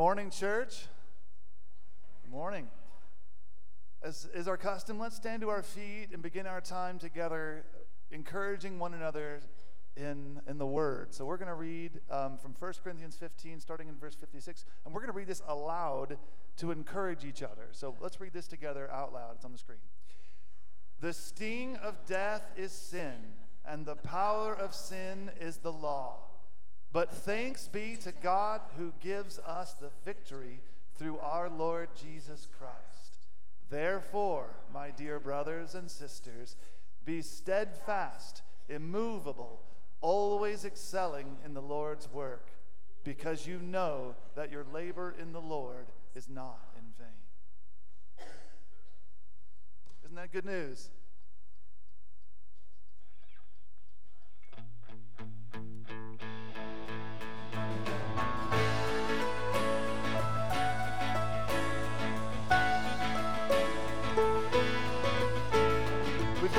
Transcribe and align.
morning, 0.00 0.30
church. 0.30 0.86
Good 2.22 2.30
morning. 2.30 2.68
As 4.02 4.26
is 4.32 4.48
our 4.48 4.56
custom, 4.56 4.98
let's 4.98 5.14
stand 5.14 5.42
to 5.42 5.50
our 5.50 5.62
feet 5.62 6.08
and 6.14 6.22
begin 6.22 6.46
our 6.46 6.62
time 6.62 6.98
together, 6.98 7.66
encouraging 8.10 8.78
one 8.78 8.94
another 8.94 9.42
in, 9.98 10.40
in 10.48 10.56
the 10.56 10.66
Word. 10.66 11.12
So 11.12 11.26
we're 11.26 11.36
going 11.36 11.48
to 11.48 11.54
read 11.54 12.00
um, 12.10 12.38
from 12.38 12.54
1 12.58 12.72
Corinthians 12.82 13.14
15, 13.16 13.60
starting 13.60 13.88
in 13.88 13.96
verse 13.98 14.14
56, 14.14 14.64
and 14.86 14.94
we're 14.94 15.02
going 15.02 15.12
to 15.12 15.16
read 15.18 15.26
this 15.26 15.42
aloud 15.46 16.16
to 16.56 16.70
encourage 16.70 17.26
each 17.26 17.42
other. 17.42 17.68
So 17.72 17.94
let's 18.00 18.22
read 18.22 18.32
this 18.32 18.48
together 18.48 18.90
out 18.90 19.12
loud. 19.12 19.32
It's 19.34 19.44
on 19.44 19.52
the 19.52 19.58
screen. 19.58 19.80
The 21.02 21.12
sting 21.12 21.76
of 21.76 22.06
death 22.06 22.50
is 22.56 22.72
sin, 22.72 23.34
and 23.66 23.84
the 23.84 23.96
power 23.96 24.54
of 24.54 24.74
sin 24.74 25.30
is 25.38 25.58
the 25.58 25.72
law. 25.72 26.29
But 26.92 27.12
thanks 27.12 27.68
be 27.68 27.96
to 28.02 28.12
God 28.12 28.60
who 28.76 28.92
gives 29.00 29.38
us 29.40 29.74
the 29.74 29.90
victory 30.04 30.60
through 30.96 31.18
our 31.18 31.48
Lord 31.48 31.88
Jesus 31.94 32.48
Christ. 32.58 33.28
Therefore, 33.70 34.56
my 34.74 34.90
dear 34.90 35.20
brothers 35.20 35.74
and 35.74 35.88
sisters, 35.88 36.56
be 37.04 37.22
steadfast, 37.22 38.42
immovable, 38.68 39.60
always 40.00 40.64
excelling 40.64 41.36
in 41.44 41.54
the 41.54 41.62
Lord's 41.62 42.10
work, 42.12 42.50
because 43.04 43.46
you 43.46 43.58
know 43.60 44.16
that 44.34 44.50
your 44.50 44.64
labor 44.72 45.14
in 45.20 45.32
the 45.32 45.40
Lord 45.40 45.86
is 46.14 46.28
not 46.28 46.58
in 46.76 46.84
vain. 46.98 48.26
Isn't 50.04 50.16
that 50.16 50.32
good 50.32 50.44
news? 50.44 50.90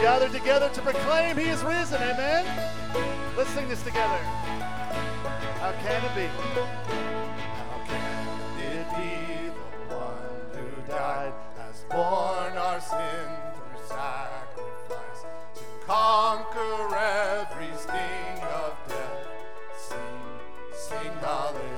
Gathered 0.02 0.32
together 0.32 0.68
to 0.74 0.82
proclaim 0.82 1.38
he 1.38 1.44
is 1.44 1.64
risen. 1.64 2.02
Amen? 2.02 2.44
Let's 3.38 3.52
sing 3.52 3.70
this 3.70 3.84
together. 3.84 4.18
How 5.62 5.74
can 5.84 6.04
it 6.04 6.16
be? 6.16 6.26
How 7.56 7.86
can 7.86 8.28
it 8.58 8.88
be 8.98 9.52
the 9.90 9.96
one 9.96 10.42
who 10.54 10.92
died 10.92 11.34
has 11.58 11.86
borne 11.92 12.58
our 12.58 12.82
sin 12.82 13.30
through 13.54 13.88
sacrifice 13.90 15.22
to 15.54 15.64
conquer 15.86 16.96
every 16.96 17.70
sting 17.78 18.42
of 18.42 18.74
death? 18.88 19.28
Sing, 19.88 20.18
sing 20.74 21.14
hallelujah. 21.22 21.71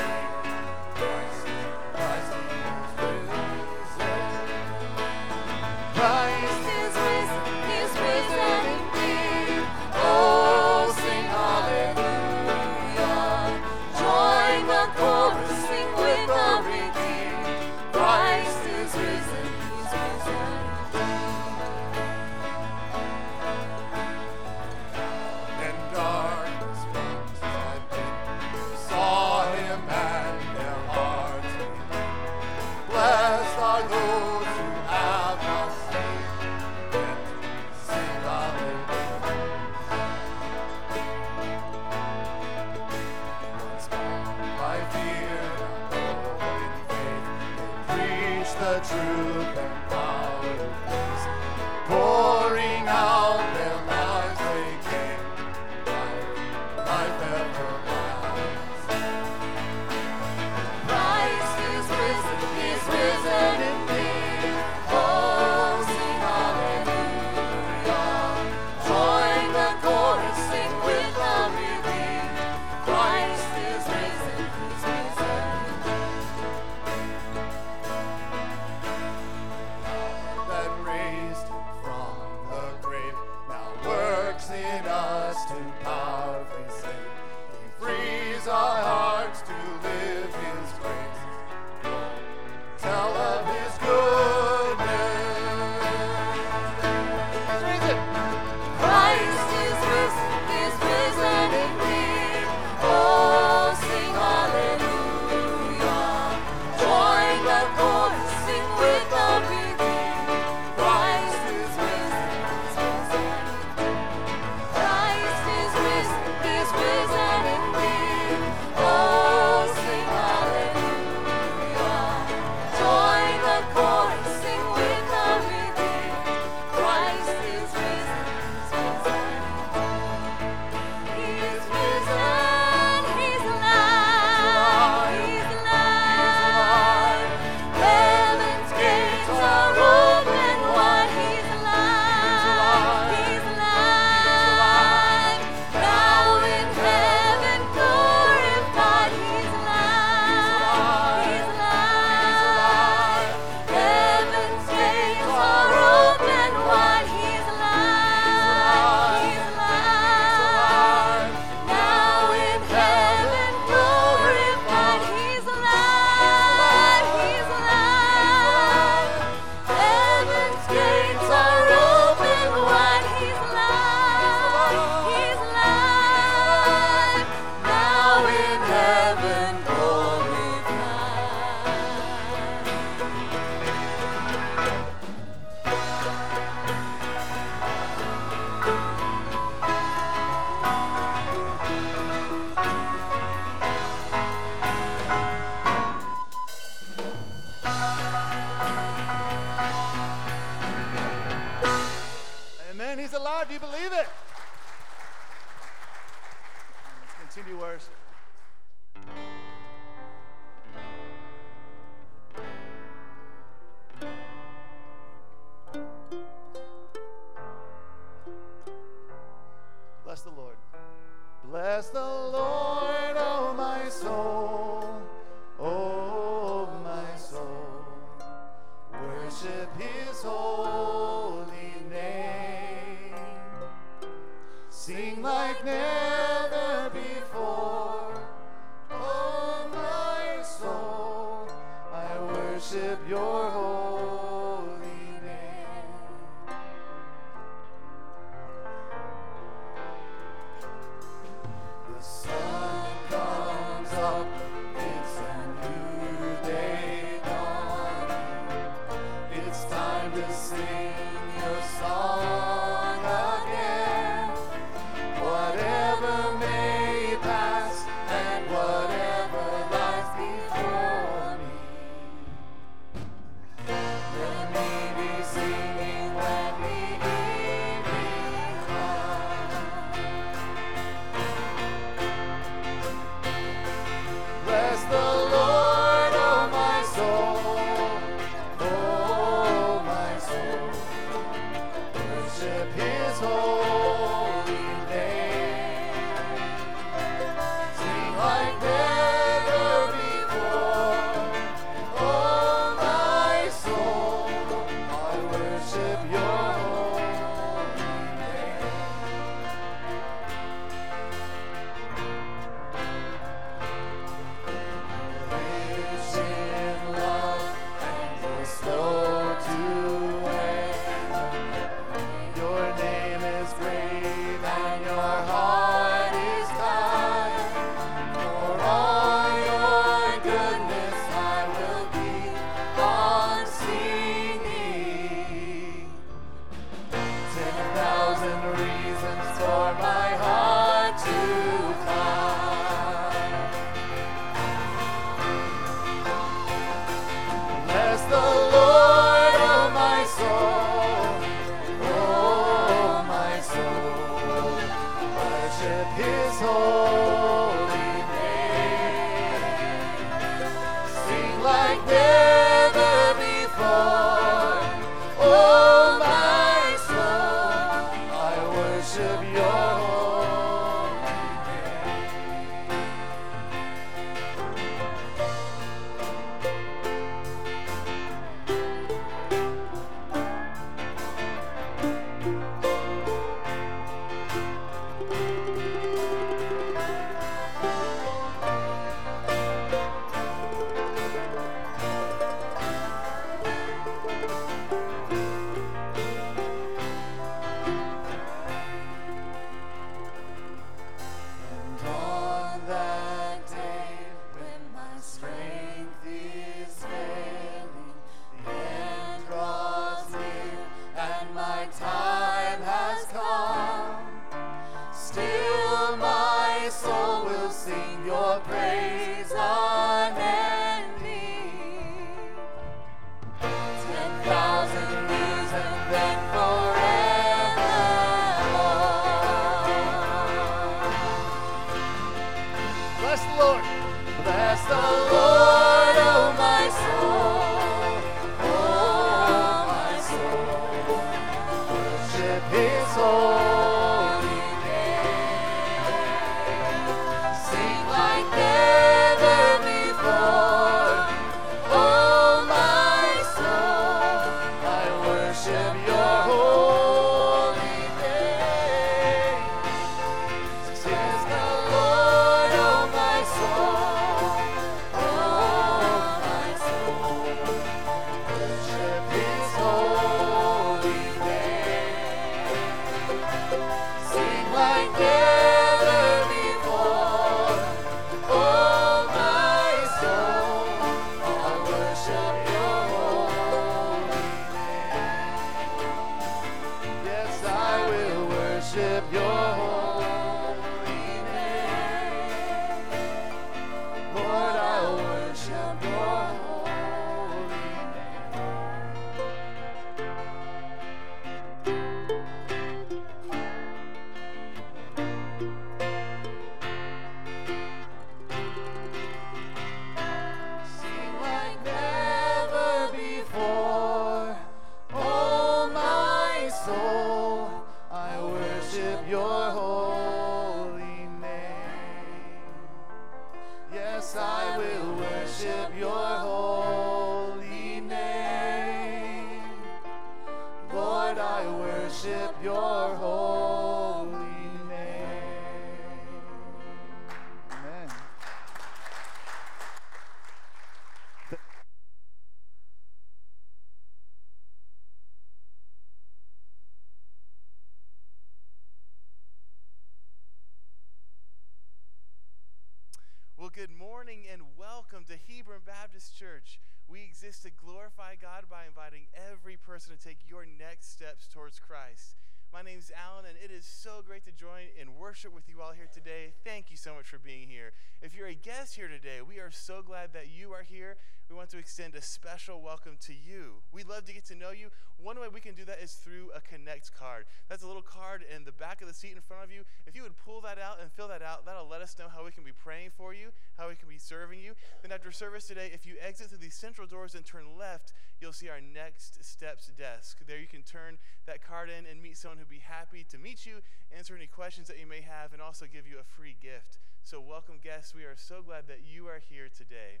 Good 553.64 553.78
morning 553.78 554.24
and 554.30 554.42
welcome 554.58 555.04
to 555.04 555.16
Hebron 555.16 555.60
Baptist 555.64 556.14
Church. 556.18 556.60
We 556.86 557.00
exist 557.00 557.44
to 557.44 557.50
glorify 557.50 558.14
God 558.20 558.44
by 558.50 558.66
inviting 558.66 559.06
every 559.16 559.56
person 559.56 559.96
to 559.96 560.04
take 560.04 560.18
your 560.28 560.44
next 560.44 560.92
steps 560.92 561.26
towards 561.32 561.60
Christ. 561.60 562.16
My 562.52 562.60
name 562.60 562.78
is 562.78 562.92
Alan, 562.92 563.24
and 563.24 563.38
it 563.42 563.50
is 563.50 563.64
so 563.64 564.02
great 564.06 564.22
to 564.26 564.32
join 564.32 564.68
in 564.78 564.98
worship 564.98 565.34
with 565.34 565.48
you 565.48 565.62
all 565.62 565.72
here 565.72 565.88
today. 565.90 566.34
Thank 566.44 566.70
you 566.70 566.76
so 566.76 566.94
much 566.94 567.06
for 567.06 567.18
being 567.18 567.48
here. 567.48 567.72
If 568.02 568.14
you're 568.14 568.28
a 568.28 568.34
guest 568.34 568.76
here 568.76 568.86
today, 568.86 569.22
we 569.26 569.38
are 569.38 569.50
so 569.50 569.80
glad 569.80 570.12
that 570.12 570.28
you 570.28 570.52
are 570.52 570.62
here. 570.62 570.98
We 571.30 571.34
want 571.34 571.48
to 571.50 571.58
extend 571.58 571.94
a 571.94 572.02
special 572.02 572.60
welcome 572.60 572.98
to 573.06 573.14
you. 573.14 573.62
We'd 573.72 573.88
love 573.88 574.04
to 574.04 574.12
get 574.12 574.26
to 574.26 574.34
know 574.34 574.50
you. 574.50 574.68
One 575.04 575.20
way 575.20 575.28
we 575.28 575.42
can 575.42 575.54
do 575.54 575.66
that 575.66 575.80
is 575.82 575.92
through 575.92 576.30
a 576.34 576.40
Connect 576.40 576.90
card. 576.98 577.26
That's 577.50 577.62
a 577.62 577.66
little 577.66 577.82
card 577.82 578.24
in 578.24 578.44
the 578.44 578.52
back 578.52 578.80
of 578.80 578.88
the 578.88 578.94
seat 578.94 579.12
in 579.12 579.20
front 579.20 579.44
of 579.44 579.52
you. 579.52 579.64
If 579.86 579.94
you 579.94 580.02
would 580.02 580.16
pull 580.16 580.40
that 580.40 580.58
out 580.58 580.80
and 580.80 580.90
fill 580.90 581.08
that 581.08 581.20
out, 581.20 581.44
that'll 581.44 581.68
let 581.68 581.82
us 581.82 581.94
know 581.98 582.08
how 582.08 582.24
we 582.24 582.30
can 582.30 582.42
be 582.42 582.56
praying 582.56 582.88
for 582.96 583.12
you, 583.12 583.28
how 583.58 583.68
we 583.68 583.74
can 583.74 583.86
be 583.86 583.98
serving 583.98 584.40
you. 584.40 584.54
Then 584.80 584.92
after 584.92 585.12
service 585.12 585.46
today, 585.46 585.70
if 585.74 585.84
you 585.84 585.96
exit 586.00 586.28
through 586.28 586.38
these 586.38 586.54
central 586.54 586.86
doors 586.86 587.14
and 587.14 587.22
turn 587.22 587.44
left, 587.58 587.92
you'll 588.18 588.32
see 588.32 588.48
our 588.48 588.62
next 588.62 589.22
steps 589.22 589.70
desk. 589.76 590.20
There 590.26 590.38
you 590.38 590.46
can 590.46 590.62
turn 590.62 590.96
that 591.26 591.46
card 591.46 591.68
in 591.68 591.84
and 591.84 592.02
meet 592.02 592.16
someone 592.16 592.38
who'd 592.38 592.48
be 592.48 592.64
happy 592.64 593.04
to 593.10 593.18
meet 593.18 593.44
you, 593.44 593.60
answer 593.94 594.16
any 594.16 594.26
questions 594.26 594.68
that 594.68 594.80
you 594.80 594.86
may 594.86 595.02
have, 595.02 595.34
and 595.34 595.42
also 595.42 595.66
give 595.70 595.86
you 595.86 595.98
a 596.00 596.16
free 596.16 596.34
gift. 596.40 596.78
So, 597.02 597.20
welcome, 597.20 597.56
guests. 597.62 597.94
We 597.94 598.04
are 598.04 598.16
so 598.16 598.40
glad 598.40 598.68
that 598.68 598.80
you 598.90 599.06
are 599.08 599.20
here 599.20 599.48
today. 599.54 600.00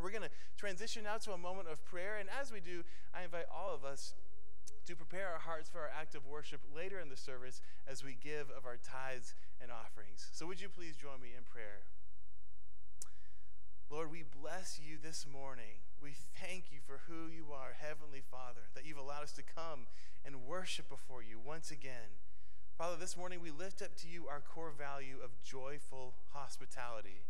We're 0.00 0.10
going 0.10 0.22
to 0.22 0.30
transition 0.56 1.04
now 1.04 1.16
to 1.18 1.32
a 1.32 1.38
moment 1.38 1.68
of 1.68 1.84
prayer, 1.84 2.16
and 2.18 2.28
as 2.28 2.52
we 2.52 2.60
do, 2.60 2.84
I 3.14 3.24
invite 3.24 3.46
all 3.54 3.74
of 3.74 3.84
us 3.84 4.14
to 4.86 4.96
prepare 4.96 5.28
our 5.28 5.38
hearts 5.38 5.68
for 5.68 5.80
our 5.80 5.90
act 5.94 6.14
of 6.14 6.26
worship 6.26 6.60
later 6.74 6.98
in 6.98 7.08
the 7.08 7.16
service 7.16 7.60
as 7.86 8.02
we 8.02 8.16
give 8.20 8.50
of 8.56 8.64
our 8.64 8.76
tithes 8.76 9.34
and 9.60 9.70
offerings. 9.70 10.28
So, 10.32 10.46
would 10.46 10.60
you 10.60 10.68
please 10.68 10.96
join 10.96 11.20
me 11.20 11.28
in 11.36 11.44
prayer? 11.44 11.84
Lord, 13.90 14.10
we 14.10 14.22
bless 14.22 14.78
you 14.82 14.96
this 15.02 15.26
morning. 15.30 15.80
We 16.02 16.12
thank 16.40 16.70
you 16.70 16.78
for 16.86 17.00
who 17.08 17.28
you 17.28 17.52
are, 17.52 17.76
Heavenly 17.80 18.22
Father, 18.30 18.68
that 18.74 18.84
you've 18.84 18.98
allowed 18.98 19.24
us 19.24 19.32
to 19.32 19.42
come 19.42 19.86
and 20.24 20.46
worship 20.46 20.88
before 20.88 21.22
you 21.22 21.40
once 21.42 21.70
again. 21.70 22.20
Father, 22.76 22.96
this 22.96 23.16
morning 23.16 23.40
we 23.42 23.50
lift 23.50 23.82
up 23.82 23.96
to 23.96 24.06
you 24.06 24.28
our 24.28 24.40
core 24.40 24.72
value 24.76 25.16
of 25.24 25.30
joyful 25.42 26.14
hospitality. 26.30 27.24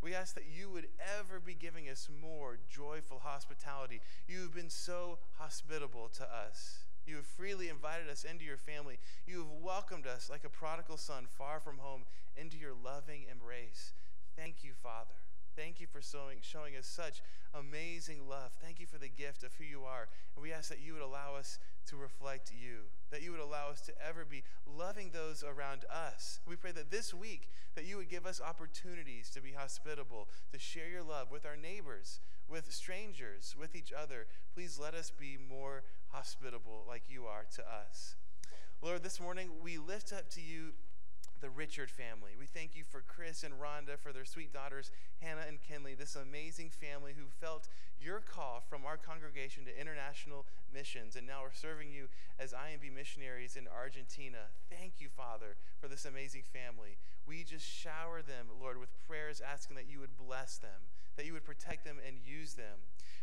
We 0.00 0.14
ask 0.14 0.34
that 0.34 0.46
you 0.46 0.70
would 0.70 0.86
ever 1.18 1.40
be 1.40 1.54
giving 1.54 1.88
us 1.88 2.08
more 2.20 2.58
joyful 2.70 3.20
hospitality. 3.24 4.00
You 4.28 4.42
have 4.42 4.54
been 4.54 4.70
so 4.70 5.18
hospitable 5.38 6.08
to 6.14 6.24
us. 6.24 6.84
You 7.06 7.16
have 7.16 7.26
freely 7.26 7.68
invited 7.68 8.08
us 8.08 8.24
into 8.24 8.44
your 8.44 8.58
family. 8.58 8.98
You 9.26 9.38
have 9.38 9.62
welcomed 9.62 10.06
us 10.06 10.28
like 10.30 10.44
a 10.44 10.50
prodigal 10.50 10.98
son 10.98 11.26
far 11.26 11.58
from 11.58 11.78
home 11.78 12.02
into 12.36 12.56
your 12.56 12.74
loving 12.84 13.24
embrace. 13.30 13.92
Thank 14.36 14.62
you, 14.62 14.72
Father. 14.82 15.14
Thank 15.56 15.80
you 15.80 15.88
for 15.88 16.00
showing, 16.00 16.38
showing 16.42 16.76
us 16.76 16.86
such 16.86 17.20
amazing 17.52 18.28
love. 18.28 18.52
Thank 18.62 18.78
you 18.78 18.86
for 18.86 18.98
the 18.98 19.08
gift 19.08 19.42
of 19.42 19.54
who 19.54 19.64
you 19.64 19.82
are. 19.82 20.06
And 20.36 20.42
we 20.42 20.52
ask 20.52 20.68
that 20.68 20.80
you 20.80 20.92
would 20.92 21.02
allow 21.02 21.34
us 21.34 21.58
to 21.88 21.96
reflect 21.96 22.52
you, 22.52 22.84
that 23.10 23.22
you 23.22 23.30
would 23.30 23.40
allow 23.40 23.68
us 23.70 23.80
to 23.82 23.92
ever 24.06 24.24
be 24.24 24.42
loving 24.66 25.10
those 25.12 25.42
around 25.42 25.84
us. 25.92 26.40
We 26.46 26.56
pray 26.56 26.72
that 26.72 26.90
this 26.90 27.14
week 27.14 27.48
that 27.74 27.84
you 27.84 27.96
would 27.96 28.08
give 28.08 28.26
us 28.26 28.40
opportunities 28.40 29.30
to 29.30 29.40
be 29.40 29.52
hospitable, 29.52 30.28
to 30.52 30.58
share 30.58 30.88
your 30.88 31.02
love 31.02 31.30
with 31.30 31.46
our 31.46 31.56
neighbors, 31.56 32.20
with 32.48 32.72
strangers, 32.72 33.54
with 33.58 33.74
each 33.74 33.92
other. 33.92 34.26
Please 34.54 34.78
let 34.78 34.94
us 34.94 35.10
be 35.10 35.36
more 35.38 35.82
hospitable 36.08 36.84
like 36.86 37.02
you 37.08 37.24
are 37.24 37.46
to 37.54 37.62
us. 37.62 38.16
Lord, 38.82 39.02
this 39.02 39.20
morning 39.20 39.50
we 39.62 39.78
lift 39.78 40.12
up 40.12 40.28
to 40.30 40.40
you 40.40 40.72
the 41.40 41.50
Richard 41.50 41.90
family. 41.90 42.32
We 42.38 42.46
thank 42.46 42.76
you 42.76 42.84
for 42.88 43.02
And 43.42 43.54
Rhonda, 43.54 43.98
for 43.98 44.12
their 44.12 44.24
sweet 44.24 44.52
daughters, 44.52 44.90
Hannah 45.20 45.46
and 45.46 45.58
Kinley, 45.60 45.94
this 45.94 46.16
amazing 46.16 46.70
family 46.70 47.14
who 47.16 47.26
felt 47.40 47.68
your 48.00 48.20
call 48.20 48.62
from 48.68 48.84
our 48.84 48.96
congregation 48.96 49.64
to 49.64 49.80
international 49.80 50.46
missions 50.72 51.16
and 51.16 51.26
now 51.26 51.42
are 51.42 51.52
serving 51.52 51.90
you 51.92 52.08
as 52.38 52.52
IMB 52.52 52.94
missionaries 52.94 53.56
in 53.56 53.66
Argentina. 53.68 54.50
Thank 54.70 54.94
you, 54.98 55.08
Father, 55.08 55.56
for 55.80 55.88
this 55.88 56.04
amazing 56.04 56.42
family. 56.52 56.98
We 57.26 57.44
just 57.44 57.66
shower 57.66 58.22
them, 58.22 58.46
Lord, 58.60 58.78
with 58.78 58.90
prayers 59.06 59.40
asking 59.40 59.76
that 59.76 59.90
you 59.90 60.00
would 60.00 60.16
bless 60.16 60.56
them, 60.56 60.88
that 61.18 61.26
you 61.26 61.34
would 61.34 61.44
protect 61.44 61.84
them 61.84 61.98
and 62.06 62.16
use 62.24 62.54
them. 62.54 62.80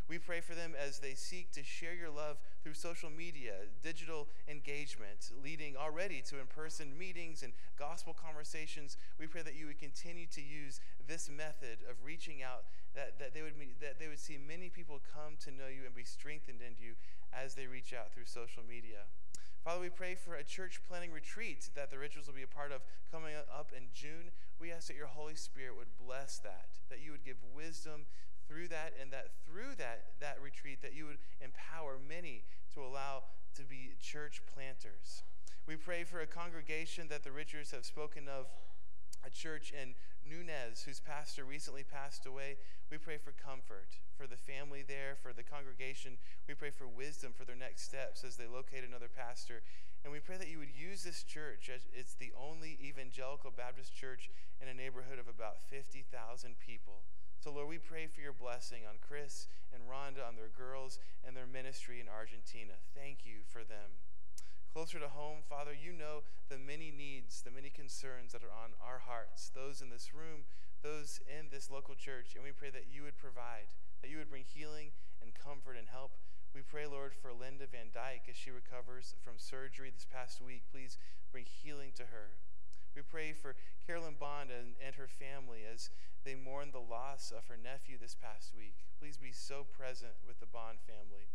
We 0.08 0.20
pray 0.20 0.40
for 0.40 0.54
them 0.54 0.74
as 0.78 1.00
they 1.00 1.16
seek 1.16 1.52
to 1.54 1.64
share 1.64 1.96
your 1.96 2.12
love 2.12 2.38
through 2.62 2.76
social 2.76 3.10
media, 3.10 3.54
digital 3.82 4.28
engagement, 4.48 5.32
leading 5.44 5.76
already 5.76 6.22
to 6.30 6.40
in 6.40 6.46
person 6.46 6.96
meetings 6.96 7.42
and 7.42 7.54
gospel 7.80 8.14
conversations. 8.14 8.98
We 9.20 9.26
pray 9.26 9.42
that 9.42 9.56
you 9.56 9.66
would 9.66 9.80
continue 9.80 10.28
to 10.28 10.42
use 10.42 10.80
this 11.08 11.28
method 11.28 11.82
of 11.90 11.96
reaching 12.06 12.44
out, 12.44 12.66
that, 12.94 13.18
that, 13.18 13.34
they, 13.34 13.42
would 13.42 13.54
that 13.82 13.98
they 13.98 14.08
would 14.08 14.20
see 14.20 14.38
many 14.38 14.70
people 14.70 15.02
come 15.12 15.42
to 15.42 15.50
know 15.50 15.68
you 15.74 15.86
and 15.88 15.96
be 15.96 16.04
strengthened 16.04 16.62
in 16.62 16.76
you 16.78 16.94
as 17.34 17.56
they 17.56 17.66
reach 17.66 17.92
out 17.92 18.14
through 18.14 18.26
social 18.26 18.62
media. 18.62 19.10
Father, 19.66 19.82
we 19.82 19.90
pray 19.90 20.14
for 20.14 20.36
a 20.36 20.44
church 20.44 20.80
planning 20.88 21.12
retreat 21.12 21.70
that 21.74 21.90
the 21.90 21.98
Richards 21.98 22.28
will 22.28 22.36
be 22.36 22.44
a 22.44 22.48
part 22.48 22.72
of 22.72 22.86
coming 23.12 23.34
up 23.34 23.72
in 23.76 23.90
June. 23.96 24.30
We 24.62 24.72
ask 24.72 24.86
that 24.90 24.96
your 24.96 25.08
Holy 25.08 25.34
Spirit 25.34 25.76
would 25.76 25.98
bless 25.98 26.38
that, 26.46 26.78
that 26.92 27.02
you 27.04 27.10
would 27.10 27.26
give 27.26 27.38
wisdom 27.56 28.06
through 28.48 28.68
that 28.68 28.94
and 29.02 29.10
that 29.12 29.34
through 29.50 29.74
that 29.80 30.22
that 30.22 30.38
retreat 30.40 30.84
that 30.84 30.94
you 30.94 31.06
would 31.08 31.18
empower 31.42 31.98
many 31.98 32.44
to 32.76 32.80
allow 32.80 33.24
to 33.56 33.64
be 33.64 33.90
church 34.00 34.44
planters 34.54 35.24
we 35.68 35.76
pray 35.76 36.04
for 36.04 36.22
a 36.22 36.28
congregation 36.28 37.08
that 37.10 37.24
the 37.24 37.32
richards 37.32 37.72
have 37.72 37.86
spoken 37.86 38.28
of 38.28 38.46
a 39.26 39.30
church 39.30 39.74
in 39.74 39.96
nunez 40.22 40.84
whose 40.84 41.00
pastor 41.00 41.44
recently 41.44 41.84
passed 41.84 42.26
away 42.26 42.58
we 42.92 42.98
pray 42.98 43.18
for 43.18 43.34
comfort 43.34 43.98
for 44.18 44.28
the 44.28 44.38
family 44.38 44.84
there 44.86 45.16
for 45.18 45.34
the 45.34 45.44
congregation 45.44 46.18
we 46.48 46.54
pray 46.54 46.70
for 46.70 46.88
wisdom 46.88 47.34
for 47.34 47.46
their 47.46 47.56
next 47.56 47.84
steps 47.84 48.24
as 48.24 48.38
they 48.38 48.48
locate 48.48 48.84
another 48.84 49.10
pastor 49.10 49.62
and 50.04 50.14
we 50.14 50.20
pray 50.20 50.38
that 50.38 50.50
you 50.50 50.60
would 50.60 50.74
use 50.74 51.04
this 51.04 51.24
church 51.24 51.70
as 51.74 51.82
it's 51.94 52.14
the 52.14 52.32
only 52.38 52.78
evangelical 52.82 53.50
baptist 53.50 53.96
church 53.96 54.30
in 54.62 54.68
a 54.68 54.74
neighborhood 54.74 55.18
of 55.18 55.28
about 55.28 55.62
50000 55.70 56.06
people 56.60 57.02
so, 57.46 57.54
Lord, 57.54 57.70
we 57.70 57.78
pray 57.78 58.08
for 58.08 58.22
your 58.22 58.34
blessing 58.34 58.90
on 58.90 58.98
Chris 59.08 59.46
and 59.72 59.84
Rhonda, 59.86 60.26
on 60.28 60.36
their 60.36 60.50
girls, 60.50 60.98
and 61.22 61.38
their 61.38 61.46
ministry 61.46 62.02
in 62.02 62.10
Argentina. 62.10 62.74
Thank 62.98 63.22
you 63.22 63.46
for 63.46 63.64
them. 63.64 64.02
Closer 64.76 65.00
to 65.00 65.08
home, 65.08 65.40
Father, 65.48 65.72
you 65.72 65.96
know 65.96 66.28
the 66.52 66.60
many 66.60 66.92
needs, 66.92 67.40
the 67.40 67.56
many 67.56 67.72
concerns 67.72 68.36
that 68.36 68.44
are 68.44 68.52
on 68.52 68.76
our 68.84 69.00
hearts, 69.08 69.48
those 69.56 69.80
in 69.80 69.88
this 69.88 70.12
room, 70.12 70.44
those 70.84 71.24
in 71.32 71.48
this 71.48 71.72
local 71.72 71.96
church, 71.96 72.36
and 72.36 72.44
we 72.44 72.52
pray 72.52 72.68
that 72.76 72.92
you 72.92 73.08
would 73.08 73.16
provide, 73.16 73.72
that 74.04 74.12
you 74.12 74.20
would 74.20 74.28
bring 74.28 74.44
healing 74.44 74.92
and 75.24 75.32
comfort 75.32 75.80
and 75.80 75.88
help. 75.88 76.20
We 76.52 76.60
pray, 76.60 76.92
Lord, 76.92 77.16
for 77.16 77.32
Linda 77.32 77.72
Van 77.72 77.88
Dyke 77.96 78.28
as 78.28 78.36
she 78.36 78.52
recovers 78.52 79.16
from 79.24 79.40
surgery 79.40 79.96
this 79.96 80.12
past 80.12 80.44
week. 80.44 80.68
Please 80.68 81.00
bring 81.32 81.48
healing 81.48 81.96
to 81.96 82.12
her. 82.12 82.36
We 83.00 83.02
pray 83.02 83.32
for 83.32 83.56
Carolyn 83.88 84.20
Bond 84.20 84.52
and, 84.52 84.76
and 84.84 85.00
her 85.00 85.08
family 85.08 85.64
as 85.64 85.88
they 86.28 86.36
mourn 86.36 86.76
the 86.76 86.84
loss 86.84 87.32
of 87.32 87.48
her 87.48 87.56
nephew 87.56 87.96
this 87.96 88.20
past 88.20 88.52
week. 88.52 88.84
Please 89.00 89.16
be 89.16 89.32
so 89.32 89.64
present 89.64 90.20
with 90.28 90.44
the 90.44 90.52
Bond 90.52 90.84
family. 90.84 91.32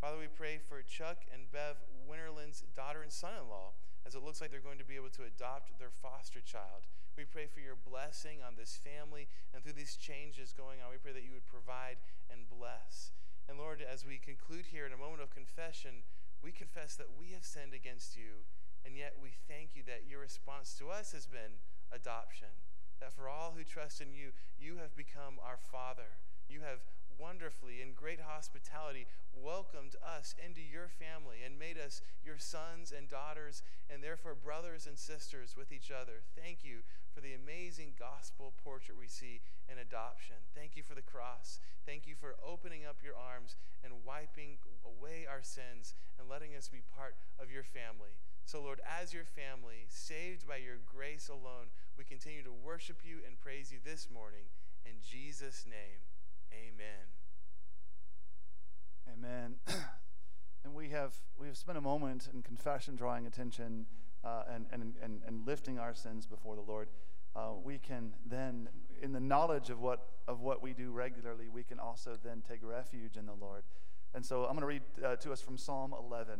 Father, 0.00 0.16
we 0.16 0.32
pray 0.32 0.56
for 0.56 0.80
Chuck 0.80 1.28
and 1.28 1.52
Bev 1.52 1.76
Winterland's 2.08 2.64
daughter 2.74 3.04
and 3.04 3.12
son 3.12 3.36
in 3.36 3.52
law, 3.52 3.76
as 4.08 4.16
it 4.16 4.24
looks 4.24 4.40
like 4.40 4.50
they're 4.50 4.64
going 4.64 4.80
to 4.80 4.88
be 4.88 4.96
able 4.96 5.12
to 5.12 5.28
adopt 5.28 5.76
their 5.78 5.92
foster 5.92 6.40
child. 6.40 6.88
We 7.20 7.28
pray 7.28 7.44
for 7.44 7.60
your 7.60 7.76
blessing 7.76 8.40
on 8.40 8.56
this 8.56 8.80
family 8.80 9.28
and 9.52 9.60
through 9.60 9.76
these 9.76 10.00
changes 10.00 10.56
going 10.56 10.80
on. 10.80 10.88
We 10.88 10.96
pray 10.96 11.12
that 11.12 11.28
you 11.28 11.36
would 11.36 11.44
provide 11.44 12.00
and 12.32 12.48
bless. 12.48 13.12
And 13.44 13.60
Lord, 13.60 13.84
as 13.84 14.08
we 14.08 14.16
conclude 14.16 14.72
here 14.72 14.88
in 14.88 14.96
a 14.96 14.96
moment 14.96 15.20
of 15.20 15.36
confession, 15.36 16.08
we 16.40 16.48
confess 16.48 16.96
that 16.96 17.12
we 17.20 17.36
have 17.36 17.44
sinned 17.44 17.76
against 17.76 18.16
you, 18.16 18.48
and 18.88 18.96
yet 18.96 19.20
we 19.20 19.36
thank 19.52 19.76
you 19.76 19.84
that 19.84 20.08
your 20.08 20.24
response 20.24 20.72
to 20.80 20.88
us 20.88 21.12
has 21.12 21.28
been 21.28 21.60
adoption 21.92 22.56
that 23.00 23.12
for 23.12 23.28
all 23.28 23.56
who 23.56 23.64
trust 23.64 24.00
in 24.00 24.12
you, 24.12 24.30
you 24.60 24.76
have 24.76 24.94
become 24.94 25.40
our 25.40 25.56
Father. 25.56 26.20
You 26.48 26.60
have 26.60 26.84
wonderfully 27.20 27.84
in 27.84 27.92
great 27.92 28.20
hospitality 28.24 29.06
welcomed 29.36 29.94
us 30.00 30.34
into 30.40 30.60
your 30.60 30.88
family 30.88 31.44
and 31.44 31.58
made 31.60 31.76
us 31.76 32.00
your 32.24 32.38
sons 32.38 32.92
and 32.96 33.08
daughters 33.08 33.62
and 33.92 34.02
therefore 34.02 34.34
brothers 34.34 34.86
and 34.88 34.98
sisters 34.98 35.54
with 35.56 35.70
each 35.70 35.92
other. 35.92 36.24
Thank 36.34 36.64
you 36.64 36.80
for 37.12 37.20
the 37.20 37.36
amazing 37.36 37.92
gospel 37.98 38.52
portrait 38.64 38.98
we 38.98 39.06
see 39.06 39.40
in 39.70 39.78
adoption. 39.78 40.36
Thank 40.56 40.76
you 40.76 40.82
for 40.82 40.94
the 40.94 41.04
cross. 41.04 41.60
Thank 41.84 42.06
you 42.06 42.14
for 42.16 42.36
opening 42.40 42.86
up 42.88 43.04
your 43.04 43.14
arms 43.14 43.56
and 43.84 44.04
wiping 44.04 44.56
away 44.84 45.26
our 45.28 45.42
sins 45.42 45.94
and 46.18 46.28
letting 46.28 46.56
us 46.56 46.68
be 46.68 46.82
part 46.96 47.14
of 47.38 47.50
your 47.50 47.64
family. 47.64 48.16
So, 48.46 48.62
Lord, 48.62 48.80
as 48.82 49.12
your 49.14 49.24
family, 49.24 49.86
saved 49.88 50.48
by 50.48 50.56
your 50.56 50.78
grace 50.82 51.28
alone, 51.28 51.70
we 51.96 52.04
continue 52.04 52.42
to 52.42 52.52
worship 52.52 53.02
you 53.04 53.22
and 53.26 53.38
praise 53.38 53.70
you 53.70 53.78
this 53.84 54.08
morning. 54.10 54.50
In 54.84 54.98
Jesus' 55.06 55.66
name, 55.68 56.02
amen. 56.52 57.06
Amen. 59.12 59.54
and 60.64 60.74
we 60.74 60.90
have 60.90 61.14
we 61.38 61.46
have 61.46 61.56
spent 61.56 61.78
a 61.78 61.80
moment 61.80 62.28
in 62.32 62.42
confession, 62.42 62.96
drawing 62.96 63.26
attention 63.26 63.86
uh, 64.24 64.42
and, 64.52 64.66
and, 64.72 64.94
and, 65.02 65.20
and 65.26 65.46
lifting 65.46 65.78
our 65.78 65.94
sins 65.94 66.26
before 66.26 66.54
the 66.54 66.62
Lord. 66.62 66.88
Uh, 67.34 67.52
we 67.62 67.78
can 67.78 68.14
then, 68.26 68.68
in 69.00 69.12
the 69.12 69.20
knowledge 69.20 69.70
of 69.70 69.80
what 69.80 70.06
of 70.28 70.40
what 70.40 70.62
we 70.62 70.72
do 70.72 70.90
regularly, 70.90 71.48
we 71.48 71.62
can 71.62 71.78
also 71.78 72.16
then 72.22 72.42
take 72.48 72.60
refuge 72.62 73.16
in 73.16 73.26
the 73.26 73.34
Lord. 73.34 73.62
And 74.14 74.24
so 74.24 74.44
I'm 74.44 74.56
going 74.56 74.60
to 74.60 74.66
read 74.66 74.82
uh, 75.04 75.16
to 75.16 75.32
us 75.32 75.40
from 75.40 75.56
Psalm 75.56 75.94
11. 75.96 76.34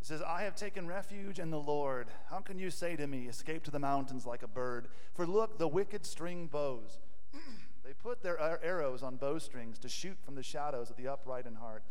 It 0.00 0.06
says, 0.06 0.20
I 0.20 0.42
have 0.42 0.56
taken 0.56 0.88
refuge 0.88 1.38
in 1.38 1.50
the 1.50 1.60
Lord. 1.60 2.08
How 2.28 2.40
can 2.40 2.58
you 2.58 2.70
say 2.70 2.96
to 2.96 3.06
me, 3.06 3.28
Escape 3.28 3.62
to 3.64 3.70
the 3.70 3.78
mountains 3.78 4.26
like 4.26 4.42
a 4.42 4.48
bird? 4.48 4.88
For 5.14 5.26
look, 5.26 5.58
the 5.58 5.68
wicked 5.68 6.04
string 6.04 6.48
bows. 6.48 6.98
they 7.84 7.92
put 7.92 8.22
their 8.22 8.38
arrows 8.64 9.02
on 9.02 9.16
bowstrings 9.16 9.78
to 9.80 9.88
shoot 9.88 10.16
from 10.24 10.34
the 10.34 10.42
shadows 10.42 10.90
of 10.90 10.96
the 10.96 11.08
upright 11.08 11.46
in 11.46 11.54
heart. 11.54 11.82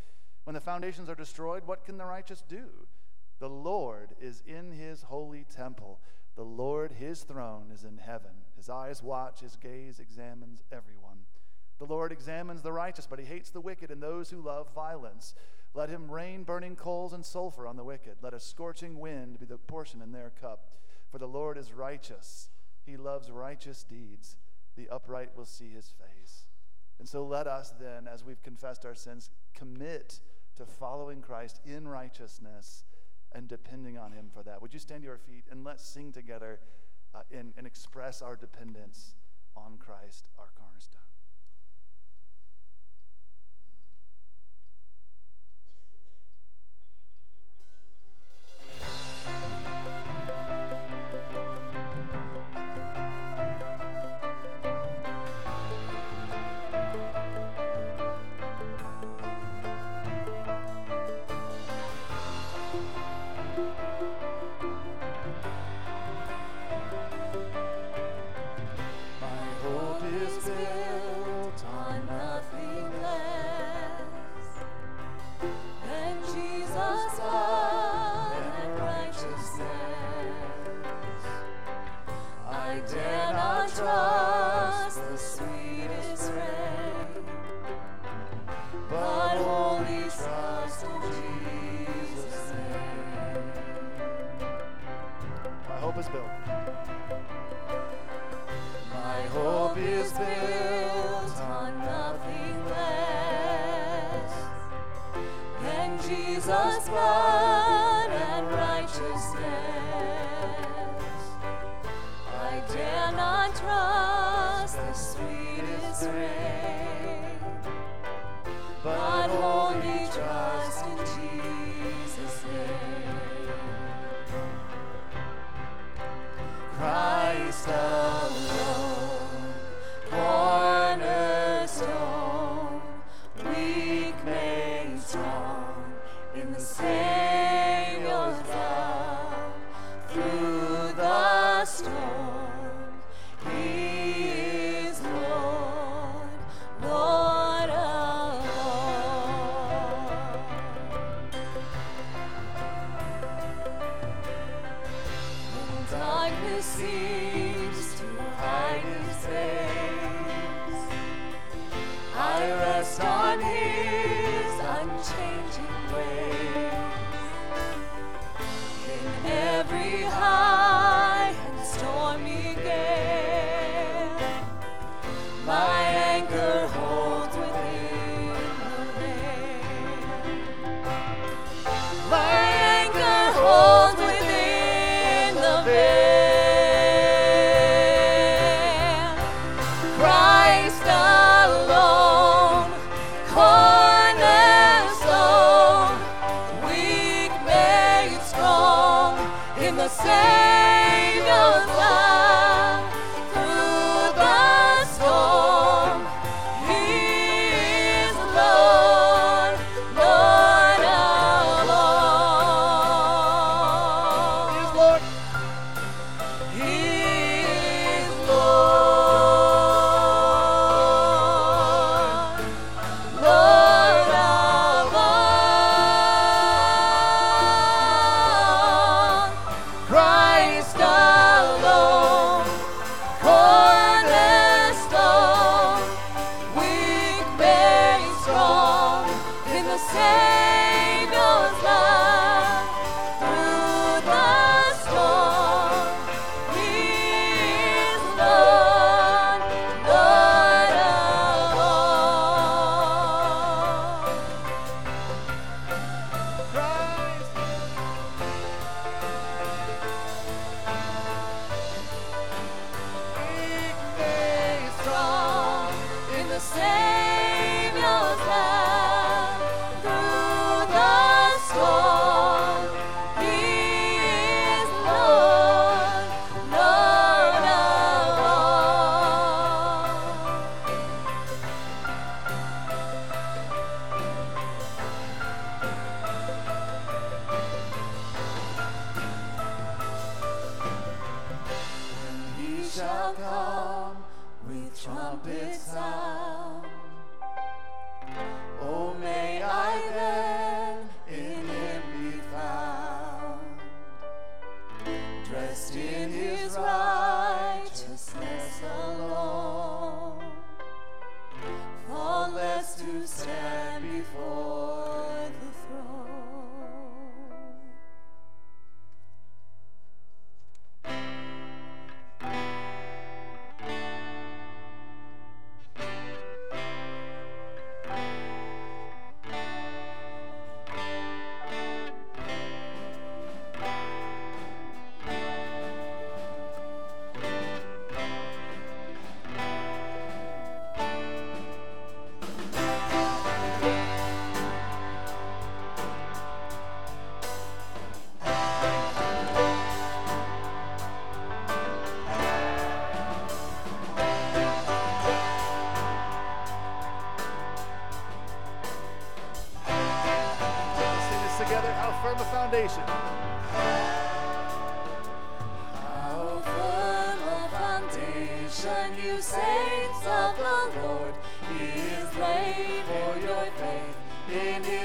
When 0.45 0.53
the 0.53 0.61
foundations 0.61 1.09
are 1.09 1.15
destroyed, 1.15 1.63
what 1.65 1.85
can 1.85 1.97
the 1.97 2.05
righteous 2.05 2.43
do? 2.47 2.65
The 3.39 3.49
Lord 3.49 4.15
is 4.21 4.41
in 4.45 4.71
his 4.71 5.03
holy 5.03 5.45
temple. 5.53 5.99
The 6.35 6.43
Lord, 6.43 6.93
his 6.93 7.23
throne, 7.23 7.71
is 7.73 7.83
in 7.83 7.97
heaven. 7.97 8.31
His 8.55 8.69
eyes 8.69 9.03
watch, 9.03 9.41
his 9.41 9.55
gaze 9.55 9.99
examines 9.99 10.63
everyone. 10.71 11.25
The 11.79 11.85
Lord 11.85 12.11
examines 12.11 12.61
the 12.61 12.71
righteous, 12.71 13.07
but 13.07 13.19
he 13.19 13.25
hates 13.25 13.49
the 13.49 13.59
wicked 13.59 13.91
and 13.91 14.01
those 14.01 14.29
who 14.29 14.41
love 14.41 14.73
violence. 14.73 15.33
Let 15.73 15.89
him 15.89 16.11
rain 16.11 16.43
burning 16.43 16.75
coals 16.75 17.13
and 17.13 17.25
sulfur 17.25 17.65
on 17.65 17.75
the 17.75 17.83
wicked. 17.83 18.17
Let 18.21 18.33
a 18.33 18.39
scorching 18.39 18.99
wind 18.99 19.39
be 19.39 19.45
the 19.45 19.57
portion 19.57 20.01
in 20.01 20.11
their 20.11 20.31
cup. 20.41 20.71
For 21.09 21.17
the 21.17 21.27
Lord 21.27 21.57
is 21.57 21.73
righteous. 21.73 22.49
He 22.85 22.97
loves 22.97 23.31
righteous 23.31 23.83
deeds. 23.83 24.37
The 24.75 24.89
upright 24.89 25.35
will 25.35 25.45
see 25.45 25.69
his 25.69 25.89
face. 25.89 26.45
And 26.99 27.07
so 27.07 27.25
let 27.25 27.47
us 27.47 27.73
then, 27.79 28.07
as 28.07 28.23
we've 28.23 28.41
confessed 28.43 28.85
our 28.85 28.95
sins, 28.95 29.29
commit 29.53 30.19
to 30.55 30.65
following 30.65 31.21
Christ 31.21 31.59
in 31.65 31.87
righteousness 31.87 32.85
and 33.33 33.47
depending 33.47 33.97
on 33.97 34.11
him 34.11 34.29
for 34.33 34.43
that. 34.43 34.61
Would 34.61 34.73
you 34.73 34.79
stand 34.79 35.01
to 35.03 35.07
your 35.07 35.17
feet 35.17 35.45
and 35.49 35.63
let's 35.63 35.83
sing 35.83 36.11
together 36.11 36.59
uh, 37.13 37.21
and, 37.31 37.53
and 37.57 37.67
express 37.67 38.21
our 38.21 38.35
dependence 38.35 39.15
on 39.55 39.77
Christ, 39.77 40.29
our 40.37 40.49
cornerstone. 40.55 41.01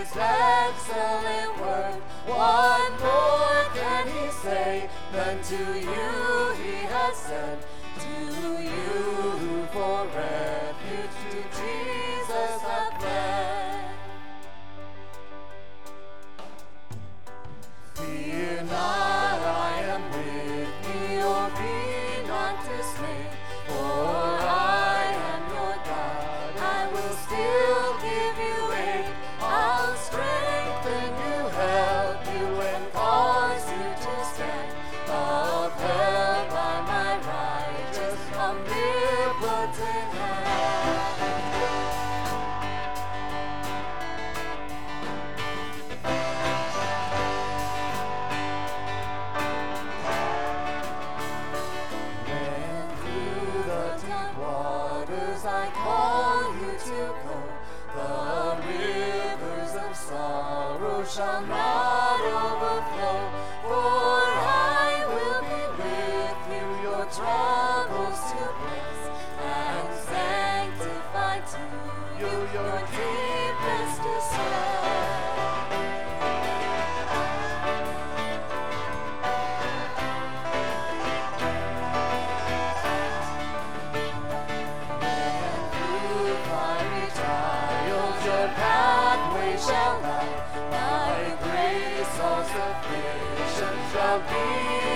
His 0.07 0.17
excellent 0.19 1.61
work. 1.61 2.01
What 2.27 2.93
more 3.01 3.65
can 3.75 4.07
He 4.07 4.31
say 4.31 4.89
than 5.13 5.43
to 5.43 5.57
you 5.57 6.55
He 6.63 6.87
has 6.87 7.17
said 7.17 7.59
to 7.99 8.63
you 8.63 9.67
forever? 9.73 10.66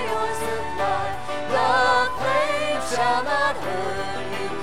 yours 0.09 0.39
to 0.47 0.55
fly. 0.75 1.09
The 1.53 1.69
flame 2.19 2.83
shall 2.91 3.23
not 3.25 3.57
hurt 3.57 4.53
you. 4.55 4.60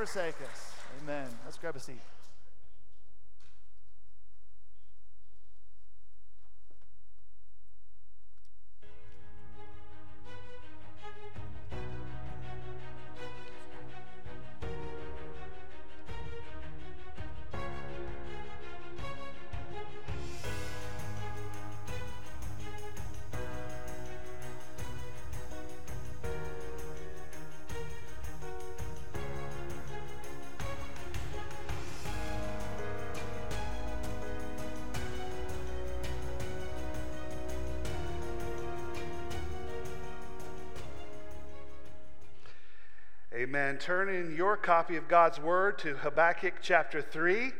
forsake 0.00 0.40
us. 0.50 0.72
Amen. 1.02 1.28
Let's 1.44 1.58
grab 1.58 1.76
a 1.76 1.78
seat. 1.78 2.00
Amen. 43.90 44.06
Turn 44.06 44.14
in 44.14 44.36
your 44.36 44.56
copy 44.56 44.96
of 44.96 45.08
God's 45.08 45.40
Word 45.40 45.78
to 45.80 45.96
Habakkuk 45.96 46.54
chapter 46.62 47.02
3. 47.02 47.50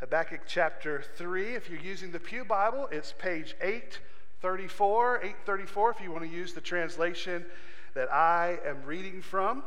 Habakkuk 0.00 0.40
chapter 0.46 1.02
3. 1.16 1.54
If 1.54 1.70
you're 1.70 1.80
using 1.80 2.12
the 2.12 2.18
Pew 2.18 2.44
Bible, 2.44 2.88
it's 2.92 3.12
page 3.12 3.54
834. 3.62 5.16
834, 5.16 5.90
if 5.90 6.00
you 6.02 6.12
want 6.12 6.24
to 6.24 6.30
use 6.30 6.52
the 6.52 6.60
translation 6.60 7.44
that 7.94 8.12
I 8.12 8.58
am 8.66 8.84
reading 8.84 9.22
from. 9.22 9.62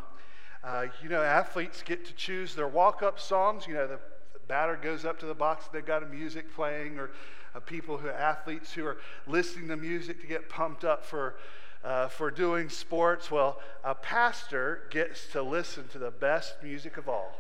Uh, 0.64 0.88
you 1.02 1.10
know, 1.10 1.24
athletes 1.24 1.82
get 1.82 2.06
to 2.06 2.14
choose 2.14 2.54
their 2.54 2.68
walk 2.68 3.02
up 3.02 3.20
songs. 3.20 3.66
You 3.66 3.74
know, 3.74 3.88
the 3.88 4.00
batter 4.48 4.78
goes 4.80 5.06
up 5.06 5.20
to 5.22 5.26
the 5.26 5.34
box, 5.34 5.70
they've 5.74 5.84
got 5.84 6.04
a 6.04 6.08
music 6.08 6.54
playing, 6.54 7.00
or 7.00 7.10
uh, 7.56 7.60
people 7.62 7.98
who 7.98 8.10
athletes 8.10 8.72
who 8.72 8.86
are 8.86 8.98
listening 9.26 9.70
to 9.70 9.76
music 9.76 10.22
to 10.22 10.28
get 10.28 10.50
pumped 10.50 10.86
up 10.86 11.04
for 11.04 11.36
uh, 11.84 12.08
for 12.08 12.32
doing 12.32 12.70
sports. 12.70 13.32
Well, 13.32 13.60
a 13.84 13.96
pastor 13.96 14.84
gets 14.90 15.28
to 15.34 15.42
listen 15.42 15.88
to 15.90 16.00
the 16.00 16.12
best 16.12 16.56
music 16.62 16.98
of 16.98 17.10
all 17.10 17.34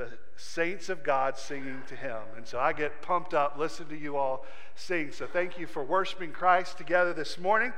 the 0.00 0.08
saints 0.36 0.88
of 0.88 1.02
God 1.02 1.36
singing 1.36 1.82
to 1.88 1.94
him. 1.94 2.16
And 2.36 2.46
so 2.46 2.58
I 2.58 2.72
get 2.72 3.02
pumped 3.02 3.34
up, 3.34 3.58
listen 3.58 3.86
to 3.88 3.96
you 3.96 4.16
all 4.16 4.46
sing. 4.74 5.12
So 5.12 5.26
thank 5.26 5.58
you 5.58 5.66
for 5.66 5.84
worshiping 5.84 6.32
Christ 6.32 6.78
together 6.78 7.12
this 7.12 7.38
morning. 7.38 7.74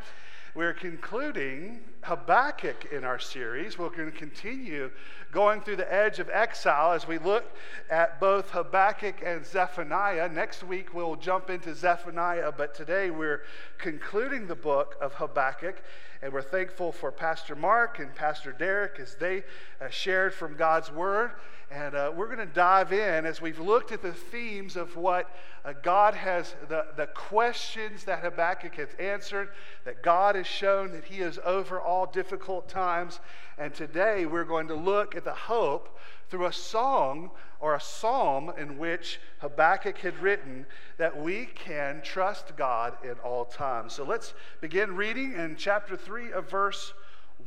We're 0.55 0.75
concluding 0.75 1.81
Habakkuk 2.03 2.93
in 2.93 3.05
our 3.05 3.19
series. 3.19 3.79
We're 3.79 3.89
going 3.89 4.13
to 4.13 4.19
continue 4.19 4.91
going 5.33 5.63
through 5.63 5.77
the 5.77 5.91
edge 5.91 6.19
of 6.19 6.29
exile 6.29 6.93
as 6.93 7.09
we 7.09 7.17
look 7.17 7.57
at 7.89 8.21
both 8.21 8.51
Habakkuk 8.51 9.23
and 9.25 9.47
Zephaniah. 9.47 10.29
Next 10.29 10.63
week 10.63 10.93
we'll 10.93 11.17
jump 11.17 11.49
into 11.49 11.75
Zephaniah, 11.75 12.53
but 12.53 12.75
today 12.75 13.11
we're 13.11 13.45
concluding 13.79 14.47
the 14.47 14.55
book 14.55 14.95
of 15.01 15.15
Habakkuk. 15.15 15.83
And 16.21 16.35
we're 16.35 16.43
thankful 16.43 16.93
for 16.93 17.11
Pastor 17.11 17.57
Mark 17.57 17.99
and 17.99 18.15
Pastor 18.15 18.53
Derek 18.53 19.01
as 19.01 19.15
they 19.15 19.45
uh, 19.81 19.89
shared 19.89 20.35
from 20.35 20.55
God's 20.55 20.93
Word. 20.93 21.31
And 21.73 21.95
uh, 21.95 22.13
we're 22.15 22.27
going 22.27 22.47
to 22.47 22.55
dive 22.55 22.93
in 22.93 23.25
as 23.25 23.41
we've 23.41 23.59
looked 23.59 23.93
at 23.93 24.03
the 24.03 24.13
themes 24.13 24.77
of 24.77 24.95
what 24.95 25.35
uh, 25.65 25.73
God 25.83 26.13
has, 26.13 26.55
the, 26.69 26.85
the 26.97 27.07
questions 27.07 28.05
that 28.05 28.19
Habakkuk 28.19 28.75
has 28.75 28.91
answered, 28.99 29.49
that 29.87 30.03
God 30.03 30.35
has 30.35 30.47
shown 30.47 30.93
that 30.93 31.05
He 31.05 31.21
is 31.21 31.39
over 31.47 31.81
all 31.81 32.05
difficult 32.05 32.69
times. 32.69 33.21
And 33.57 33.73
today 33.73 34.27
we're 34.27 34.45
going 34.45 34.69
to 34.69 34.75
look 34.75 35.17
at 35.17 35.25
the 35.25 35.33
hope 35.33 35.99
through 36.29 36.45
a 36.45 36.53
song 36.53 37.31
or 37.59 37.75
a 37.75 37.81
psalm 37.81 38.53
in 38.59 38.77
which 38.77 39.19
Habakkuk 39.39 39.97
had 39.97 40.19
written 40.19 40.67
that 40.99 41.19
we 41.19 41.47
can 41.55 42.03
trust 42.03 42.55
God 42.55 42.95
in 43.03 43.15
all 43.25 43.47
times. 43.47 43.95
So 43.95 44.05
let's 44.05 44.35
begin 44.61 44.95
reading 44.95 45.33
in 45.33 45.57
chapter 45.57 45.97
3 45.97 46.33
of 46.33 46.51
verse 46.51 46.93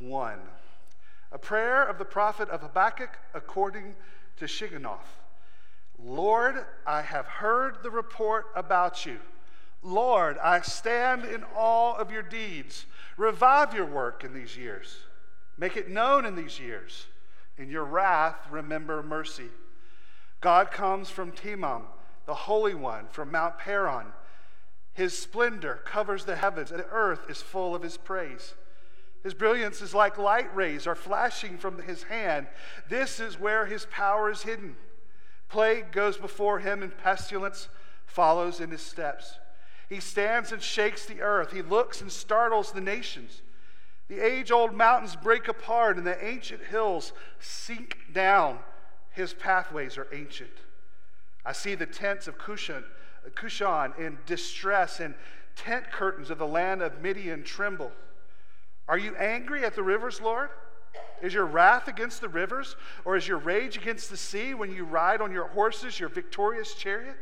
1. 0.00 0.38
A 1.32 1.38
prayer 1.38 1.84
of 1.84 1.98
the 1.98 2.04
prophet 2.04 2.48
of 2.48 2.62
Habakkuk 2.62 3.18
according 3.34 3.94
to 4.36 4.46
Shigionoth. 4.46 4.98
Lord, 5.98 6.64
I 6.86 7.02
have 7.02 7.26
heard 7.26 7.78
the 7.82 7.90
report 7.90 8.46
about 8.54 9.06
you. 9.06 9.18
Lord, 9.82 10.36
I 10.38 10.60
stand 10.60 11.24
in 11.24 11.44
awe 11.54 11.96
of 11.96 12.10
your 12.10 12.22
deeds. 12.22 12.86
Revive 13.16 13.74
your 13.74 13.86
work 13.86 14.24
in 14.24 14.34
these 14.34 14.56
years. 14.56 14.96
Make 15.56 15.76
it 15.76 15.88
known 15.88 16.26
in 16.26 16.34
these 16.34 16.60
years. 16.60 17.06
In 17.56 17.70
your 17.70 17.84
wrath, 17.84 18.36
remember 18.50 19.02
mercy. 19.02 19.48
God 20.40 20.70
comes 20.70 21.08
from 21.08 21.32
Teman, 21.32 21.82
the 22.26 22.34
Holy 22.34 22.74
One, 22.74 23.06
from 23.10 23.32
Mount 23.32 23.58
Paran. 23.58 24.06
His 24.92 25.16
splendor 25.16 25.80
covers 25.84 26.24
the 26.24 26.36
heavens, 26.36 26.70
and 26.70 26.80
the 26.80 26.88
earth 26.90 27.30
is 27.30 27.40
full 27.40 27.74
of 27.74 27.82
his 27.82 27.96
praise. 27.96 28.54
His 29.26 29.34
brilliance 29.34 29.82
is 29.82 29.92
like 29.92 30.18
light 30.18 30.54
rays 30.54 30.86
are 30.86 30.94
flashing 30.94 31.58
from 31.58 31.82
his 31.82 32.04
hand. 32.04 32.46
This 32.88 33.18
is 33.18 33.40
where 33.40 33.66
his 33.66 33.84
power 33.86 34.30
is 34.30 34.42
hidden. 34.42 34.76
Plague 35.48 35.90
goes 35.90 36.16
before 36.16 36.60
him, 36.60 36.80
and 36.80 36.96
pestilence 36.96 37.68
follows 38.06 38.60
in 38.60 38.70
his 38.70 38.82
steps. 38.82 39.40
He 39.88 39.98
stands 39.98 40.52
and 40.52 40.62
shakes 40.62 41.06
the 41.06 41.22
earth. 41.22 41.50
He 41.50 41.60
looks 41.60 42.00
and 42.00 42.12
startles 42.12 42.70
the 42.70 42.80
nations. 42.80 43.42
The 44.06 44.20
age 44.20 44.52
old 44.52 44.72
mountains 44.72 45.16
break 45.16 45.48
apart, 45.48 45.96
and 45.96 46.06
the 46.06 46.24
ancient 46.24 46.62
hills 46.62 47.12
sink 47.40 47.98
down. 48.12 48.60
His 49.10 49.34
pathways 49.34 49.98
are 49.98 50.06
ancient. 50.12 50.54
I 51.44 51.50
see 51.50 51.74
the 51.74 51.84
tents 51.84 52.28
of 52.28 52.38
Cushan, 52.38 52.84
Cushan 53.34 53.92
in 53.98 54.18
distress, 54.24 55.00
and 55.00 55.16
tent 55.56 55.90
curtains 55.90 56.30
of 56.30 56.38
the 56.38 56.46
land 56.46 56.80
of 56.80 57.02
Midian 57.02 57.42
tremble. 57.42 57.90
Are 58.88 58.98
you 58.98 59.14
angry 59.16 59.64
at 59.64 59.74
the 59.74 59.82
rivers, 59.82 60.20
Lord? 60.20 60.50
Is 61.22 61.34
your 61.34 61.46
wrath 61.46 61.88
against 61.88 62.20
the 62.20 62.28
rivers, 62.28 62.76
or 63.04 63.16
is 63.16 63.26
your 63.26 63.38
rage 63.38 63.76
against 63.76 64.10
the 64.10 64.16
sea 64.16 64.54
when 64.54 64.70
you 64.70 64.84
ride 64.84 65.20
on 65.20 65.32
your 65.32 65.48
horses, 65.48 65.98
your 65.98 66.08
victorious 66.08 66.74
chariot? 66.74 67.16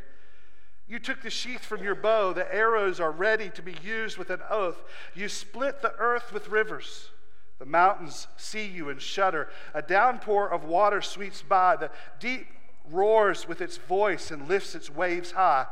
You 0.87 0.99
took 0.99 1.23
the 1.23 1.31
sheath 1.31 1.65
from 1.65 1.83
your 1.83 1.95
bow, 1.95 2.33
the 2.33 2.53
arrows 2.55 3.01
are 3.01 3.11
ready 3.11 3.49
to 3.51 3.63
be 3.63 3.75
used 3.83 4.19
with 4.19 4.31
an 4.31 4.41
oath. 4.51 4.83
You 5.15 5.29
split 5.29 5.81
the 5.81 5.95
earth 5.99 6.33
with 6.33 6.49
rivers. 6.49 7.11
The 7.59 7.65
mountains 7.67 8.27
see 8.37 8.67
you 8.67 8.91
and 8.91 9.01
shudder. 9.01 9.49
A 9.73 9.81
downpour 9.81 10.51
of 10.51 10.65
water 10.65 11.01
sweeps 11.01 11.41
by. 11.41 11.77
The 11.77 11.91
deep 12.21 12.47
roars 12.91 13.49
with 13.49 13.63
its 13.63 13.79
voice 13.79 14.31
and 14.31 14.49
lifts 14.49 14.75
its 14.75 14.91
waves 14.91 15.31
high. 15.31 15.67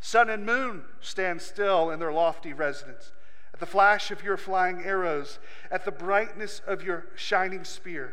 Sun 0.00 0.28
and 0.28 0.44
moon 0.44 0.84
stand 1.00 1.40
still 1.40 1.90
in 1.90 2.00
their 2.00 2.12
lofty 2.12 2.52
residence 2.52 3.12
at 3.54 3.60
the 3.60 3.66
flash 3.66 4.10
of 4.10 4.24
your 4.24 4.36
flying 4.36 4.82
arrows, 4.82 5.38
at 5.70 5.84
the 5.84 5.92
brightness 5.92 6.60
of 6.66 6.82
your 6.82 7.06
shining 7.14 7.62
spear. 7.62 8.12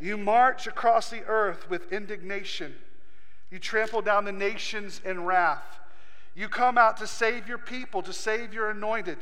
You 0.00 0.16
march 0.16 0.66
across 0.66 1.10
the 1.10 1.22
earth 1.26 1.68
with 1.68 1.92
indignation. 1.92 2.74
You 3.50 3.58
trample 3.58 4.00
down 4.00 4.24
the 4.24 4.32
nations 4.32 5.02
in 5.04 5.26
wrath. 5.26 5.80
You 6.34 6.48
come 6.48 6.78
out 6.78 6.96
to 6.96 7.06
save 7.06 7.46
your 7.46 7.58
people, 7.58 8.00
to 8.04 8.12
save 8.14 8.54
your 8.54 8.70
anointed. 8.70 9.18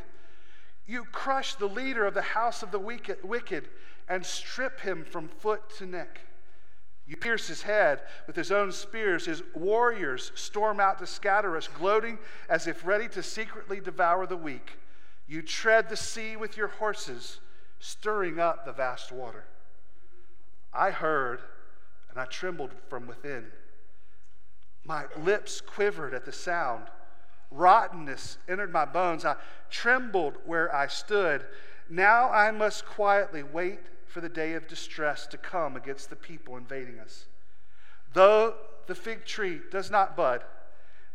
You 0.86 1.06
crush 1.10 1.56
the 1.56 1.66
leader 1.66 2.06
of 2.06 2.14
the 2.14 2.22
house 2.22 2.62
of 2.62 2.70
the 2.70 2.78
wicked 2.78 3.68
and 4.08 4.24
strip 4.24 4.78
him 4.78 5.04
from 5.04 5.26
foot 5.26 5.62
to 5.78 5.86
neck. 5.86 6.20
You 7.04 7.16
pierce 7.16 7.48
his 7.48 7.62
head 7.62 8.02
with 8.28 8.36
his 8.36 8.52
own 8.52 8.70
spears. 8.70 9.26
His 9.26 9.42
warriors 9.56 10.30
storm 10.36 10.78
out 10.78 11.00
to 11.00 11.06
scatter 11.06 11.56
us, 11.56 11.66
gloating 11.66 12.20
as 12.48 12.68
if 12.68 12.86
ready 12.86 13.08
to 13.08 13.24
secretly 13.24 13.80
devour 13.80 14.24
the 14.28 14.36
weak. 14.36 14.78
You 15.26 15.42
tread 15.42 15.88
the 15.88 15.96
sea 15.96 16.36
with 16.36 16.56
your 16.56 16.68
horses, 16.68 17.40
stirring 17.78 18.38
up 18.38 18.64
the 18.64 18.72
vast 18.72 19.12
water. 19.12 19.44
I 20.72 20.90
heard 20.90 21.40
and 22.10 22.20
I 22.20 22.26
trembled 22.26 22.70
from 22.88 23.06
within. 23.06 23.46
My 24.84 25.04
lips 25.18 25.60
quivered 25.60 26.12
at 26.12 26.24
the 26.24 26.32
sound. 26.32 26.84
Rottenness 27.50 28.38
entered 28.48 28.72
my 28.72 28.84
bones. 28.84 29.24
I 29.24 29.36
trembled 29.70 30.36
where 30.44 30.74
I 30.74 30.86
stood. 30.88 31.44
Now 31.88 32.30
I 32.30 32.50
must 32.50 32.84
quietly 32.84 33.42
wait 33.42 33.80
for 34.06 34.20
the 34.20 34.28
day 34.28 34.54
of 34.54 34.68
distress 34.68 35.26
to 35.28 35.38
come 35.38 35.76
against 35.76 36.10
the 36.10 36.16
people 36.16 36.56
invading 36.56 36.98
us. 36.98 37.26
Though 38.12 38.54
the 38.86 38.94
fig 38.94 39.24
tree 39.24 39.60
does 39.70 39.90
not 39.90 40.16
bud, 40.16 40.42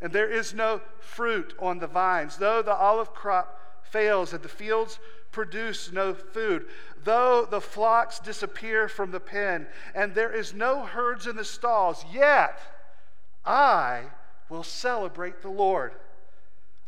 and 0.01 0.11
there 0.11 0.29
is 0.29 0.53
no 0.53 0.81
fruit 0.99 1.53
on 1.59 1.79
the 1.79 1.87
vines, 1.87 2.37
though 2.37 2.61
the 2.61 2.73
olive 2.73 3.13
crop 3.13 3.59
fails 3.91 4.33
and 4.33 4.43
the 4.43 4.49
fields 4.49 4.99
produce 5.31 5.91
no 5.91 6.13
food. 6.13 6.65
Though 7.03 7.45
the 7.49 7.61
flocks 7.61 8.19
disappear 8.19 8.87
from 8.87 9.11
the 9.11 9.19
pen 9.19 9.67
and 9.93 10.13
there 10.13 10.31
is 10.31 10.53
no 10.53 10.83
herds 10.83 11.27
in 11.27 11.35
the 11.35 11.45
stalls, 11.45 12.03
yet 12.11 12.59
I 13.45 14.05
will 14.49 14.63
celebrate 14.63 15.41
the 15.41 15.49
Lord. 15.49 15.93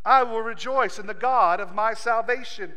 I 0.06 0.24
will 0.24 0.42
rejoice 0.42 0.98
in 0.98 1.08
the 1.08 1.14
God 1.14 1.60
of 1.60 1.76
my 1.76 1.94
salvation. 1.94 2.74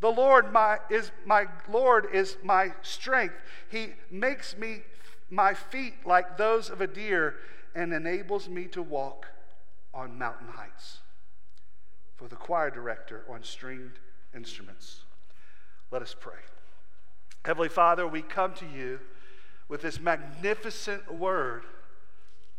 The 0.00 0.10
Lord 0.10 0.52
my, 0.52 0.78
is 0.90 1.12
my 1.24 1.46
Lord 1.68 2.08
is 2.12 2.36
my 2.42 2.72
strength. 2.82 3.36
He 3.70 3.90
makes 4.10 4.56
me 4.56 4.82
my 5.30 5.54
feet 5.54 5.94
like 6.04 6.36
those 6.36 6.68
of 6.68 6.80
a 6.80 6.86
deer 6.86 7.36
and 7.74 7.92
enables 7.92 8.48
me 8.48 8.66
to 8.66 8.82
walk 8.82 9.26
on 9.94 10.18
mountain 10.18 10.48
heights 10.48 10.98
for 12.16 12.28
the 12.28 12.36
choir 12.36 12.70
director 12.70 13.24
on 13.28 13.42
stringed 13.42 13.98
instruments. 14.34 15.02
Let 15.90 16.02
us 16.02 16.14
pray. 16.18 16.40
Heavenly 17.44 17.68
Father, 17.68 18.06
we 18.06 18.22
come 18.22 18.54
to 18.54 18.66
you 18.66 19.00
with 19.68 19.82
this 19.82 20.00
magnificent 20.00 21.12
word 21.12 21.64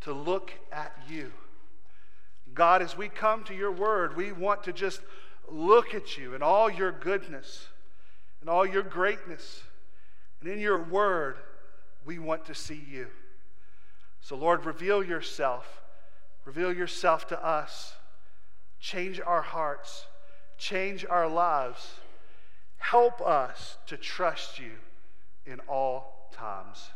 to 0.02 0.12
look 0.12 0.52
at 0.72 0.96
you. 1.08 1.32
God, 2.54 2.82
as 2.82 2.96
we 2.96 3.08
come 3.08 3.44
to 3.44 3.54
your 3.54 3.72
word, 3.72 4.16
we 4.16 4.32
want 4.32 4.62
to 4.64 4.72
just 4.72 5.00
look 5.50 5.94
at 5.94 6.16
you 6.16 6.34
and 6.34 6.42
all 6.42 6.70
your 6.70 6.92
goodness 6.92 7.68
and 8.40 8.48
all 8.48 8.64
your 8.64 8.82
greatness. 8.82 9.62
And 10.40 10.50
in 10.50 10.60
your 10.60 10.82
word, 10.82 11.38
we 12.04 12.18
want 12.18 12.44
to 12.46 12.54
see 12.54 12.84
you. 12.88 13.08
So, 14.20 14.36
Lord, 14.36 14.64
reveal 14.64 15.02
yourself. 15.02 15.82
Reveal 16.44 16.72
yourself 16.72 17.26
to 17.28 17.44
us 17.44 17.95
change 18.86 19.20
our 19.20 19.42
hearts, 19.42 20.06
change 20.58 21.04
our 21.10 21.28
lives. 21.28 21.94
Help 22.78 23.20
us 23.20 23.78
to 23.88 23.96
trust 23.96 24.60
you 24.60 24.70
in 25.44 25.58
all 25.68 26.30
times. 26.32 26.90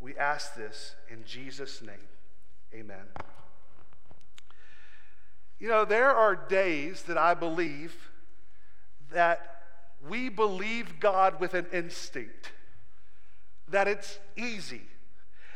We 0.00 0.16
ask 0.16 0.56
this 0.56 0.96
in 1.08 1.24
Jesus' 1.24 1.82
name. 1.82 2.08
Amen. 2.74 3.06
You 5.60 5.68
know, 5.68 5.84
there 5.84 6.10
are 6.10 6.34
days 6.34 7.02
that 7.02 7.16
I 7.16 7.34
believe 7.34 8.10
that 9.12 9.62
we 10.08 10.30
believe 10.30 10.98
God 10.98 11.38
with 11.38 11.54
an 11.54 11.66
instinct, 11.72 12.50
that 13.68 13.86
it's 13.86 14.18
easy, 14.36 14.82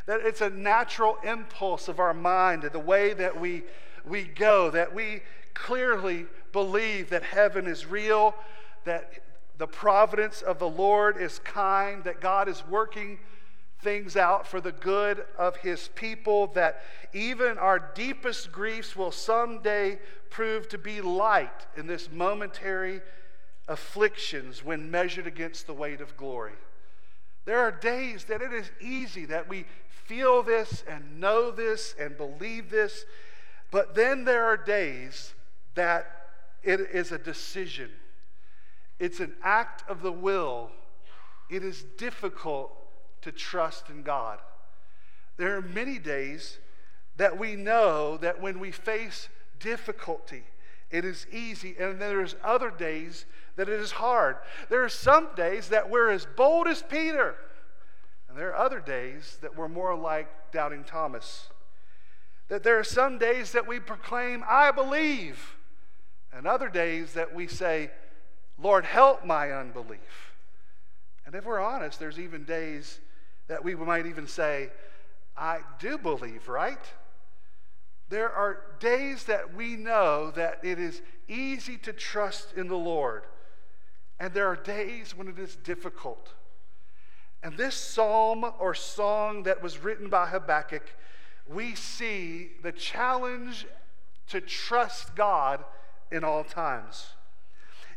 that 0.06 0.20
it's 0.20 0.40
a 0.40 0.50
natural 0.50 1.16
impulse 1.24 1.88
of 1.88 1.98
our 1.98 2.14
mind 2.14 2.62
and 2.62 2.72
the 2.72 2.78
way 2.78 3.12
that 3.14 3.40
we, 3.40 3.64
we 4.04 4.22
go, 4.22 4.70
that 4.70 4.94
we 4.94 5.22
clearly 5.54 6.26
believe 6.52 7.10
that 7.10 7.22
heaven 7.22 7.66
is 7.66 7.86
real, 7.86 8.34
that 8.84 9.12
the 9.56 9.66
providence 9.66 10.42
of 10.42 10.58
the 10.58 10.68
Lord 10.68 11.16
is 11.16 11.38
kind, 11.38 12.04
that 12.04 12.20
God 12.20 12.48
is 12.48 12.62
working 12.68 13.18
things 13.80 14.16
out 14.16 14.46
for 14.46 14.60
the 14.60 14.72
good 14.72 15.24
of 15.38 15.56
his 15.56 15.88
people, 15.94 16.48
that 16.48 16.82
even 17.12 17.58
our 17.58 17.78
deepest 17.78 18.50
griefs 18.50 18.96
will 18.96 19.12
someday 19.12 19.98
prove 20.30 20.68
to 20.70 20.78
be 20.78 21.00
light 21.00 21.66
in 21.76 21.86
this 21.86 22.08
momentary 22.10 23.00
afflictions 23.68 24.64
when 24.64 24.90
measured 24.90 25.26
against 25.26 25.66
the 25.66 25.74
weight 25.74 26.00
of 26.00 26.16
glory. 26.16 26.54
There 27.44 27.60
are 27.60 27.70
days 27.70 28.24
that 28.24 28.42
it 28.42 28.52
is 28.52 28.70
easy 28.80 29.26
that 29.26 29.48
we 29.48 29.66
feel 29.88 30.42
this 30.42 30.82
and 30.88 31.20
know 31.20 31.50
this 31.50 31.94
and 31.98 32.16
believe 32.16 32.70
this, 32.70 33.04
but 33.70 33.94
then 33.94 34.24
there 34.24 34.44
are 34.44 34.56
days 34.56 35.34
that 35.74 36.10
it 36.62 36.80
is 36.80 37.12
a 37.12 37.18
decision. 37.18 37.90
It's 38.98 39.20
an 39.20 39.34
act 39.42 39.84
of 39.88 40.02
the 40.02 40.12
will. 40.12 40.70
It 41.50 41.64
is 41.64 41.84
difficult 41.98 42.72
to 43.22 43.32
trust 43.32 43.90
in 43.90 44.02
God. 44.02 44.38
There 45.36 45.56
are 45.56 45.62
many 45.62 45.98
days 45.98 46.58
that 47.16 47.38
we 47.38 47.56
know 47.56 48.16
that 48.18 48.40
when 48.40 48.60
we 48.60 48.70
face 48.70 49.28
difficulty, 49.58 50.44
it 50.90 51.04
is 51.04 51.26
easy, 51.32 51.74
and 51.78 52.00
there's 52.00 52.36
other 52.42 52.70
days 52.70 53.26
that 53.56 53.68
it 53.68 53.80
is 53.80 53.92
hard. 53.92 54.36
There 54.68 54.84
are 54.84 54.88
some 54.88 55.28
days 55.34 55.68
that 55.68 55.90
we're 55.90 56.10
as 56.10 56.26
bold 56.36 56.68
as 56.68 56.82
Peter, 56.82 57.36
and 58.28 58.38
there 58.38 58.50
are 58.50 58.64
other 58.64 58.80
days 58.80 59.38
that 59.42 59.56
we're 59.56 59.68
more 59.68 59.96
like 59.96 60.52
doubting 60.52 60.84
Thomas. 60.84 61.48
That 62.48 62.62
there 62.62 62.78
are 62.78 62.84
some 62.84 63.18
days 63.18 63.52
that 63.52 63.66
we 63.66 63.80
proclaim, 63.80 64.44
I 64.48 64.70
believe, 64.70 65.56
and 66.34 66.46
other 66.46 66.68
days 66.68 67.12
that 67.14 67.34
we 67.34 67.46
say, 67.46 67.90
Lord, 68.58 68.84
help 68.84 69.24
my 69.24 69.52
unbelief. 69.52 70.32
And 71.26 71.34
if 71.34 71.44
we're 71.44 71.60
honest, 71.60 71.98
there's 71.98 72.18
even 72.18 72.44
days 72.44 73.00
that 73.48 73.64
we 73.64 73.74
might 73.74 74.06
even 74.06 74.26
say, 74.26 74.70
I 75.36 75.60
do 75.78 75.98
believe, 75.98 76.48
right? 76.48 76.84
There 78.08 78.30
are 78.30 78.60
days 78.80 79.24
that 79.24 79.54
we 79.54 79.76
know 79.76 80.30
that 80.32 80.60
it 80.62 80.78
is 80.78 81.02
easy 81.28 81.76
to 81.78 81.92
trust 81.92 82.52
in 82.56 82.68
the 82.68 82.76
Lord, 82.76 83.24
and 84.20 84.32
there 84.32 84.46
are 84.46 84.56
days 84.56 85.16
when 85.16 85.28
it 85.28 85.38
is 85.38 85.56
difficult. 85.56 86.32
And 87.42 87.56
this 87.56 87.74
psalm 87.74 88.44
or 88.58 88.74
song 88.74 89.42
that 89.44 89.62
was 89.62 89.78
written 89.78 90.08
by 90.08 90.26
Habakkuk, 90.26 90.94
we 91.48 91.74
see 91.74 92.52
the 92.62 92.72
challenge 92.72 93.66
to 94.28 94.40
trust 94.40 95.14
God 95.14 95.64
in 96.10 96.24
all 96.24 96.44
times. 96.44 97.08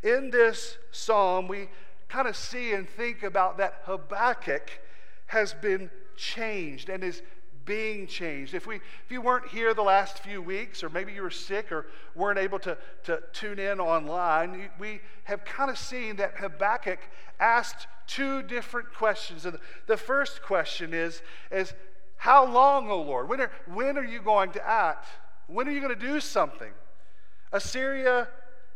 In 0.03 0.30
this 0.30 0.78
psalm, 0.91 1.47
we 1.47 1.70
kind 2.08 2.28
of 2.28 2.36
see 2.36 2.74
and 2.74 2.88
think 2.88 3.24
about 3.24 3.58
that 3.58 3.82
Habakkuk 3.84 4.80
has 5.28 5.53
been 5.53 5.89
changed 6.16 6.89
and 6.89 7.03
is 7.03 7.22
being 7.68 8.08
changed. 8.08 8.53
If, 8.53 8.66
we, 8.66 8.78
if 8.78 9.12
you 9.12 9.22
weren't 9.22 9.49
here 9.49 9.74
the 9.74 9.84
last 9.84 10.20
few 10.20 10.41
weeks, 10.41 10.84
or 10.84 10.89
maybe 10.89 11.12
you 11.12 11.22
were 11.22 11.30
sick 11.30 11.72
or 11.72 11.88
weren't 12.16 12.39
able 12.39 12.60
to, 12.60 12.78
to 13.03 13.22
tune 13.34 13.60
in 13.60 13.80
online, 13.80 14.70
we 14.80 15.01
have 15.26 15.43
kind 15.43 15.70
of 15.70 15.78
seen 15.78 16.16
that 16.16 16.38
Habakkuk 16.38 16.99
asked 17.39 17.88
two 18.08 18.41
different 18.41 18.93
questions. 18.93 19.45
And 19.45 19.60
the 19.86 19.97
first 19.97 20.41
question 20.41 20.93
is, 20.93 21.22
is 21.51 21.74
How 22.16 22.45
long, 22.45 22.89
O 22.89 23.01
Lord? 23.01 23.28
When 23.30 23.41
are, 23.41 23.51
when 23.72 23.97
are 23.97 24.05
you 24.05 24.22
going 24.22 24.51
to 24.53 24.68
act? 24.68 25.05
When 25.47 25.68
are 25.68 25.72
you 25.72 25.82
going 25.82 25.97
to 25.97 26.08
do 26.08 26.20
something? 26.20 26.72
Assyria 27.52 28.28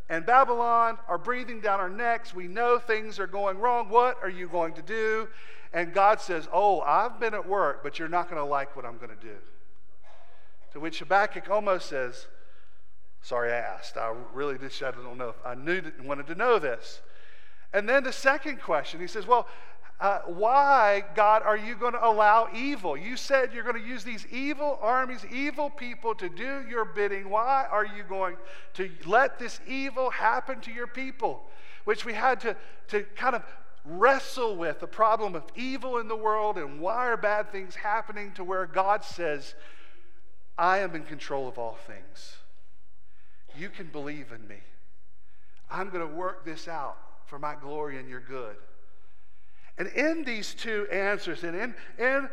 and 0.10 0.26
Babylon 0.26 0.98
are 1.08 1.18
breathing 1.18 1.62
down 1.62 1.80
our 1.80 1.90
necks. 1.90 2.34
We 2.34 2.48
know 2.48 2.80
things 2.80 3.20
are 3.20 3.28
going 3.28 3.60
wrong. 3.60 3.90
What 3.90 4.18
are 4.22 4.30
you 4.30 4.48
going 4.48 4.74
to 4.74 4.82
do? 4.82 5.28
And 5.74 5.94
God 5.94 6.20
says, 6.20 6.48
Oh, 6.52 6.82
I've 6.82 7.20
been 7.20 7.34
at 7.34 7.48
work, 7.48 7.82
but 7.84 7.98
you're 7.98 8.10
not 8.10 8.30
going 8.30 8.42
to 8.42 8.46
like 8.46 8.76
what 8.76 8.86
I'm 8.86 8.98
going 8.98 9.10
to 9.10 9.26
do. 9.26 9.36
To 10.74 10.80
which 10.80 11.00
Habakkuk 11.00 11.50
almost 11.50 11.88
says, 11.88 12.28
Sorry 13.22 13.52
I 13.52 13.58
asked. 13.58 13.98
I 13.98 14.14
really 14.34 14.58
just, 14.58 14.82
I 14.82 14.92
don't 14.92 15.18
know 15.18 15.30
if 15.30 15.36
I 15.46 15.56
knew 15.56 15.82
wanted 16.04 16.28
to 16.28 16.36
know 16.36 16.60
this. 16.60 17.02
And 17.74 17.88
then 17.88 18.04
the 18.04 18.12
second 18.12 18.62
question, 18.62 19.00
he 19.00 19.08
says, 19.08 19.26
Well, 19.28 19.48
uh, 20.02 20.22
why, 20.26 21.04
God, 21.14 21.44
are 21.44 21.56
you 21.56 21.76
going 21.76 21.94
to 21.94 22.04
allow 22.04 22.50
evil? 22.56 22.98
You 22.98 23.16
said 23.16 23.54
you're 23.54 23.64
going 23.64 23.80
to 23.80 23.88
use 23.88 24.04
these 24.04 24.26
evil 24.32 24.80
armies, 24.82 25.24
evil 25.32 25.70
people 25.70 26.16
to 26.16 26.28
do 26.28 26.66
your 26.68 26.86
bidding. 26.86 27.30
Why 27.30 27.68
are 27.70 27.86
you 27.86 28.02
going 28.10 28.38
to 28.74 28.90
let 29.06 29.38
this 29.38 29.60
evil 29.68 30.10
happen 30.10 30.60
to 30.62 30.72
your 30.72 30.88
people? 30.88 31.44
Which 31.84 32.04
we 32.04 32.14
had 32.14 32.42
to, 32.42 32.58
to 32.88 33.04
kind 33.16 33.36
of 33.36 33.44
wrestle 33.86 34.56
with 34.56 34.80
the 34.80 34.88
problem 34.88 35.36
of 35.36 35.44
evil 35.56 36.00
in 36.00 36.08
the 36.08 36.16
world 36.16 36.58
and 36.58 36.80
why 36.80 37.06
are 37.08 37.18
bad 37.18 37.52
things 37.52 37.76
happening 37.76 38.32
to 38.34 38.44
where 38.44 38.66
God 38.66 39.04
says, 39.04 39.54
I 40.58 40.80
am 40.80 40.96
in 40.96 41.04
control 41.04 41.48
of 41.48 41.60
all 41.60 41.78
things. 41.86 42.38
You 43.56 43.70
can 43.70 43.86
believe 43.88 44.32
in 44.32 44.48
me. 44.48 44.58
I'm 45.70 45.90
going 45.90 46.08
to 46.08 46.16
work 46.16 46.44
this 46.44 46.68
out 46.68 46.98
for 47.28 47.38
my 47.38 47.54
glory 47.54 48.00
and 48.00 48.10
your 48.10 48.20
good. 48.20 48.56
And 49.82 49.90
in 49.94 50.24
these 50.24 50.54
two 50.54 50.88
answers, 50.92 51.44
and 51.44 51.58
in, 51.58 51.76
in 51.98 52.30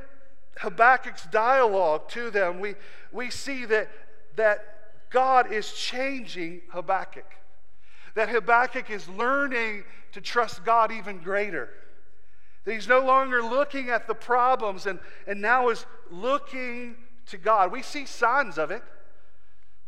Habakkuk's 0.58 1.24
dialogue 1.32 2.06
to 2.10 2.28
them, 2.28 2.60
we, 2.60 2.74
we 3.10 3.30
see 3.30 3.64
that, 3.64 3.88
that 4.36 4.62
God 5.08 5.50
is 5.50 5.72
changing 5.72 6.60
Habakkuk. 6.68 7.24
That 8.16 8.28
Habakkuk 8.28 8.90
is 8.90 9.08
learning 9.08 9.84
to 10.12 10.20
trust 10.20 10.62
God 10.62 10.92
even 10.92 11.20
greater. 11.20 11.70
That 12.66 12.74
he's 12.74 12.86
no 12.86 13.00
longer 13.00 13.42
looking 13.42 13.88
at 13.88 14.06
the 14.06 14.14
problems 14.14 14.84
and, 14.84 14.98
and 15.26 15.40
now 15.40 15.70
is 15.70 15.86
looking 16.10 16.96
to 17.28 17.38
God. 17.38 17.72
We 17.72 17.80
see 17.80 18.04
signs 18.04 18.58
of 18.58 18.70
it. 18.70 18.82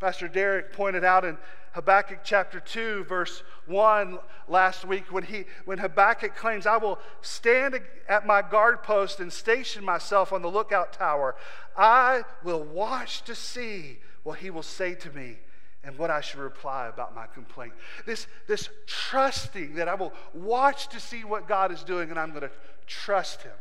Pastor 0.00 0.28
Derek 0.28 0.72
pointed 0.72 1.04
out 1.04 1.26
in 1.26 1.36
Habakkuk 1.72 2.20
chapter 2.24 2.58
2, 2.58 3.04
verse 3.04 3.42
1 3.66 4.18
last 4.48 4.86
week 4.86 5.12
when, 5.12 5.22
he, 5.22 5.44
when 5.66 5.76
Habakkuk 5.76 6.34
claims, 6.34 6.66
I 6.66 6.78
will 6.78 6.98
stand 7.20 7.78
at 8.08 8.26
my 8.26 8.40
guard 8.40 8.82
post 8.82 9.20
and 9.20 9.30
station 9.30 9.84
myself 9.84 10.32
on 10.32 10.40
the 10.40 10.48
lookout 10.48 10.94
tower. 10.94 11.36
I 11.76 12.22
will 12.42 12.64
watch 12.64 13.22
to 13.24 13.34
see 13.34 13.98
what 14.22 14.38
he 14.38 14.48
will 14.48 14.62
say 14.62 14.94
to 14.94 15.10
me 15.10 15.36
and 15.84 15.96
what 15.98 16.10
I 16.10 16.22
should 16.22 16.40
reply 16.40 16.88
about 16.88 17.14
my 17.14 17.26
complaint. 17.26 17.74
This, 18.06 18.26
this 18.48 18.70
trusting 18.86 19.74
that 19.74 19.86
I 19.86 19.94
will 19.94 20.14
watch 20.32 20.88
to 20.88 20.98
see 20.98 21.24
what 21.24 21.46
God 21.46 21.70
is 21.70 21.84
doing 21.84 22.08
and 22.08 22.18
I'm 22.18 22.30
going 22.30 22.40
to 22.42 22.50
trust 22.86 23.42
him. 23.42 23.52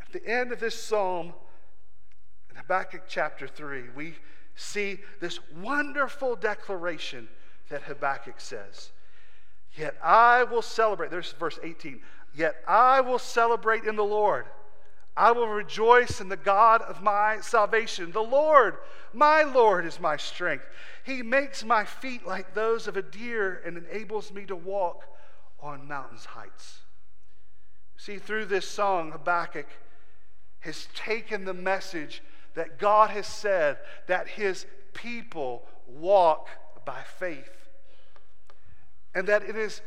At 0.00 0.12
the 0.12 0.26
end 0.26 0.52
of 0.52 0.58
this 0.58 0.74
psalm, 0.74 1.34
in 2.50 2.56
Habakkuk 2.56 3.02
chapter 3.08 3.46
3, 3.46 3.90
we 3.94 4.14
see 4.58 4.98
this 5.20 5.38
wonderful 5.56 6.36
declaration 6.36 7.28
that 7.70 7.82
Habakkuk 7.82 8.40
says. 8.40 8.90
Yet 9.76 9.96
I 10.02 10.42
will 10.44 10.62
celebrate. 10.62 11.10
There's 11.10 11.32
verse 11.32 11.58
18. 11.62 12.00
Yet 12.34 12.56
I 12.66 13.00
will 13.00 13.18
celebrate 13.18 13.84
in 13.84 13.96
the 13.96 14.04
Lord. 14.04 14.46
I 15.16 15.32
will 15.32 15.48
rejoice 15.48 16.20
in 16.20 16.28
the 16.28 16.36
God 16.36 16.82
of 16.82 17.02
my 17.02 17.40
salvation. 17.40 18.12
The 18.12 18.20
Lord, 18.20 18.76
my 19.12 19.42
Lord, 19.42 19.84
is 19.84 19.98
my 19.98 20.16
strength. 20.16 20.64
He 21.04 21.22
makes 21.22 21.64
my 21.64 21.84
feet 21.84 22.26
like 22.26 22.54
those 22.54 22.86
of 22.86 22.96
a 22.96 23.02
deer 23.02 23.60
and 23.64 23.76
enables 23.76 24.32
me 24.32 24.44
to 24.46 24.56
walk 24.56 25.04
on 25.60 25.88
mountains' 25.88 26.24
heights. 26.24 26.80
See, 27.96 28.18
through 28.18 28.46
this 28.46 28.68
song, 28.68 29.10
Habakkuk 29.10 29.66
has 30.60 30.86
taken 30.94 31.44
the 31.44 31.54
message 31.54 32.22
that 32.58 32.78
God 32.78 33.10
has 33.10 33.26
said 33.26 33.78
that 34.08 34.26
his 34.26 34.66
people 34.92 35.62
walk 35.86 36.48
by 36.84 37.00
faith. 37.18 37.68
And 39.14 39.28
that 39.28 39.42
it 39.42 39.56
is 39.56 39.80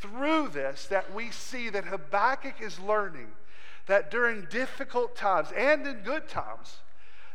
through 0.00 0.48
this 0.48 0.86
that 0.86 1.12
we 1.12 1.30
see 1.32 1.68
that 1.70 1.84
Habakkuk 1.84 2.60
is 2.60 2.78
learning 2.78 3.28
that 3.86 4.10
during 4.12 4.46
difficult 4.48 5.16
times 5.16 5.48
and 5.56 5.86
in 5.86 6.02
good 6.02 6.28
times, 6.28 6.78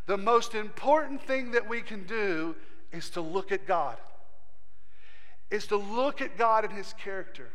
the 0.05 0.17
most 0.17 0.55
important 0.55 1.21
thing 1.21 1.51
that 1.51 1.67
we 1.67 1.81
can 1.81 2.05
do 2.05 2.55
is 2.91 3.09
to 3.11 3.21
look 3.21 3.51
at 3.51 3.67
God. 3.67 3.97
Is 5.51 5.67
to 5.67 5.77
look 5.77 6.21
at 6.21 6.37
God 6.37 6.63
and 6.63 6.73
his 6.73 6.93
character. 6.93 7.49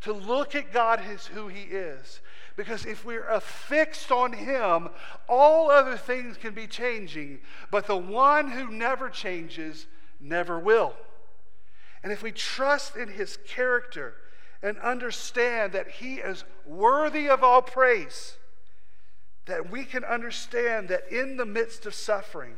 to 0.00 0.12
look 0.14 0.54
at 0.54 0.72
God 0.72 1.00
as 1.00 1.26
who 1.26 1.48
He 1.48 1.62
is. 1.62 2.20
Because 2.56 2.84
if 2.84 3.04
we're 3.04 3.28
affixed 3.28 4.10
on 4.10 4.32
Him, 4.32 4.88
all 5.28 5.70
other 5.70 5.96
things 5.96 6.36
can 6.36 6.54
be 6.54 6.66
changing, 6.66 7.40
but 7.70 7.86
the 7.86 7.96
one 7.96 8.50
who 8.50 8.70
never 8.70 9.08
changes 9.08 9.86
never 10.20 10.58
will. 10.58 10.94
And 12.02 12.12
if 12.12 12.22
we 12.22 12.32
trust 12.32 12.96
in 12.96 13.08
His 13.08 13.38
character 13.46 14.14
and 14.62 14.78
understand 14.78 15.72
that 15.72 15.88
He 15.88 16.16
is 16.16 16.44
worthy 16.66 17.28
of 17.28 17.42
all 17.42 17.62
praise, 17.62 18.36
that 19.46 19.70
we 19.70 19.84
can 19.84 20.04
understand 20.04 20.88
that 20.88 21.10
in 21.10 21.36
the 21.36 21.46
midst 21.46 21.86
of 21.86 21.94
suffering, 21.94 22.54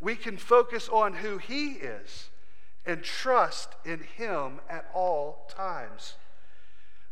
we 0.00 0.14
can 0.14 0.36
focus 0.36 0.88
on 0.88 1.14
who 1.14 1.38
He 1.38 1.72
is 1.72 2.30
and 2.84 3.02
trust 3.02 3.70
in 3.84 4.00
Him 4.16 4.60
at 4.68 4.88
all 4.94 5.46
times. 5.48 6.14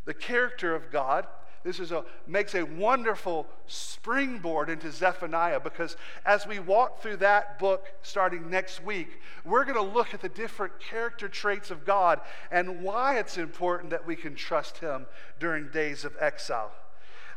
The 0.05 0.15
character 0.15 0.75
of 0.75 0.91
God 0.91 1.27
this 1.65 1.81
is 1.81 1.93
a, 1.93 2.05
makes 2.27 2.55
a 2.55 2.62
wonderful 2.62 3.47
springboard 3.67 4.69
into 4.69 4.93
Zephaniah 4.93 5.59
because 5.59 5.97
as 6.27 6.47
we 6.47 6.59
walk 6.59 7.01
through 7.01 7.17
that 7.17 7.59
book 7.59 7.87
starting 8.03 8.51
next 8.51 8.85
week, 8.85 9.21
we're 9.47 9.65
going 9.65 9.77
to 9.77 9.95
look 9.95 10.12
at 10.12 10.21
the 10.21 10.29
different 10.29 10.79
character 10.79 11.27
traits 11.27 11.71
of 11.71 11.87
God 11.87 12.21
and 12.51 12.83
why 12.83 13.19
it's 13.19 13.39
important 13.39 13.91
that 13.91 14.07
we 14.07 14.15
can 14.15 14.35
trust 14.35 14.79
Him 14.79 15.07
during 15.41 15.71
days 15.71 16.05
of 16.05 16.15
exile. 16.21 16.71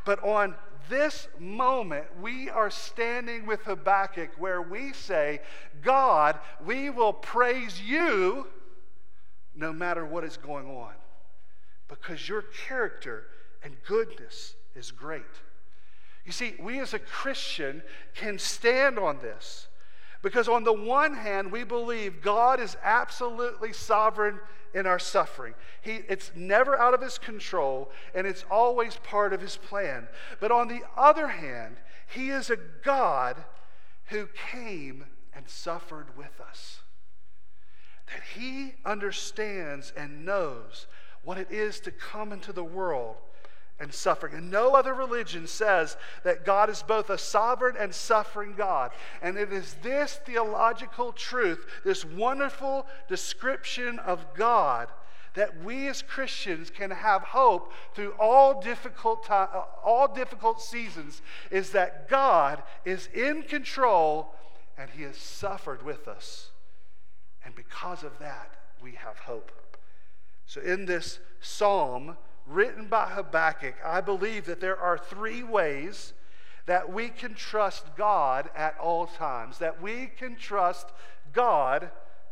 But 0.03 0.21
on 0.23 0.55
this 0.89 1.29
moment, 1.39 2.05
we 2.21 2.49
are 2.49 2.69
standing 2.69 3.45
with 3.45 3.61
Habakkuk 3.61 4.31
where 4.37 4.61
we 4.61 4.91
say, 4.91 5.39
God, 5.81 6.37
we 6.65 6.89
will 6.89 7.13
praise 7.13 7.81
you 7.81 8.47
no 9.55 9.71
matter 9.71 10.05
what 10.05 10.25
is 10.25 10.35
going 10.35 10.67
on 10.67 10.93
because 11.87 12.27
your 12.27 12.43
character 12.67 13.25
and 13.67 13.75
goodness 13.85 14.55
is 14.75 14.91
great. 14.91 15.23
You 16.25 16.31
see, 16.31 16.55
we 16.57 16.79
as 16.79 16.93
a 16.93 16.99
Christian 16.99 17.83
can 18.15 18.39
stand 18.39 18.97
on 18.97 19.19
this 19.19 19.67
because, 20.21 20.47
on 20.47 20.63
the 20.63 20.71
one 20.71 21.13
hand, 21.13 21.51
we 21.51 21.65
believe 21.65 22.21
God 22.21 22.61
is 22.61 22.77
absolutely 22.81 23.73
sovereign 23.73 24.39
in 24.73 24.87
our 24.87 24.99
suffering. 24.99 25.53
He, 25.81 25.99
it's 26.07 26.31
never 26.33 26.79
out 26.79 26.93
of 26.93 27.01
His 27.01 27.17
control 27.17 27.91
and 28.15 28.25
it's 28.25 28.45
always 28.49 28.95
part 29.03 29.33
of 29.33 29.41
His 29.41 29.57
plan. 29.57 30.07
But 30.39 30.51
on 30.51 30.69
the 30.69 30.83
other 30.95 31.27
hand, 31.27 31.75
He 32.07 32.29
is 32.29 32.49
a 32.49 32.57
God 32.85 33.35
who 34.05 34.29
came 34.49 35.03
and 35.35 35.49
suffered 35.49 36.15
with 36.15 36.39
us. 36.39 36.79
That 38.07 38.23
He 38.39 38.75
understands 38.85 39.91
and 39.97 40.25
knows 40.25 40.87
what 41.21 41.37
it 41.37 41.51
is 41.51 41.81
to 41.81 41.91
come 41.91 42.31
into 42.31 42.53
the 42.53 42.63
world 42.63 43.17
and 43.79 43.93
suffering. 43.93 44.33
And 44.33 44.49
no 44.49 44.73
other 44.75 44.93
religion 44.93 45.47
says 45.47 45.97
that 46.23 46.45
God 46.45 46.69
is 46.69 46.83
both 46.83 47.09
a 47.09 47.17
sovereign 47.17 47.75
and 47.77 47.93
suffering 47.93 48.55
God. 48.57 48.91
And 49.21 49.37
it 49.37 49.53
is 49.53 49.75
this 49.83 50.19
theological 50.25 51.11
truth, 51.11 51.65
this 51.83 52.03
wonderful 52.03 52.87
description 53.07 53.99
of 53.99 54.25
God, 54.33 54.87
that 55.35 55.63
we 55.63 55.87
as 55.87 56.01
Christians 56.01 56.71
can 56.71 56.89
have 56.89 57.21
hope 57.21 57.71
through 57.93 58.13
all 58.19 58.59
difficult 58.59 59.23
time, 59.23 59.49
uh, 59.53 59.61
all 59.83 60.07
difficult 60.07 60.59
seasons 60.59 61.21
is 61.51 61.71
that 61.71 62.09
God 62.09 62.63
is 62.85 63.07
in 63.13 63.43
control 63.43 64.33
and 64.79 64.89
he 64.89 65.03
has 65.03 65.17
suffered 65.17 65.83
with 65.83 66.07
us. 66.07 66.49
And 67.45 67.53
because 67.53 68.03
of 68.03 68.17
that, 68.17 68.55
we 68.81 68.93
have 68.93 69.19
hope. 69.19 69.51
So 70.47 70.59
in 70.61 70.85
this 70.85 71.19
psalm, 71.39 72.17
written 72.47 72.87
by 72.87 73.07
Habakkuk, 73.09 73.75
I 73.83 74.01
believe 74.01 74.45
that 74.45 74.59
there 74.59 74.79
are 74.79 74.97
three 74.97 75.43
ways 75.43 76.13
that 76.65 76.91
we 76.91 77.09
can 77.09 77.33
trust 77.33 77.85
God 77.95 78.49
at 78.55 78.77
all 78.77 79.07
times, 79.07 79.59
that 79.59 79.81
we 79.81 80.11
can 80.17 80.35
trust 80.35 80.87
God 81.33 81.89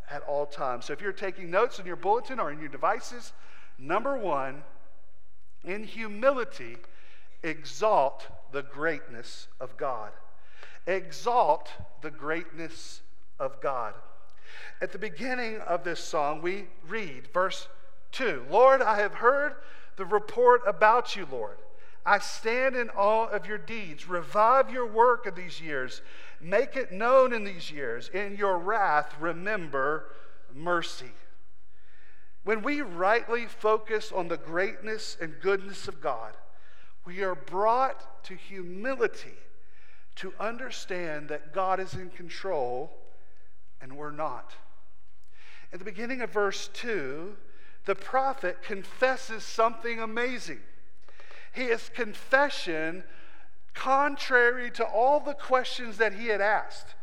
at 0.10 0.22
all 0.24 0.46
times. 0.46 0.86
So 0.86 0.94
if 0.94 1.02
you're 1.02 1.14
taking 1.14 1.50
notes 1.50 1.80
in 1.80 1.86
your 1.86 1.96
bulletin 1.96 2.40
or 2.40 2.52
in 2.52 2.60
your 2.60 2.70
devices, 2.70 3.34
number 3.80 4.18
one, 4.18 4.64
in 5.64 5.84
humility, 5.84 6.78
exalt 7.44 8.28
the 8.52 8.64
greatness 8.64 9.48
of 9.60 9.76
God. 9.78 10.12
Exalt 10.86 11.72
the 12.02 12.12
greatness 12.12 13.02
of 13.40 13.60
God. 13.62 13.94
At 14.82 14.92
the 14.92 15.00
beginning 15.00 15.60
of 15.62 15.84
this 15.84 16.00
song, 16.00 16.42
we 16.42 16.66
read 16.88 17.28
verse 17.34 17.68
2 18.12 18.46
Lord, 18.50 18.82
I 18.82 19.00
have 19.00 19.16
heard 19.16 19.56
the 19.96 20.06
report 20.06 20.62
about 20.66 21.16
you, 21.16 21.28
Lord. 21.32 21.58
I 22.06 22.20
stand 22.20 22.76
in 22.76 22.90
awe 22.92 23.28
of 23.28 23.48
your 23.48 23.58
deeds. 23.58 24.08
Revive 24.08 24.70
your 24.70 24.86
work 24.86 25.26
of 25.26 25.36
these 25.36 25.60
years. 25.60 26.02
Make 26.40 26.76
it 26.76 26.92
known 26.92 27.34
in 27.34 27.44
these 27.44 27.72
years. 27.72 28.10
In 28.10 28.36
your 28.36 28.60
wrath, 28.60 29.16
remember 29.20 30.12
mercy. 30.54 31.12
When 32.44 32.62
we 32.62 32.82
rightly 32.82 33.48
focus 33.48 34.12
on 34.12 34.28
the 34.28 34.38
greatness 34.38 35.18
and 35.20 35.34
goodness 35.42 35.88
of 35.88 36.00
God, 36.00 36.34
we 37.04 37.24
are 37.24 37.36
brought 37.36 38.24
to 38.26 38.36
humility 38.36 39.34
to 40.18 40.32
understand 40.40 41.30
that 41.30 41.54
God 41.54 41.80
is 41.80 41.96
in 41.96 42.12
control 42.12 42.92
and 43.82 43.98
we're 43.98 44.12
not. 44.12 44.54
At 45.74 45.80
the 45.80 45.86
beginning 45.86 46.22
of 46.22 46.32
verse 46.32 46.70
2, 46.74 47.36
the 47.86 47.96
prophet 47.96 48.62
confesses 48.64 49.44
something 49.44 50.00
amazing. 50.00 50.60
His 51.52 51.90
confession, 51.90 53.04
contrary 53.74 54.72
to 54.72 54.84
all 54.84 55.20
the 55.20 55.34
questions 55.34 55.98
that 55.98 56.14
he 56.14 56.28
had 56.28 56.42
asked, 56.42 56.96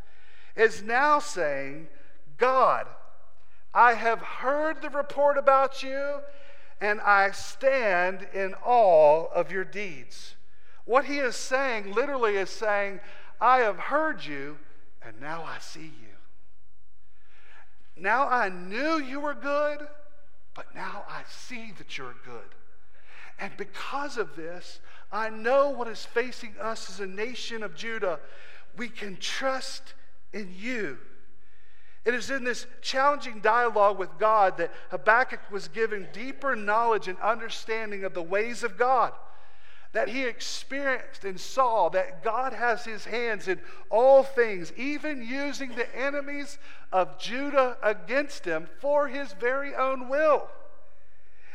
is 0.56 0.82
now 0.82 1.20
saying, 1.20 1.88
God, 2.36 2.86
I 3.72 3.94
have 3.94 4.20
heard 4.20 4.82
the 4.82 4.90
report 4.90 5.38
about 5.38 5.82
you, 5.82 6.20
and 6.80 7.00
I 7.00 7.30
stand 7.30 8.26
in 8.34 8.54
awe 8.64 9.26
of 9.32 9.50
your 9.50 9.64
deeds. 9.64 10.34
What 10.84 11.04
he 11.04 11.18
is 11.18 11.36
saying 11.36 11.94
literally 11.94 12.36
is 12.36 12.50
saying, 12.50 13.00
I 13.40 13.58
have 13.58 13.78
heard 13.78 14.24
you, 14.24 14.58
and 15.00 15.20
now 15.20 15.44
I 15.44 15.58
see 15.60 15.80
you. 15.80 16.16
Now 17.96 18.28
I 18.28 18.48
knew 18.48 18.98
you 18.98 19.20
were 19.20 19.34
good 19.34 19.86
but 20.54 20.74
now 20.74 21.04
I 21.08 21.22
see 21.28 21.72
that 21.78 21.96
you're 21.96 22.14
good. 22.24 22.54
And 23.38 23.52
because 23.56 24.18
of 24.18 24.36
this, 24.36 24.80
I 25.10 25.30
know 25.30 25.70
what 25.70 25.88
is 25.88 26.04
facing 26.04 26.54
us 26.60 26.90
as 26.90 27.00
a 27.00 27.06
nation 27.06 27.62
of 27.62 27.74
Judah. 27.74 28.20
We 28.76 28.88
can 28.88 29.16
trust 29.16 29.94
in 30.32 30.54
you. 30.56 30.98
It 32.04 32.14
is 32.14 32.30
in 32.30 32.44
this 32.44 32.66
challenging 32.80 33.40
dialogue 33.40 33.98
with 33.98 34.18
God 34.18 34.56
that 34.58 34.72
Habakkuk 34.90 35.50
was 35.50 35.68
given 35.68 36.08
deeper 36.12 36.56
knowledge 36.56 37.08
and 37.08 37.18
understanding 37.20 38.04
of 38.04 38.12
the 38.12 38.22
ways 38.22 38.62
of 38.62 38.76
God 38.76 39.12
that 39.92 40.08
he 40.08 40.24
experienced 40.24 41.24
and 41.24 41.38
saw 41.38 41.90
that 41.90 42.24
God 42.24 42.54
has 42.54 42.84
his 42.84 43.04
hands 43.04 43.46
in 43.46 43.60
all 43.90 44.22
things, 44.22 44.72
even 44.76 45.22
using 45.22 45.74
the 45.74 45.94
enemies 45.96 46.58
of 46.90 47.18
Judah 47.18 47.76
against 47.82 48.44
him 48.46 48.68
for 48.80 49.08
his 49.08 49.34
very 49.34 49.74
own 49.74 50.08
will. 50.08 50.48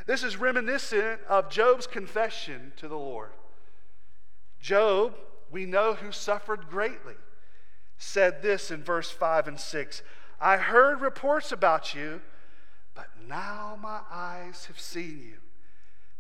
This 0.06 0.24
is 0.24 0.38
reminiscent 0.38 1.20
of 1.28 1.50
Job's 1.50 1.88
confession 1.88 2.74
to 2.78 2.88
the 2.88 2.96
Lord. 2.96 3.32
Job, 4.62 5.16
we 5.52 5.66
know 5.66 5.96
who 5.96 6.12
suffered 6.12 6.70
greatly, 6.70 7.16
said 7.98 8.42
this 8.42 8.70
in 8.70 8.84
verse 8.84 9.10
5 9.10 9.48
and 9.48 9.60
6 9.60 10.04
I 10.40 10.58
heard 10.58 11.02
reports 11.02 11.52
about 11.52 11.96
you, 11.96 12.22
but 12.94 13.08
now 13.28 13.78
my 13.82 14.02
eyes 14.12 14.66
have 14.68 14.80
seen 14.80 15.20
you. 15.24 15.38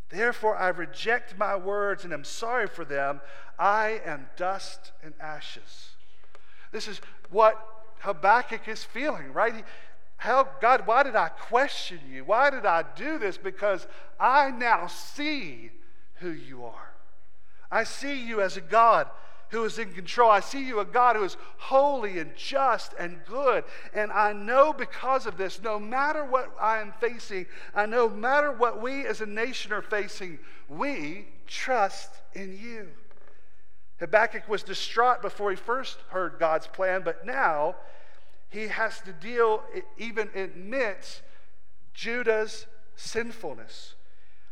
Therefore, 0.09 0.55
I 0.55 0.69
reject 0.69 1.37
my 1.37 1.55
words 1.55 2.03
and 2.03 2.13
am 2.13 2.23
sorry 2.23 2.67
for 2.67 2.85
them. 2.85 3.21
I 3.59 4.01
am 4.05 4.27
dust 4.37 4.91
and 5.03 5.13
ashes. 5.19 5.89
This 6.71 6.87
is 6.87 7.01
what 7.29 7.57
Habakkuk 7.99 8.67
is 8.67 8.83
feeling, 8.83 9.33
right? 9.33 9.55
He, 9.55 9.63
how, 10.17 10.47
God, 10.61 10.87
why 10.87 11.03
did 11.03 11.15
I 11.15 11.29
question 11.29 11.99
you? 12.09 12.23
Why 12.23 12.49
did 12.49 12.65
I 12.65 12.83
do 12.95 13.19
this? 13.19 13.37
Because 13.37 13.87
I 14.19 14.49
now 14.51 14.87
see 14.87 15.71
who 16.15 16.29
you 16.29 16.65
are. 16.65 16.93
I 17.69 17.83
see 17.83 18.25
you 18.25 18.41
as 18.41 18.57
a 18.57 18.61
God 18.61 19.07
who 19.49 19.63
is 19.65 19.77
in 19.79 19.93
control. 19.93 20.31
I 20.31 20.39
see 20.39 20.65
you 20.65 20.79
a 20.79 20.85
God 20.85 21.15
who 21.15 21.23
is 21.23 21.37
holy 21.57 22.19
and 22.19 22.35
just 22.35 22.93
and 22.97 23.19
good. 23.25 23.63
And 23.93 24.11
I 24.11 24.33
know 24.33 24.73
because 24.73 25.25
of 25.25 25.37
this, 25.37 25.61
no 25.61 25.79
matter 25.79 26.23
what 26.23 26.55
I 26.59 26.79
am 26.79 26.93
facing, 26.99 27.45
I 27.75 27.85
know 27.85 27.97
no 27.97 28.09
matter 28.09 28.51
what 28.51 28.79
we 28.79 29.07
as 29.07 29.21
a 29.21 29.25
nation 29.25 29.73
are 29.73 29.81
facing, 29.81 30.37
we 30.69 31.25
trust 31.47 32.11
in 32.33 32.55
you. 32.55 32.89
Habakkuk 33.99 34.47
was 34.47 34.61
distraught 34.61 35.23
before 35.23 35.49
he 35.49 35.55
first 35.55 35.97
heard 36.09 36.35
God's 36.37 36.67
plan, 36.67 37.01
but 37.03 37.25
now 37.25 37.75
he 38.49 38.67
has 38.67 39.01
to 39.01 39.13
deal, 39.13 39.63
even 39.97 40.29
admits 40.35 41.21
Judah's 41.95 42.67
sinfulness. 42.95 43.95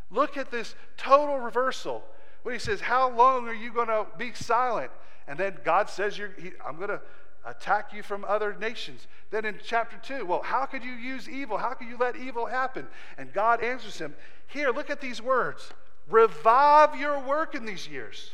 Look 0.10 0.38
at 0.38 0.50
this 0.50 0.74
total 0.98 1.40
reversal. 1.40 2.04
When 2.46 2.54
he 2.54 2.60
says, 2.60 2.80
How 2.80 3.10
long 3.10 3.48
are 3.48 3.56
you 3.56 3.74
going 3.74 3.88
to 3.88 4.06
be 4.20 4.32
silent? 4.36 4.92
And 5.28 5.36
then 5.36 5.58
God 5.64 5.90
says, 5.90 6.16
he, 6.16 6.52
I'm 6.64 6.76
going 6.78 6.90
to 6.90 7.02
attack 7.44 7.92
you 7.92 8.04
from 8.04 8.24
other 8.24 8.56
nations. 8.60 9.08
Then 9.32 9.46
in 9.46 9.58
chapter 9.64 9.98
2, 9.98 10.28
well, 10.28 10.44
how 10.44 10.68
could 10.68 10.84
you 10.84 10.92
use 10.92 11.28
evil? 11.28 11.58
How 11.58 11.74
could 11.74 11.88
you 11.88 11.98
let 11.98 12.16
evil 12.16 12.46
happen? 12.46 12.86
And 13.18 13.34
God 13.34 13.64
answers 13.64 13.98
him, 13.98 14.14
Here, 14.46 14.70
look 14.70 14.92
at 14.92 15.02
these 15.02 15.24
words 15.24 15.74
revive 16.08 16.96
your 17.00 17.20
work 17.20 17.56
in 17.56 17.66
these 17.66 17.88
years. 17.88 18.30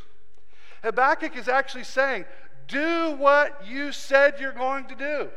Habakkuk 0.82 1.34
is 1.34 1.48
actually 1.48 1.84
saying, 1.84 2.26
Do 2.68 3.12
what 3.12 3.66
you 3.66 3.92
said 3.92 4.34
you're 4.38 4.52
going 4.52 4.84
to 4.88 4.94
do. 4.94 5.30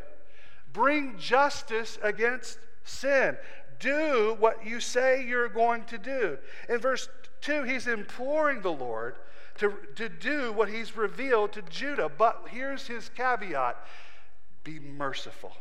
Bring 0.74 1.18
justice 1.18 1.98
against 2.04 2.60
sin. 2.84 3.38
Do 3.80 4.36
what 4.40 4.66
you 4.66 4.80
say 4.80 5.26
you're 5.26 5.50
going 5.50 5.84
to 5.86 5.98
do. 5.98 6.38
In 6.70 6.80
verse 6.80 7.10
2, 7.42 7.64
he's 7.64 7.88
imploring 7.88 8.62
the 8.62 8.72
Lord 8.72 9.16
to, 9.58 9.74
to 9.96 10.10
do 10.10 10.52
what 10.52 10.70
he's 10.70 10.98
revealed 10.98 11.54
to 11.54 11.62
Judah. 11.64 12.10
But 12.16 12.48
here's 12.50 12.88
his 12.88 13.10
caveat 13.10 13.78
be 14.64 14.80
merciful. 14.80 15.54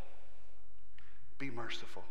Be 1.39 1.51
merciful. 1.51 2.05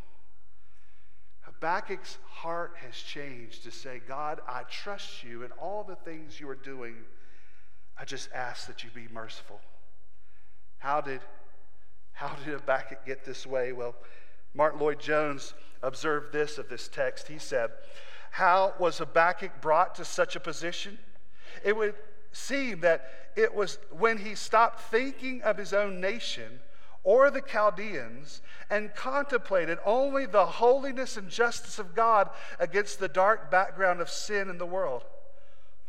Habakkuk's 1.42 2.18
heart 2.30 2.76
has 2.86 2.96
changed 2.96 3.64
to 3.64 3.72
say, 3.72 4.02
God, 4.08 4.42
I 4.48 4.64
trust 4.64 5.24
you 5.24 5.44
in 5.44 5.52
all 5.54 5.84
the 5.84 5.96
things 5.96 6.40
you 6.40 6.50
are 6.50 6.56
doing. 6.56 6.96
I 7.98 8.06
just 8.06 8.30
ask 8.34 8.68
that 8.68 8.84
you 8.84 8.90
be 8.94 9.08
merciful. 9.14 9.60
How 10.78 11.02
did, 11.02 11.22
how 12.12 12.36
did 12.36 12.54
Habakkuk 12.54 13.06
get 13.06 13.24
this 13.26 13.46
way? 13.46 13.72
Well, 13.72 13.96
Martyn 14.54 14.80
Lloyd-Jones 14.80 15.54
observed 15.82 16.32
this 16.32 16.58
of 16.58 16.70
this 16.70 16.88
text. 16.88 17.28
He 17.28 17.40
said, 17.40 17.72
How 18.32 18.74
was 18.80 19.00
Habakkuk 19.00 19.62
brought 19.62 19.96
to 19.96 20.06
such 20.06 20.36
a 20.36 20.40
position? 20.40 21.00
It 21.64 21.76
would 21.76 21.96
seem 22.32 22.82
that 22.82 23.10
it 23.36 23.54
was 23.54 23.78
when 23.92 24.18
he 24.18 24.36
stopped 24.36 24.82
thinking 24.82 25.42
of 25.44 25.58
his 25.58 25.74
own 25.74 26.00
nation 26.00 26.60
or 27.04 27.30
the 27.30 27.42
Chaldeans 27.42 28.42
and 28.70 28.96
contemplated 28.96 29.78
only 29.86 30.26
the 30.26 30.46
holiness 30.46 31.18
and 31.18 31.30
justice 31.30 31.80
of 31.80 31.96
God 31.96 32.30
against 32.60 33.00
the 33.00 33.08
dark 33.08 33.52
background 33.52 34.02
of 34.02 34.10
sin 34.10 34.50
in 34.50 34.58
the 34.58 34.66
world. 34.66 35.04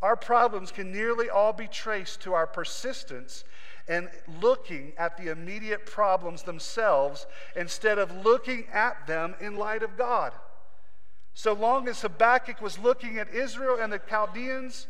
Our 0.03 0.17
problems 0.17 0.71
can 0.71 0.93
nearly 0.93 1.31
all 1.31 1.53
be 1.53 1.69
traced 1.69 2.21
to 2.23 2.35
our 2.35 2.47
persistence 2.47 3.45
in 3.89 4.09
looking 4.41 4.93
at 4.97 5.17
the 5.17 5.31
immediate 5.31 5.87
problems 5.87 6.43
themselves 6.43 7.27
instead 7.55 7.99
of 7.99 8.25
looking 8.25 8.67
at 8.73 9.07
them 9.07 9.35
in 9.41 9.57
light 9.57 9.83
of 9.83 9.97
God. 9.97 10.33
So 11.35 11.53
long 11.53 11.89
as 11.89 12.01
Habakkuk 12.01 12.63
was 12.63 12.79
looking 12.79 13.19
at 13.19 13.35
Israel 13.35 13.79
and 13.81 13.93
the 13.93 13.99
Chaldeans, 13.99 14.87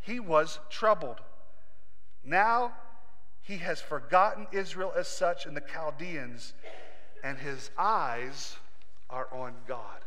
he 0.00 0.20
was 0.20 0.60
troubled. 0.70 1.20
Now 2.22 2.74
he 3.42 3.58
has 3.58 3.80
forgotten 3.80 4.46
Israel 4.52 4.92
as 4.96 5.08
such 5.08 5.46
and 5.46 5.56
the 5.56 5.62
Chaldeans, 5.62 6.52
and 7.22 7.38
his 7.38 7.70
eyes 7.78 8.56
are 9.08 9.28
on 9.32 9.54
God. 9.66 10.00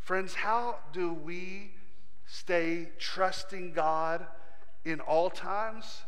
Friends, 0.00 0.34
how 0.34 0.76
do 0.92 1.12
we 1.12 1.72
stay 2.26 2.88
trusting 2.98 3.72
God 3.72 4.26
in 4.84 5.00
all 5.00 5.30
times? 5.30 6.02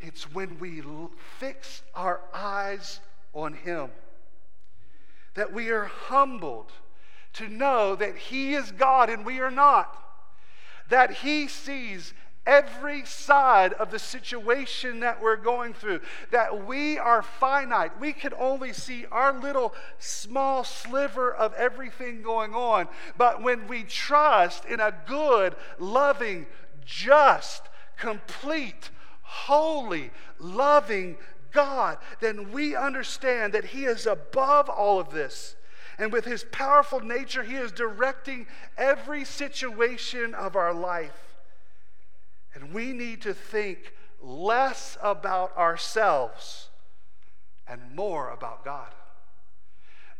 It's 0.00 0.32
when 0.32 0.58
we 0.58 0.82
fix 1.38 1.82
our 1.94 2.20
eyes 2.32 3.00
on 3.32 3.54
Him, 3.54 3.90
that 5.34 5.52
we 5.52 5.70
are 5.70 5.84
humbled 5.84 6.72
to 7.34 7.48
know 7.48 7.96
that 7.96 8.16
He 8.16 8.54
is 8.54 8.72
God 8.72 9.10
and 9.10 9.24
we 9.24 9.40
are 9.40 9.50
not 9.50 10.04
that 10.88 11.10
He 11.10 11.48
sees 11.48 12.14
every 12.46 13.04
side 13.04 13.74
of 13.74 13.90
the 13.90 13.98
situation 13.98 15.00
that 15.00 15.20
we're 15.20 15.36
going 15.36 15.74
through, 15.74 16.00
that 16.30 16.66
we 16.66 16.98
are 16.98 17.22
finite. 17.22 18.00
We 18.00 18.14
can 18.14 18.32
only 18.38 18.72
see 18.72 19.04
our 19.12 19.38
little 19.38 19.74
small 19.98 20.64
sliver 20.64 21.32
of 21.32 21.52
everything 21.54 22.22
going 22.22 22.54
on. 22.54 22.88
But 23.18 23.42
when 23.42 23.68
we 23.68 23.82
trust 23.82 24.64
in 24.64 24.80
a 24.80 24.94
good, 25.06 25.56
loving, 25.78 26.46
just, 26.86 27.62
complete, 27.98 28.90
holy, 29.28 30.10
loving 30.38 31.16
God, 31.52 31.98
then 32.20 32.50
we 32.52 32.74
understand 32.74 33.52
that 33.54 33.66
He 33.66 33.84
is 33.84 34.06
above 34.06 34.68
all 34.68 34.98
of 34.98 35.10
this 35.10 35.56
and 35.98 36.12
with 36.12 36.24
his 36.24 36.44
powerful 36.44 37.00
nature, 37.00 37.42
he 37.42 37.56
is 37.56 37.72
directing 37.72 38.46
every 38.76 39.24
situation 39.24 40.32
of 40.32 40.54
our 40.54 40.72
life. 40.72 41.40
And 42.54 42.72
we 42.72 42.92
need 42.92 43.20
to 43.22 43.34
think 43.34 43.94
less 44.22 44.96
about 45.02 45.56
ourselves 45.56 46.68
and 47.66 47.94
more 47.94 48.30
about 48.30 48.64
God. 48.64 48.88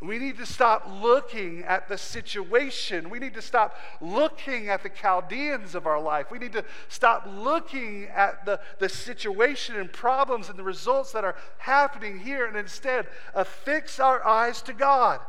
We 0.01 0.19
need 0.19 0.39
to 0.39 0.47
stop 0.47 0.89
looking 1.03 1.65
at 1.65 1.89
the 1.89 1.99
situation. 1.99 3.11
We 3.11 3.19
need 3.19 3.35
to 3.35 3.43
stop 3.43 3.77
looking 4.01 4.69
at 4.69 4.85
the 4.85 4.89
Chaldeans 4.89 5.75
of 5.75 5.89
our 5.89 6.01
life. 6.01 6.31
We 6.31 6.39
need 6.39 6.53
to 6.53 6.65
stop 6.89 7.27
looking 7.29 8.05
at 8.15 8.47
the, 8.47 8.61
the 8.79 8.89
situation 8.89 9.75
and 9.75 9.93
problems 9.93 10.49
and 10.49 10.59
the 10.59 10.63
results 10.63 11.11
that 11.13 11.25
are 11.25 11.35
happening 11.59 12.21
here 12.21 12.47
and 12.47 12.57
instead 12.57 13.09
affix 13.35 13.99
our 13.99 14.25
eyes 14.25 14.63
to 14.63 14.73
God 14.73 15.21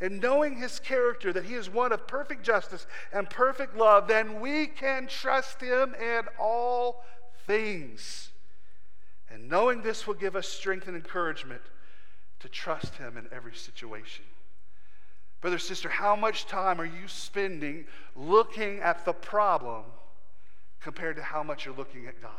and 0.00 0.20
knowing 0.20 0.56
his 0.56 0.80
character, 0.80 1.32
that 1.32 1.44
he 1.44 1.54
is 1.54 1.70
one 1.70 1.92
of 1.92 2.06
perfect 2.06 2.42
justice 2.42 2.86
and 3.12 3.28
perfect 3.30 3.76
love, 3.76 4.08
then 4.08 4.40
we 4.40 4.66
can 4.66 5.06
trust 5.06 5.60
him 5.60 5.94
in 5.94 6.22
all 6.38 7.04
things. 7.46 8.30
And 9.30 9.48
knowing 9.48 9.82
this 9.82 10.06
will 10.06 10.14
give 10.14 10.36
us 10.36 10.48
strength 10.48 10.88
and 10.88 10.96
encouragement 10.96 11.62
to 12.44 12.50
trust 12.50 12.96
him 12.96 13.16
in 13.16 13.26
every 13.32 13.54
situation. 13.54 14.22
Brother, 15.40 15.58
sister, 15.58 15.88
how 15.88 16.14
much 16.14 16.44
time 16.44 16.78
are 16.78 16.84
you 16.84 17.08
spending 17.08 17.86
looking 18.14 18.80
at 18.80 19.06
the 19.06 19.14
problem 19.14 19.84
compared 20.82 21.16
to 21.16 21.22
how 21.22 21.42
much 21.42 21.64
you're 21.64 21.74
looking 21.74 22.06
at 22.06 22.20
God? 22.20 22.30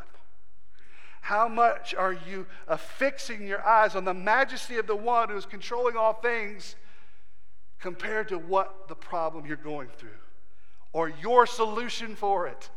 How 1.21 1.47
much 1.47 1.95
are 1.95 2.13
you 2.13 2.45
uh, 2.67 2.75
affixing 2.75 3.47
your 3.47 3.65
eyes 3.65 3.95
on 3.95 4.05
the 4.05 4.13
majesty 4.13 4.77
of 4.77 4.85
the 4.85 4.95
one 4.95 5.29
who 5.29 5.37
is 5.37 5.45
controlling 5.47 5.97
all 5.97 6.13
things 6.13 6.75
compared 7.79 8.27
to 8.27 8.37
what 8.37 8.87
the 8.87 8.95
problem 8.95 9.47
you're 9.47 9.57
going 9.57 9.89
through 9.97 10.09
or 10.93 11.09
your 11.09 11.47
solution 11.47 12.15
for 12.15 12.45
it. 12.45 12.69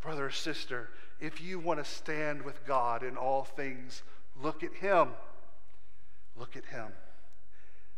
Brother 0.00 0.26
or 0.26 0.30
sister, 0.30 0.88
if 1.20 1.42
you 1.42 1.58
want 1.58 1.82
to 1.82 1.90
stand 1.90 2.42
with 2.42 2.64
God 2.64 3.02
in 3.02 3.16
all 3.16 3.42
things, 3.42 4.04
look 4.40 4.62
at 4.62 4.72
Him. 4.74 5.08
Look 6.36 6.56
at 6.56 6.66
Him. 6.66 6.92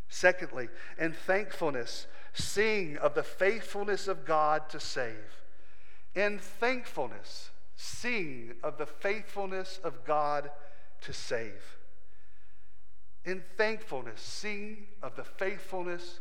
Secondly, 0.09 0.69
in 0.99 1.13
thankfulness, 1.13 2.07
sing 2.33 2.97
of 2.99 3.15
the 3.15 3.23
faithfulness 3.23 4.07
of 4.09 4.25
God 4.25 4.69
to 4.71 4.81
save. 4.81 5.43
In 6.15 6.39
thankfulness, 6.39 7.51
sing 7.75 8.55
of 8.63 8.79
the 8.79 8.87
faithfulness 8.87 9.81
of 9.83 10.05
God 10.05 10.51
to 11.03 11.13
save 11.13 11.79
in 13.25 13.43
thankfulness, 13.57 14.21
sing 14.21 14.87
of 15.03 15.17
the 15.17 15.25
faithfulness 15.25 16.21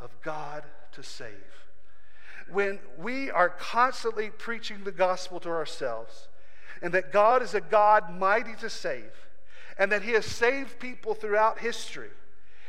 of 0.00 0.10
God 0.22 0.64
to 0.92 1.02
save. 1.02 1.32
When 2.50 2.78
we 2.96 3.30
are 3.30 3.50
constantly 3.50 4.30
preaching 4.30 4.84
the 4.84 4.92
gospel 4.92 5.40
to 5.40 5.50
ourselves, 5.50 6.28
and 6.80 6.94
that 6.94 7.12
God 7.12 7.42
is 7.42 7.54
a 7.54 7.60
God 7.60 8.14
mighty 8.16 8.54
to 8.60 8.70
save, 8.70 9.12
and 9.78 9.92
that 9.92 10.02
He 10.02 10.12
has 10.12 10.26
saved 10.26 10.78
people 10.78 11.14
throughout 11.14 11.60
history, 11.60 12.10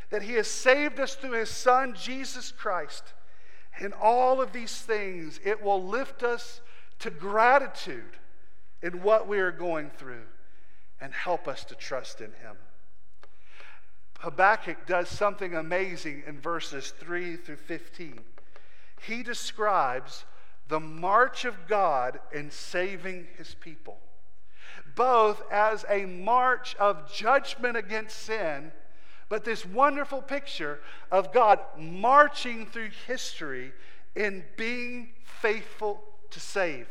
that 0.09 0.21
He 0.21 0.33
has 0.33 0.47
saved 0.47 0.99
us 0.99 1.15
through 1.15 1.39
His 1.39 1.49
Son, 1.49 1.95
Jesus 1.99 2.51
Christ, 2.51 3.03
and 3.79 3.93
all 3.93 4.41
of 4.41 4.51
these 4.51 4.81
things, 4.81 5.39
it 5.43 5.61
will 5.61 5.83
lift 5.83 6.23
us 6.23 6.61
to 6.99 7.09
gratitude 7.09 8.17
in 8.81 9.01
what 9.01 9.27
we 9.27 9.39
are 9.39 9.51
going 9.51 9.89
through 9.89 10.25
and 11.01 11.13
help 11.13 11.47
us 11.47 11.63
to 11.65 11.75
trust 11.75 12.19
in 12.19 12.31
Him. 12.41 12.57
Habakkuk 14.19 14.85
does 14.85 15.07
something 15.07 15.55
amazing 15.55 16.23
in 16.27 16.41
verses 16.41 16.93
3 16.99 17.37
through 17.37 17.55
15. 17.55 18.19
He 19.07 19.23
describes 19.23 20.25
the 20.67 20.79
march 20.79 21.45
of 21.45 21.67
God 21.67 22.19
in 22.33 22.51
saving 22.51 23.27
his 23.37 23.55
people, 23.55 23.97
both 24.99 25.41
as 25.49 25.85
a 25.87 26.05
march 26.05 26.75
of 26.75 27.09
judgment 27.09 27.77
against 27.77 28.17
sin, 28.17 28.69
but 29.29 29.45
this 29.45 29.65
wonderful 29.65 30.21
picture 30.21 30.81
of 31.09 31.31
God 31.31 31.57
marching 31.77 32.65
through 32.65 32.89
history 33.07 33.71
in 34.13 34.43
being 34.57 35.11
faithful 35.23 36.03
to 36.31 36.41
save. 36.41 36.89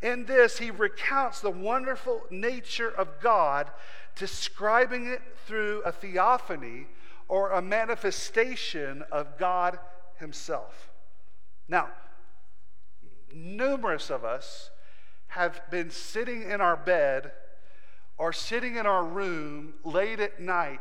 In 0.00 0.24
this, 0.24 0.56
he 0.56 0.70
recounts 0.70 1.40
the 1.40 1.50
wonderful 1.50 2.22
nature 2.30 2.88
of 2.88 3.20
God 3.20 3.70
describing 4.16 5.06
it 5.06 5.20
through 5.46 5.82
a 5.84 5.92
theophany 5.92 6.86
or 7.28 7.50
a 7.50 7.60
manifestation 7.60 9.04
of 9.12 9.36
God 9.36 9.78
Himself. 10.18 10.90
Now, 11.68 11.90
numerous 13.34 14.08
of 14.08 14.24
us 14.24 14.70
have 15.32 15.62
been 15.70 15.90
sitting 15.90 16.42
in 16.42 16.60
our 16.60 16.76
bed 16.76 17.32
or 18.18 18.34
sitting 18.34 18.76
in 18.76 18.86
our 18.86 19.02
room 19.02 19.72
late 19.82 20.20
at 20.20 20.38
night 20.38 20.80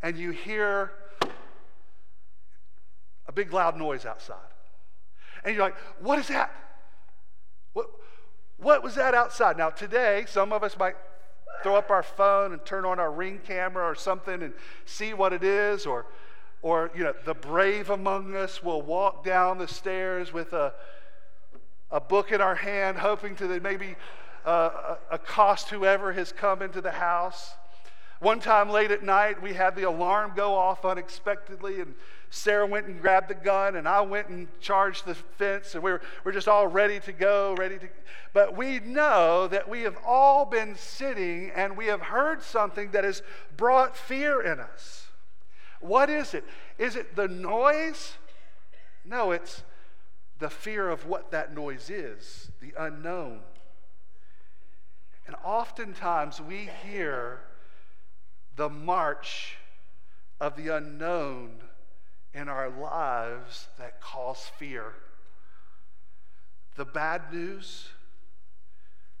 and 0.00 0.16
you 0.16 0.30
hear 0.30 0.92
a 3.26 3.32
big 3.32 3.52
loud 3.52 3.76
noise 3.76 4.06
outside. 4.06 4.36
And 5.44 5.56
you're 5.56 5.64
like, 5.64 5.76
what 5.98 6.20
is 6.20 6.28
that? 6.28 6.54
What, 7.72 7.86
what 8.58 8.84
was 8.84 8.94
that 8.94 9.12
outside? 9.12 9.58
Now, 9.58 9.70
today, 9.70 10.24
some 10.28 10.52
of 10.52 10.62
us 10.62 10.78
might 10.78 10.94
throw 11.64 11.74
up 11.74 11.90
our 11.90 12.04
phone 12.04 12.52
and 12.52 12.64
turn 12.64 12.84
on 12.84 13.00
our 13.00 13.10
ring 13.10 13.40
camera 13.44 13.84
or 13.84 13.96
something 13.96 14.40
and 14.40 14.54
see 14.84 15.14
what 15.14 15.32
it 15.32 15.42
is, 15.42 15.84
or, 15.84 16.06
or 16.62 16.92
you 16.94 17.02
know, 17.02 17.14
the 17.24 17.34
brave 17.34 17.90
among 17.90 18.36
us 18.36 18.62
will 18.62 18.82
walk 18.82 19.24
down 19.24 19.58
the 19.58 19.66
stairs 19.66 20.32
with 20.32 20.52
a, 20.52 20.72
a 21.90 22.00
book 22.00 22.32
in 22.32 22.40
our 22.40 22.54
hand, 22.54 22.98
hoping 22.98 23.36
to 23.36 23.60
maybe 23.60 23.96
uh, 24.44 24.96
accost 25.10 25.70
whoever 25.70 26.12
has 26.12 26.32
come 26.32 26.62
into 26.62 26.80
the 26.80 26.90
house. 26.90 27.54
One 28.20 28.40
time 28.40 28.70
late 28.70 28.90
at 28.90 29.02
night, 29.02 29.42
we 29.42 29.52
had 29.52 29.76
the 29.76 29.82
alarm 29.82 30.32
go 30.34 30.54
off 30.54 30.84
unexpectedly, 30.84 31.80
and 31.80 31.94
Sarah 32.30 32.66
went 32.66 32.86
and 32.86 33.00
grabbed 33.00 33.28
the 33.28 33.34
gun, 33.34 33.76
and 33.76 33.86
I 33.86 34.00
went 34.00 34.28
and 34.28 34.48
charged 34.60 35.04
the 35.04 35.14
fence, 35.14 35.74
and 35.74 35.84
we 35.84 35.92
were, 35.92 36.00
we 36.24 36.30
are 36.30 36.32
just 36.32 36.48
all 36.48 36.66
ready 36.66 37.00
to 37.00 37.12
go, 37.12 37.54
ready 37.54 37.78
to. 37.78 37.88
But 38.32 38.56
we 38.56 38.80
know 38.80 39.46
that 39.48 39.68
we 39.68 39.82
have 39.82 39.96
all 40.04 40.44
been 40.44 40.74
sitting 40.76 41.52
and 41.54 41.76
we 41.76 41.86
have 41.86 42.00
heard 42.00 42.42
something 42.42 42.90
that 42.90 43.04
has 43.04 43.22
brought 43.56 43.96
fear 43.96 44.42
in 44.42 44.58
us. 44.58 45.06
What 45.80 46.10
is 46.10 46.34
it? 46.34 46.44
Is 46.78 46.96
it 46.96 47.14
the 47.14 47.28
noise? 47.28 48.14
No, 49.04 49.30
it's 49.30 49.62
the 50.44 50.50
fear 50.50 50.90
of 50.90 51.06
what 51.06 51.30
that 51.30 51.54
noise 51.54 51.88
is, 51.88 52.50
the 52.60 52.74
unknown. 52.78 53.40
And 55.26 55.34
oftentimes 55.42 56.38
we 56.38 56.68
hear 56.86 57.40
the 58.54 58.68
march 58.68 59.56
of 60.42 60.54
the 60.54 60.68
unknown 60.68 61.62
in 62.34 62.50
our 62.50 62.68
lives 62.68 63.68
that 63.78 64.02
cause 64.02 64.50
fear. 64.58 64.92
The 66.76 66.84
bad 66.84 67.32
news, 67.32 67.88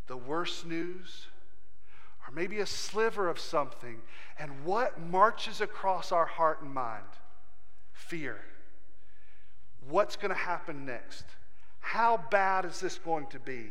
the 0.08 0.18
worst 0.18 0.66
news, 0.66 1.28
or 2.28 2.34
maybe 2.34 2.58
a 2.58 2.66
sliver 2.66 3.30
of 3.30 3.38
something. 3.38 4.02
And 4.38 4.66
what 4.66 5.00
marches 5.00 5.62
across 5.62 6.12
our 6.12 6.26
heart 6.26 6.60
and 6.60 6.74
mind? 6.74 7.06
Fear. 7.94 8.42
What's 9.88 10.16
going 10.16 10.30
to 10.30 10.40
happen 10.40 10.86
next? 10.86 11.24
How 11.80 12.24
bad 12.30 12.64
is 12.64 12.80
this 12.80 12.98
going 12.98 13.26
to 13.28 13.38
be? 13.38 13.70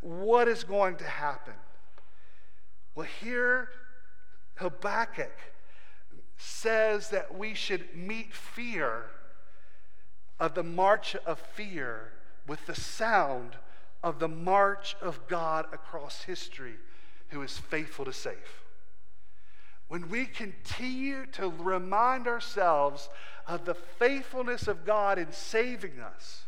What 0.00 0.48
is 0.48 0.64
going 0.64 0.96
to 0.96 1.04
happen? 1.04 1.54
Well, 2.94 3.06
here 3.20 3.68
Habakkuk 4.56 5.32
says 6.36 7.10
that 7.10 7.36
we 7.36 7.54
should 7.54 7.94
meet 7.94 8.32
fear 8.32 9.04
of 10.38 10.54
the 10.54 10.62
march 10.62 11.14
of 11.26 11.38
fear 11.38 12.12
with 12.46 12.64
the 12.66 12.74
sound 12.74 13.56
of 14.02 14.18
the 14.18 14.28
march 14.28 14.96
of 15.02 15.26
God 15.28 15.66
across 15.72 16.22
history, 16.22 16.74
who 17.28 17.42
is 17.42 17.58
faithful 17.58 18.04
to 18.06 18.12
save. 18.12 18.64
When 19.88 20.08
we 20.08 20.24
continue 20.24 21.26
to 21.32 21.48
remind 21.48 22.26
ourselves 22.26 23.08
of 23.50 23.64
the 23.64 23.74
faithfulness 23.74 24.68
of 24.68 24.84
God 24.86 25.18
in 25.18 25.32
saving 25.32 25.98
us, 25.98 26.44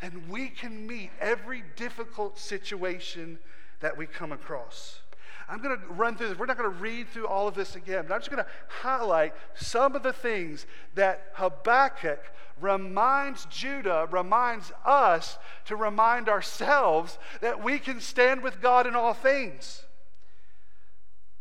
then 0.00 0.24
we 0.28 0.48
can 0.48 0.84
meet 0.86 1.10
every 1.20 1.62
difficult 1.76 2.38
situation 2.38 3.38
that 3.78 3.96
we 3.96 4.04
come 4.04 4.32
across. 4.32 5.00
I'm 5.48 5.62
going 5.62 5.78
to 5.78 5.86
run 5.86 6.16
through 6.16 6.28
this. 6.28 6.38
We're 6.38 6.46
not 6.46 6.58
going 6.58 6.70
to 6.70 6.78
read 6.80 7.08
through 7.08 7.28
all 7.28 7.46
of 7.46 7.54
this 7.54 7.76
again, 7.76 8.04
but 8.06 8.14
I'm 8.14 8.20
just 8.20 8.30
going 8.30 8.42
to 8.42 8.50
highlight 8.68 9.32
some 9.54 9.94
of 9.94 10.02
the 10.02 10.12
things 10.12 10.66
that 10.96 11.22
Habakkuk 11.34 12.20
reminds 12.60 13.46
Judah, 13.46 14.08
reminds 14.10 14.72
us 14.84 15.38
to 15.66 15.76
remind 15.76 16.28
ourselves 16.28 17.16
that 17.40 17.62
we 17.62 17.78
can 17.78 18.00
stand 18.00 18.42
with 18.42 18.60
God 18.60 18.88
in 18.88 18.96
all 18.96 19.14
things. 19.14 19.84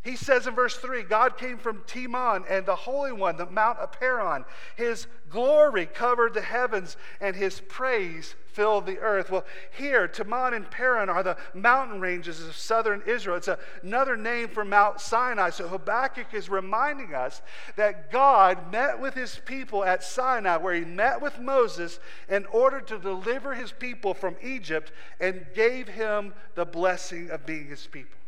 He 0.10 0.16
says 0.16 0.48
in 0.48 0.56
verse 0.56 0.76
3 0.76 1.04
God 1.04 1.38
came 1.38 1.60
from 1.60 1.84
Teman 1.86 2.44
and 2.50 2.66
the 2.66 2.76
Holy 2.76 3.12
One, 3.12 3.38
the 3.38 3.46
Mount 3.46 3.78
of 3.78 3.92
Paran. 3.92 4.44
His 4.76 5.06
glory 5.30 5.86
covered 5.86 6.34
the 6.34 6.42
heavens 6.42 6.98
and 7.22 7.36
his 7.36 7.60
praise 7.60 8.34
filled 8.48 8.88
the 8.88 8.98
earth. 8.98 9.30
Well, 9.30 9.46
here, 9.78 10.08
Teman 10.08 10.56
and 10.56 10.72
Paran 10.72 11.10
are 11.10 11.22
the 11.22 11.38
mountain 11.54 12.02
ranges 12.02 12.42
of 12.44 12.56
southern 12.56 13.04
Israel. 13.06 13.38
It's 13.38 13.50
another 13.84 14.18
name 14.18 14.50
for 14.50 14.66
Mount 14.66 15.00
Sinai. 15.00 15.52
So 15.52 15.68
Habakkuk 15.68 16.34
is 16.34 16.50
reminding 16.50 17.14
us 17.14 17.44
that 17.76 18.12
God 18.12 18.72
met 18.72 19.00
with 19.00 19.14
his 19.14 19.40
people 19.46 19.84
at 19.84 20.04
Sinai, 20.04 20.58
where 20.58 20.74
he 20.74 20.86
met 20.86 21.22
with 21.22 21.38
Moses 21.38 22.00
in 22.28 22.48
order 22.48 22.82
to 22.82 22.98
deliver 22.98 23.54
his 23.54 23.72
people 23.72 24.16
from 24.16 24.38
Egypt 24.42 24.92
and 25.20 25.46
gave 25.54 25.88
him 25.88 26.34
the 26.56 26.66
blessing 26.66 27.30
of 27.30 27.46
being 27.46 27.68
his 27.68 27.86
people. 27.86 28.19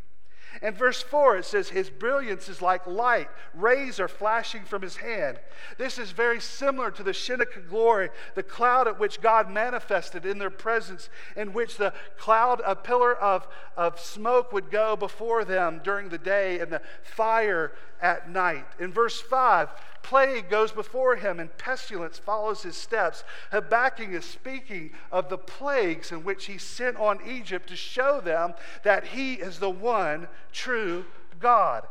In 0.62 0.74
verse 0.74 1.02
4, 1.02 1.38
it 1.38 1.45
says, 1.45 1.70
His 1.70 1.89
brilliance 1.89 2.49
is 2.49 2.62
like 2.62 2.86
light, 2.86 3.30
rays 3.54 3.99
are 3.99 4.08
flashing 4.08 4.64
from 4.64 4.82
his 4.82 4.97
hand. 4.97 5.39
This 5.78 5.97
is 5.97 6.12
very 6.12 6.41
similar 6.41 6.91
to 6.91 7.04
the 7.04 7.14
Shekinah 7.14 7.45
glory, 7.70 8.10
the 8.36 8.43
cloud 8.43 8.88
at 8.88 8.99
which 8.99 9.22
God 9.22 9.49
manifested 9.49 10.26
in 10.26 10.39
their 10.39 10.49
presence, 10.49 11.10
in 11.36 11.54
which 11.54 11.78
the 11.78 11.93
cloud, 12.18 12.62
a 12.66 12.76
pillar 12.76 13.16
of, 13.16 13.47
of 13.78 13.99
smoke, 13.99 14.52
would 14.52 14.70
go 14.70 14.95
before 14.95 15.45
them 15.45 15.82
during 15.84 16.10
the 16.10 16.18
day 16.18 16.60
and 16.60 16.72
the 16.72 16.82
fire 17.02 17.72
at 18.02 18.30
night. 18.30 18.66
In 18.80 18.91
verse 18.91 19.22
5, 19.22 19.70
plague 20.04 20.49
goes 20.49 20.72
before 20.72 21.16
him 21.16 21.39
and 21.39 21.56
pestilence 21.58 22.18
follows 22.18 22.64
his 22.64 22.76
steps. 22.76 23.24
Habakkuk 23.52 24.10
is 24.10 24.26
speaking 24.26 24.91
of 25.12 25.30
the 25.30 25.38
plagues 25.38 26.12
in 26.12 26.24
which 26.24 26.45
he 26.45 26.58
sent 26.58 26.97
on 26.97 27.20
Egypt 27.28 27.70
to 27.70 27.76
show 27.76 28.22
them 28.22 28.54
that 28.84 29.08
he 29.08 29.36
is 29.36 29.60
the 29.60 29.70
one 29.70 30.28
true 30.52 31.06
God. 31.39 31.88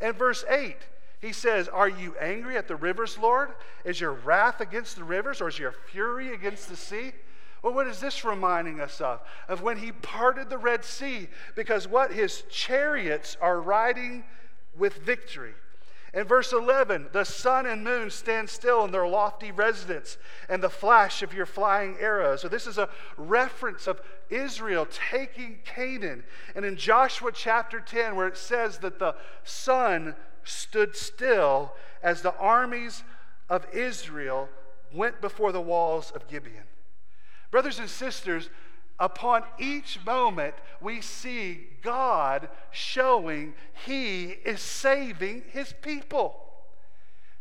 In 0.00 0.12
verse 0.12 0.44
8, 0.48 0.76
he 1.20 1.32
says, 1.32 1.68
Are 1.68 1.88
you 1.88 2.14
angry 2.20 2.56
at 2.56 2.68
the 2.68 2.76
rivers, 2.76 3.18
Lord? 3.18 3.50
Is 3.84 4.00
your 4.00 4.12
wrath 4.12 4.60
against 4.60 4.96
the 4.96 5.04
rivers, 5.04 5.40
or 5.40 5.48
is 5.48 5.58
your 5.58 5.72
fury 5.72 6.34
against 6.34 6.68
the 6.68 6.76
sea? 6.76 7.12
Well, 7.62 7.72
what 7.72 7.86
is 7.86 7.98
this 7.98 8.26
reminding 8.26 8.80
us 8.80 9.00
of? 9.00 9.22
Of 9.48 9.62
when 9.62 9.78
he 9.78 9.90
parted 9.90 10.50
the 10.50 10.58
Red 10.58 10.84
Sea, 10.84 11.28
because 11.56 11.88
what? 11.88 12.12
His 12.12 12.42
chariots 12.50 13.38
are 13.40 13.58
riding 13.58 14.24
with 14.76 14.98
victory. 14.98 15.54
In 16.14 16.24
verse 16.24 16.52
11, 16.52 17.08
the 17.12 17.24
sun 17.24 17.66
and 17.66 17.82
moon 17.82 18.08
stand 18.08 18.48
still 18.48 18.84
in 18.84 18.92
their 18.92 19.06
lofty 19.06 19.50
residence, 19.50 20.16
and 20.48 20.62
the 20.62 20.70
flash 20.70 21.22
of 21.22 21.34
your 21.34 21.44
flying 21.44 21.96
arrows. 21.98 22.42
So, 22.42 22.48
this 22.48 22.68
is 22.68 22.78
a 22.78 22.88
reference 23.16 23.88
of 23.88 24.00
Israel 24.30 24.86
taking 25.10 25.58
Canaan. 25.64 26.22
And 26.54 26.64
in 26.64 26.76
Joshua 26.76 27.32
chapter 27.32 27.80
10, 27.80 28.14
where 28.14 28.28
it 28.28 28.36
says 28.36 28.78
that 28.78 29.00
the 29.00 29.16
sun 29.42 30.14
stood 30.44 30.94
still 30.94 31.72
as 32.00 32.22
the 32.22 32.36
armies 32.36 33.02
of 33.48 33.66
Israel 33.72 34.48
went 34.92 35.20
before 35.20 35.50
the 35.50 35.60
walls 35.60 36.12
of 36.12 36.28
Gibeon. 36.28 36.64
Brothers 37.50 37.80
and 37.80 37.90
sisters, 37.90 38.50
upon 38.98 39.44
each 39.58 39.98
moment, 40.04 40.54
we 40.80 41.00
see 41.00 41.66
God 41.82 42.48
showing 42.70 43.54
He 43.86 44.26
is 44.44 44.60
saving 44.60 45.42
His 45.50 45.74
people. 45.82 46.40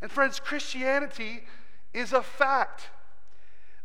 And, 0.02 0.12
friends, 0.12 0.40
Christianity 0.40 1.44
is 1.94 2.14
a 2.14 2.24
fact. 2.24 2.90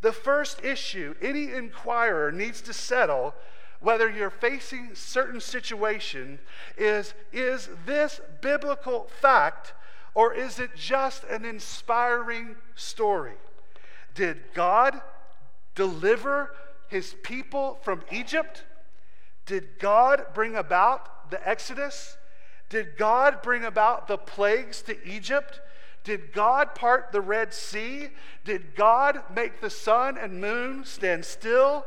The 0.00 0.12
first 0.12 0.64
issue 0.64 1.14
any 1.20 1.52
inquirer 1.52 2.32
needs 2.32 2.60
to 2.62 2.72
settle, 2.72 3.34
whether 3.80 4.08
you're 4.08 4.30
facing 4.30 4.94
certain 4.94 5.40
situation, 5.40 6.38
is 6.76 7.14
is 7.32 7.68
this 7.86 8.20
biblical 8.40 9.08
fact 9.20 9.74
or 10.14 10.34
is 10.34 10.58
it 10.58 10.74
just 10.74 11.24
an 11.24 11.44
inspiring 11.44 12.56
story? 12.74 13.34
Did 14.14 14.38
God 14.54 15.00
deliver 15.74 16.50
his 16.88 17.14
people 17.22 17.78
from 17.82 18.02
Egypt? 18.10 18.64
Did 19.46 19.78
God 19.78 20.26
bring 20.34 20.56
about 20.56 21.30
the 21.30 21.48
Exodus? 21.48 22.16
Did 22.68 22.96
God 22.96 23.40
bring 23.42 23.64
about 23.64 24.08
the 24.08 24.18
plagues 24.18 24.82
to 24.82 25.06
Egypt? 25.06 25.60
Did 26.04 26.32
God 26.32 26.74
part 26.74 27.12
the 27.12 27.20
Red 27.20 27.52
Sea? 27.52 28.08
Did 28.44 28.74
God 28.74 29.22
make 29.34 29.60
the 29.60 29.70
sun 29.70 30.16
and 30.18 30.40
moon 30.40 30.84
stand 30.84 31.24
still? 31.24 31.86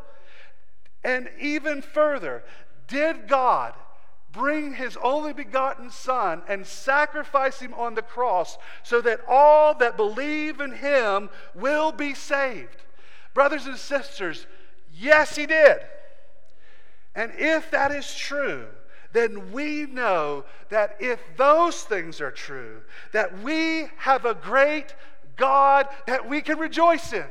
And 1.04 1.30
even 1.40 1.82
further, 1.82 2.44
did 2.88 3.28
God 3.28 3.74
bring 4.32 4.76
his 4.76 4.98
only 5.02 5.34
begotten 5.34 5.90
Son 5.90 6.42
and 6.48 6.66
sacrifice 6.66 7.60
him 7.60 7.74
on 7.74 7.96
the 7.96 8.02
cross 8.02 8.58
so 8.84 9.02
that 9.02 9.22
all 9.28 9.74
that 9.76 9.98
believe 9.98 10.62
in 10.62 10.74
him 10.74 11.30
will 11.54 11.92
be 11.92 12.14
saved? 12.14 12.84
Brothers 13.34 13.66
and 13.66 13.78
sisters, 13.78 14.46
yes, 14.94 15.36
he 15.36 15.46
did. 15.46 15.78
And 17.16 17.32
if 17.36 17.72
that 17.72 17.92
is 17.92 18.14
true, 18.16 18.68
then 19.14 19.52
we 19.52 19.86
know 19.86 20.46
that 20.70 20.96
if 21.00 21.20
those 21.36 21.84
things 21.84 22.22
are 22.22 22.32
true, 22.32 22.82
that 23.12 23.42
we 23.42 23.90
have 23.98 24.26
a 24.26 24.34
great 24.34 24.96
God 25.36 25.88
that 26.08 26.28
we 26.30 26.42
can 26.42 26.58
rejoice 26.58 27.14
in, 27.14 27.26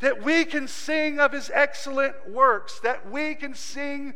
that 0.00 0.22
we 0.22 0.44
can 0.44 0.68
sing 0.68 1.18
of 1.20 1.32
his 1.32 1.50
excellent 1.54 2.30
works, 2.30 2.80
that 2.80 3.10
we 3.10 3.34
can 3.34 3.54
sing 3.54 4.14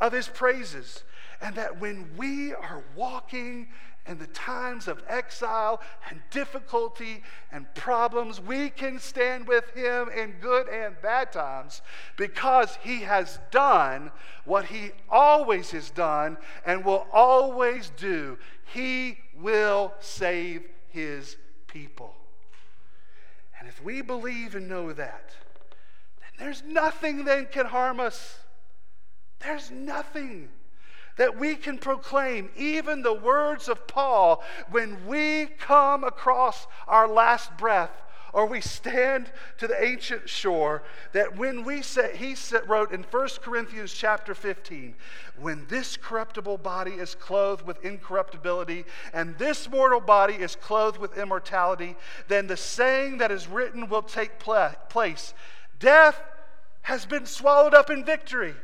of 0.00 0.12
his 0.12 0.28
praises, 0.28 1.04
and 1.40 1.54
that 1.56 1.78
when 1.78 2.08
we 2.16 2.54
are 2.54 2.82
walking 2.96 3.68
in 4.08 4.18
the 4.18 4.26
times 4.28 4.88
of 4.88 5.02
exile 5.06 5.80
and 6.08 6.20
difficulty 6.30 7.22
and 7.52 7.72
problems, 7.74 8.40
we 8.40 8.70
can 8.70 8.98
stand 8.98 9.46
with 9.46 9.68
him 9.74 10.08
in 10.08 10.32
good 10.40 10.66
and 10.68 11.00
bad 11.02 11.30
times 11.30 11.82
because 12.16 12.78
he 12.82 13.00
has 13.00 13.38
done 13.50 14.10
what 14.44 14.64
he 14.64 14.90
always 15.10 15.70
has 15.70 15.90
done 15.90 16.38
and 16.64 16.84
will 16.84 17.06
always 17.12 17.92
do. 17.96 18.38
He 18.72 19.18
will 19.36 19.92
save 20.00 20.66
his 20.88 21.36
people. 21.66 22.14
And 23.60 23.68
if 23.68 23.82
we 23.84 24.00
believe 24.00 24.54
and 24.54 24.68
know 24.68 24.92
that, 24.92 25.30
then 26.20 26.46
there's 26.46 26.62
nothing 26.62 27.24
that 27.24 27.52
can 27.52 27.66
harm 27.66 28.00
us. 28.00 28.38
There's 29.40 29.70
nothing 29.70 30.48
that 31.18 31.38
we 31.38 31.54
can 31.54 31.76
proclaim 31.78 32.48
even 32.56 33.02
the 33.02 33.12
words 33.12 33.68
of 33.68 33.86
Paul 33.86 34.42
when 34.70 35.06
we 35.06 35.46
come 35.58 36.02
across 36.02 36.66
our 36.86 37.06
last 37.06 37.56
breath 37.58 37.90
or 38.32 38.46
we 38.46 38.60
stand 38.60 39.30
to 39.58 39.66
the 39.66 39.82
ancient 39.82 40.28
shore 40.28 40.82
that 41.12 41.36
when 41.36 41.64
we 41.64 41.82
say 41.82 42.16
he 42.16 42.36
wrote 42.66 42.92
in 42.92 43.02
1 43.02 43.28
corinthians 43.42 43.92
chapter 43.92 44.34
15 44.34 44.94
when 45.40 45.66
this 45.68 45.96
corruptible 45.96 46.58
body 46.58 46.92
is 46.92 47.14
clothed 47.14 47.66
with 47.66 47.84
incorruptibility 47.84 48.84
and 49.12 49.36
this 49.38 49.68
mortal 49.68 50.00
body 50.00 50.34
is 50.34 50.56
clothed 50.56 50.98
with 50.98 51.16
immortality 51.16 51.96
then 52.28 52.46
the 52.46 52.56
saying 52.56 53.18
that 53.18 53.30
is 53.32 53.48
written 53.48 53.88
will 53.88 54.02
take 54.02 54.38
place. 54.38 55.34
Death 55.78 56.20
has 56.82 57.06
been 57.06 57.26
swallowed 57.26 57.74
up 57.74 57.90
in 57.90 58.04
victory 58.04 58.54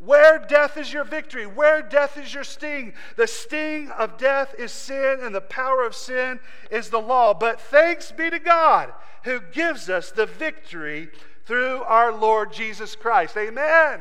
where 0.00 0.38
death 0.38 0.76
is 0.76 0.92
your 0.92 1.04
victory, 1.04 1.46
where 1.46 1.82
death 1.82 2.16
is 2.16 2.32
your 2.32 2.44
sting. 2.44 2.94
The 3.16 3.26
sting 3.26 3.90
of 3.90 4.16
death 4.16 4.54
is 4.58 4.72
sin, 4.72 5.18
and 5.22 5.34
the 5.34 5.42
power 5.42 5.82
of 5.84 5.94
sin 5.94 6.40
is 6.70 6.88
the 6.88 7.00
law. 7.00 7.34
But 7.34 7.60
thanks 7.60 8.10
be 8.10 8.30
to 8.30 8.38
God 8.38 8.92
who 9.24 9.40
gives 9.52 9.90
us 9.90 10.10
the 10.10 10.26
victory 10.26 11.08
through 11.44 11.82
our 11.82 12.12
Lord 12.12 12.52
Jesus 12.52 12.96
Christ. 12.96 13.36
Amen. 13.36 14.00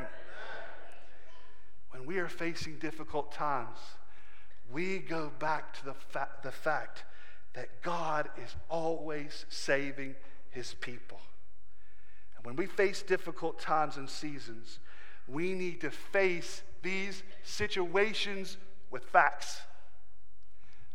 When 1.91 2.05
we 2.05 2.19
are 2.19 2.29
facing 2.29 2.77
difficult 2.77 3.33
times, 3.33 3.77
we 4.71 4.99
go 4.99 5.31
back 5.39 5.73
to 5.79 5.85
the, 5.85 5.93
fa- 5.93 6.29
the 6.43 6.51
fact 6.51 7.03
that 7.53 7.81
God 7.81 8.29
is 8.41 8.55
always 8.69 9.45
saving 9.49 10.15
his 10.51 10.75
people. 10.75 11.19
And 12.37 12.45
when 12.45 12.55
we 12.55 12.67
face 12.67 13.01
difficult 13.01 13.59
times 13.59 13.97
and 13.97 14.09
seasons, 14.09 14.79
we 15.31 15.53
need 15.53 15.81
to 15.81 15.91
face 15.91 16.63
these 16.81 17.23
situations 17.43 18.57
with 18.91 19.03
facts, 19.05 19.61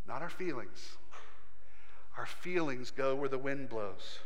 not 0.06 0.22
our 0.22 0.30
feelings. 0.30 0.96
Our 2.16 2.26
feelings 2.26 2.90
go 2.90 3.14
where 3.14 3.28
the 3.28 3.38
wind 3.38 3.68
blows. 3.68 4.18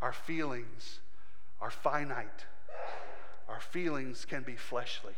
Our 0.00 0.12
feelings 0.12 1.00
are 1.60 1.70
finite. 1.70 2.44
Our 3.48 3.60
feelings 3.60 4.24
can 4.24 4.42
be 4.42 4.56
fleshly. 4.56 5.14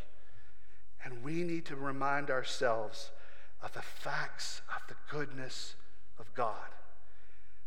And 1.05 1.23
we 1.23 1.43
need 1.43 1.65
to 1.67 1.77
remind 1.77 2.31
ourselves 2.31 3.11
of 3.63 3.73
the 3.73 3.83
facts 3.83 4.61
of 4.75 4.83
the 4.89 4.97
goodness 5.11 5.75
of 6.19 6.33
God. 6.35 6.69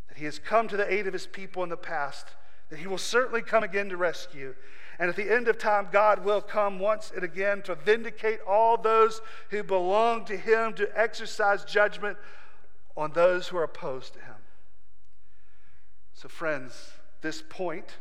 That 0.07 0.17
He 0.17 0.25
has 0.25 0.39
come 0.39 0.67
to 0.67 0.77
the 0.77 0.91
aid 0.91 1.07
of 1.07 1.13
His 1.13 1.27
people 1.27 1.63
in 1.63 1.69
the 1.69 1.77
past, 1.77 2.27
that 2.69 2.79
He 2.79 2.87
will 2.87 2.97
certainly 2.97 3.41
come 3.41 3.63
again 3.63 3.89
to 3.89 3.97
rescue, 3.97 4.55
and 4.99 5.09
at 5.09 5.15
the 5.15 5.33
end 5.33 5.47
of 5.47 5.57
time, 5.57 5.87
God 5.91 6.25
will 6.25 6.41
come 6.41 6.77
once 6.77 7.11
and 7.15 7.23
again 7.23 7.61
to 7.63 7.75
vindicate 7.75 8.41
all 8.45 8.75
those 8.75 9.21
who 9.49 9.63
belong 9.63 10.25
to 10.25 10.35
Him, 10.35 10.73
to 10.73 10.89
exercise 10.93 11.63
judgment 11.63 12.17
on 12.97 13.13
those 13.13 13.47
who 13.47 13.57
are 13.57 13.63
opposed 13.63 14.13
to 14.13 14.19
Him. 14.19 14.35
So, 16.13 16.27
friends, 16.27 16.91
this 17.21 17.41
point 17.47 17.95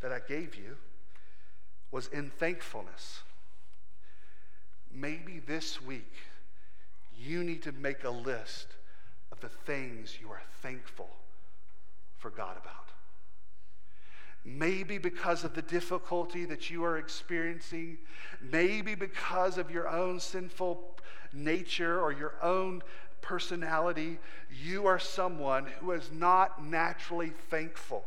that 0.00 0.10
I 0.10 0.18
gave 0.18 0.56
you 0.56 0.76
was 1.92 2.08
in 2.08 2.30
thankfulness. 2.30 3.20
Maybe 4.92 5.38
this 5.38 5.80
week 5.80 6.12
you 7.16 7.44
need 7.44 7.62
to 7.62 7.72
make 7.72 8.02
a 8.02 8.10
list 8.10 8.66
of 9.30 9.40
the 9.40 9.48
things 9.48 10.18
you 10.20 10.28
are 10.30 10.42
thankful 10.60 11.10
for 12.18 12.30
God 12.30 12.56
about. 12.56 12.85
Maybe 14.48 14.98
because 14.98 15.42
of 15.42 15.54
the 15.54 15.62
difficulty 15.62 16.44
that 16.44 16.70
you 16.70 16.84
are 16.84 16.98
experiencing, 16.98 17.98
maybe 18.40 18.94
because 18.94 19.58
of 19.58 19.72
your 19.72 19.88
own 19.88 20.20
sinful 20.20 20.96
nature 21.32 22.00
or 22.00 22.12
your 22.12 22.34
own 22.40 22.82
personality, 23.20 24.18
you 24.62 24.86
are 24.86 25.00
someone 25.00 25.66
who 25.80 25.90
is 25.90 26.12
not 26.12 26.64
naturally 26.64 27.32
thankful. 27.50 28.04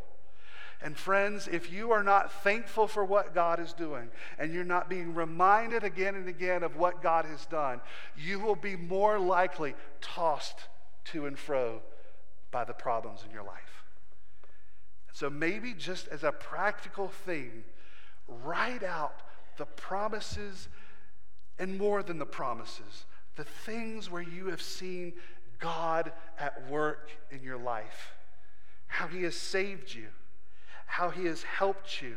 And 0.82 0.96
friends, 0.96 1.50
if 1.52 1.74
you 1.74 1.92
are 1.92 2.04
not 2.04 2.32
thankful 2.42 2.88
for 2.88 3.04
what 3.04 3.36
God 3.36 3.60
is 3.60 3.74
doing 3.74 4.10
and 4.38 4.54
you're 4.54 4.64
not 4.64 4.90
being 4.90 5.14
reminded 5.14 5.84
again 5.84 6.16
and 6.16 6.30
again 6.30 6.64
of 6.64 6.78
what 6.78 7.04
God 7.04 7.26
has 7.26 7.46
done, 7.48 7.82
you 8.18 8.40
will 8.40 8.56
be 8.56 8.78
more 8.78 9.20
likely 9.20 9.76
tossed 10.00 10.70
to 11.06 11.26
and 11.26 11.38
fro 11.38 11.82
by 12.50 12.64
the 12.64 12.74
problems 12.74 13.26
in 13.28 13.32
your 13.32 13.44
life. 13.44 13.84
So 15.12 15.30
maybe 15.30 15.74
just 15.74 16.08
as 16.10 16.24
a 16.24 16.32
practical 16.32 17.08
thing, 17.08 17.64
write 18.28 18.84
out 18.84 19.22
the 19.58 19.66
promises 19.66 20.70
and 21.58 21.78
more 21.78 22.02
than 22.04 22.20
the 22.20 22.26
promises, 22.26 23.06
the 23.36 23.44
things 23.44 24.10
where 24.10 24.22
you 24.22 24.48
have 24.48 24.62
seen 24.62 25.14
God 25.60 26.12
at 26.40 26.70
work 26.70 27.12
in 27.32 27.44
your 27.44 27.58
life, 27.58 28.14
how 28.88 29.08
He 29.08 29.24
has 29.24 29.36
saved 29.36 29.94
you, 29.94 30.08
how 30.86 31.10
He 31.10 31.26
has 31.26 31.44
helped 31.44 32.02
you, 32.02 32.16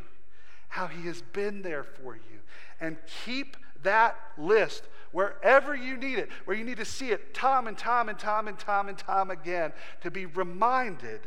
how 0.68 0.86
He 0.86 1.06
has 1.06 1.22
been 1.22 1.62
there 1.62 1.82
for 1.82 2.14
you. 2.14 2.40
And 2.80 2.96
keep 3.24 3.56
that 3.82 4.16
list 4.38 4.84
wherever 5.10 5.74
you 5.74 5.96
need 5.96 6.18
it, 6.18 6.30
where 6.44 6.56
you 6.56 6.64
need 6.64 6.78
to 6.78 6.84
see 6.84 7.10
it 7.10 7.34
time 7.34 7.66
and 7.66 7.76
time 7.76 8.08
and 8.08 8.18
time 8.18 8.48
and 8.48 8.58
time 8.58 8.88
and 8.88 8.96
time 8.96 9.30
again 9.30 9.72
to 10.02 10.10
be 10.10 10.26
reminded 10.26 11.20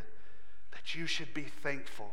that 0.86 0.96
you 0.96 1.08
should 1.08 1.34
be 1.34 1.44
thankful 1.44 2.12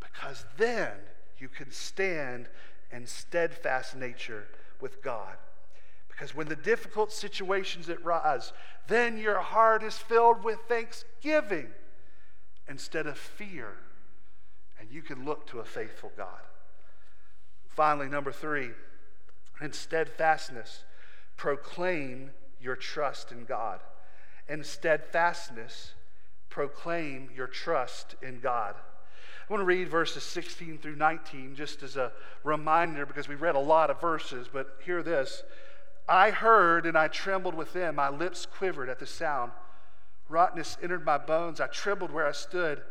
because 0.00 0.44
then 0.56 0.90
you 1.38 1.48
can 1.48 1.70
stand 1.70 2.48
in 2.92 3.06
steadfast 3.06 3.96
nature 3.96 4.46
with 4.80 5.02
God. 5.02 5.36
Because 6.08 6.34
when 6.34 6.48
the 6.48 6.56
difficult 6.56 7.12
situations 7.12 7.88
arise, 7.88 8.52
then 8.86 9.18
your 9.18 9.40
heart 9.40 9.82
is 9.82 9.98
filled 9.98 10.44
with 10.44 10.58
thanksgiving 10.68 11.68
instead 12.68 13.06
of 13.06 13.16
fear, 13.16 13.72
and 14.78 14.90
you 14.90 15.02
can 15.02 15.24
look 15.24 15.46
to 15.48 15.60
a 15.60 15.64
faithful 15.64 16.12
God. 16.16 16.40
Finally, 17.68 18.08
number 18.08 18.32
three, 18.32 18.70
in 19.60 19.72
steadfastness, 19.72 20.84
proclaim 21.36 22.30
your 22.60 22.76
trust 22.76 23.32
in 23.32 23.44
God. 23.44 23.80
In 24.48 24.64
steadfastness, 24.64 25.94
proclaim 26.48 27.28
your 27.34 27.46
trust 27.46 28.14
in 28.22 28.40
God. 28.40 28.74
I 29.48 29.52
want 29.52 29.62
to 29.62 29.66
read 29.66 29.88
verses 29.88 30.22
16 30.24 30.78
through 30.78 30.96
19 30.96 31.54
just 31.54 31.82
as 31.82 31.96
a 31.96 32.12
reminder 32.44 33.06
because 33.06 33.28
we 33.28 33.34
read 33.34 33.54
a 33.54 33.60
lot 33.60 33.90
of 33.90 34.00
verses, 34.00 34.46
but 34.52 34.76
hear 34.84 35.02
this. 35.02 35.42
I 36.08 36.30
heard 36.30 36.86
and 36.86 36.96
I 36.96 37.08
trembled 37.08 37.54
within. 37.54 37.94
My 37.94 38.08
lips 38.08 38.46
quivered 38.46 38.88
at 38.88 38.98
the 38.98 39.06
sound. 39.06 39.52
Rottenness 40.28 40.76
entered 40.82 41.04
my 41.04 41.18
bones. 41.18 41.60
I 41.60 41.66
trembled 41.66 42.10
where 42.10 42.26
I 42.26 42.32
stood. 42.32 42.82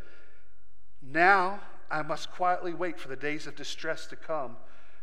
Now 1.02 1.60
I 1.90 2.02
must 2.02 2.32
quietly 2.32 2.74
wait 2.74 3.00
for 3.00 3.08
the 3.08 3.16
days 3.16 3.48
of 3.48 3.56
distress 3.56 4.08
to 4.08 4.16
come 4.16 4.58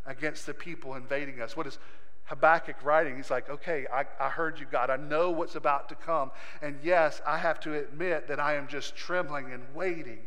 against 0.07 0.47
the 0.47 0.55
people 0.55 0.95
invading 0.95 1.41
us. 1.41 1.57
What 1.57 1.67
is 1.67 1.79
Habakkuk 2.25 2.83
writing, 2.83 3.17
he's 3.17 3.31
like, 3.31 3.51
okay, 3.51 3.87
I, 3.93 4.05
I 4.19 4.31
heard 4.31 4.59
you, 4.59 4.67
God. 4.71 4.91
I 4.91 4.97
know 4.97 5.31
what's 5.31 5.57
about 5.57 5.89
to 5.91 5.95
come. 5.95 6.31
And 6.63 6.79
yes, 6.83 7.21
I 7.27 7.39
have 7.39 7.61
to 7.61 7.75
admit 7.75 8.29
that 8.29 8.41
I 8.41 8.55
am 8.55 8.67
just 8.67 8.97
trembling 8.97 9.53
and 9.53 9.63
waiting. 9.75 10.21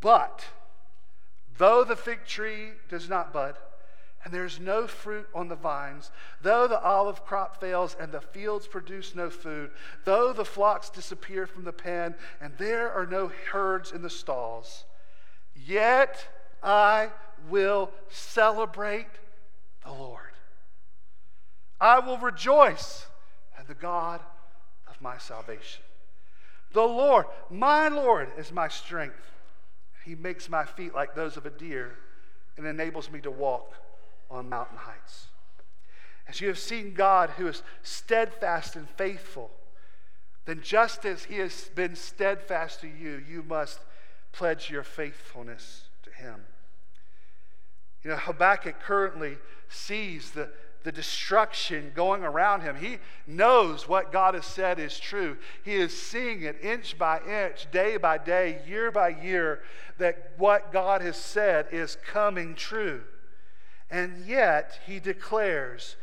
But 0.00 0.44
though 1.56 1.84
the 1.84 1.96
fig 1.96 2.26
tree 2.26 2.72
does 2.88 3.08
not 3.08 3.32
bud, 3.32 3.56
and 4.24 4.32
there's 4.32 4.58
no 4.58 4.86
fruit 4.86 5.26
on 5.34 5.48
the 5.48 5.54
vines, 5.54 6.10
though 6.40 6.66
the 6.66 6.80
olive 6.80 7.24
crop 7.24 7.60
fails 7.60 7.94
and 8.00 8.10
the 8.10 8.20
fields 8.20 8.66
produce 8.66 9.14
no 9.14 9.28
food, 9.28 9.70
though 10.04 10.32
the 10.32 10.46
flocks 10.46 10.88
disappear 10.88 11.46
from 11.46 11.64
the 11.64 11.72
pen 11.72 12.14
and 12.40 12.52
there 12.56 12.90
are 12.90 13.06
no 13.06 13.30
herds 13.50 13.92
in 13.92 14.00
the 14.00 14.08
stalls, 14.08 14.84
Yet 15.54 16.26
I 16.62 17.10
will 17.48 17.90
celebrate 18.08 19.06
the 19.84 19.92
Lord. 19.92 20.33
I 21.84 21.98
will 21.98 22.16
rejoice 22.16 23.04
in 23.60 23.66
the 23.66 23.74
God 23.74 24.22
of 24.88 24.98
my 25.02 25.18
salvation. 25.18 25.82
The 26.72 26.80
Lord, 26.80 27.26
my 27.50 27.88
Lord, 27.88 28.30
is 28.38 28.50
my 28.50 28.68
strength. 28.68 29.30
He 30.02 30.14
makes 30.14 30.48
my 30.48 30.64
feet 30.64 30.94
like 30.94 31.14
those 31.14 31.36
of 31.36 31.44
a 31.44 31.50
deer 31.50 31.98
and 32.56 32.66
enables 32.66 33.10
me 33.10 33.20
to 33.20 33.30
walk 33.30 33.74
on 34.30 34.48
mountain 34.48 34.78
heights. 34.78 35.26
As 36.26 36.40
you 36.40 36.48
have 36.48 36.58
seen 36.58 36.94
God 36.94 37.28
who 37.36 37.48
is 37.48 37.62
steadfast 37.82 38.76
and 38.76 38.88
faithful, 38.88 39.50
then 40.46 40.62
just 40.62 41.04
as 41.04 41.24
he 41.24 41.36
has 41.36 41.68
been 41.74 41.96
steadfast 41.96 42.80
to 42.80 42.88
you, 42.88 43.22
you 43.28 43.42
must 43.42 43.80
pledge 44.32 44.70
your 44.70 44.84
faithfulness 44.84 45.82
to 46.02 46.10
him. 46.10 46.46
You 48.02 48.12
know, 48.12 48.16
Habakkuk 48.16 48.80
currently 48.80 49.36
sees 49.68 50.30
the, 50.30 50.48
the 50.84 50.92
destruction 50.92 51.90
going 51.94 52.22
around 52.22 52.60
him. 52.60 52.76
He 52.76 52.98
knows 53.26 53.88
what 53.88 54.12
God 54.12 54.34
has 54.34 54.44
said 54.44 54.78
is 54.78 55.00
true. 55.00 55.38
He 55.64 55.74
is 55.74 55.98
seeing 55.98 56.42
it 56.42 56.62
inch 56.62 56.96
by 56.98 57.20
inch, 57.26 57.66
day 57.72 57.96
by 57.96 58.18
day, 58.18 58.60
year 58.68 58.90
by 58.90 59.08
year, 59.08 59.62
that 59.98 60.32
what 60.36 60.72
God 60.72 61.00
has 61.00 61.16
said 61.16 61.68
is 61.72 61.96
coming 62.06 62.54
true. 62.54 63.02
And 63.90 64.26
yet, 64.26 64.78
he 64.86 65.00
declares, 65.00 65.96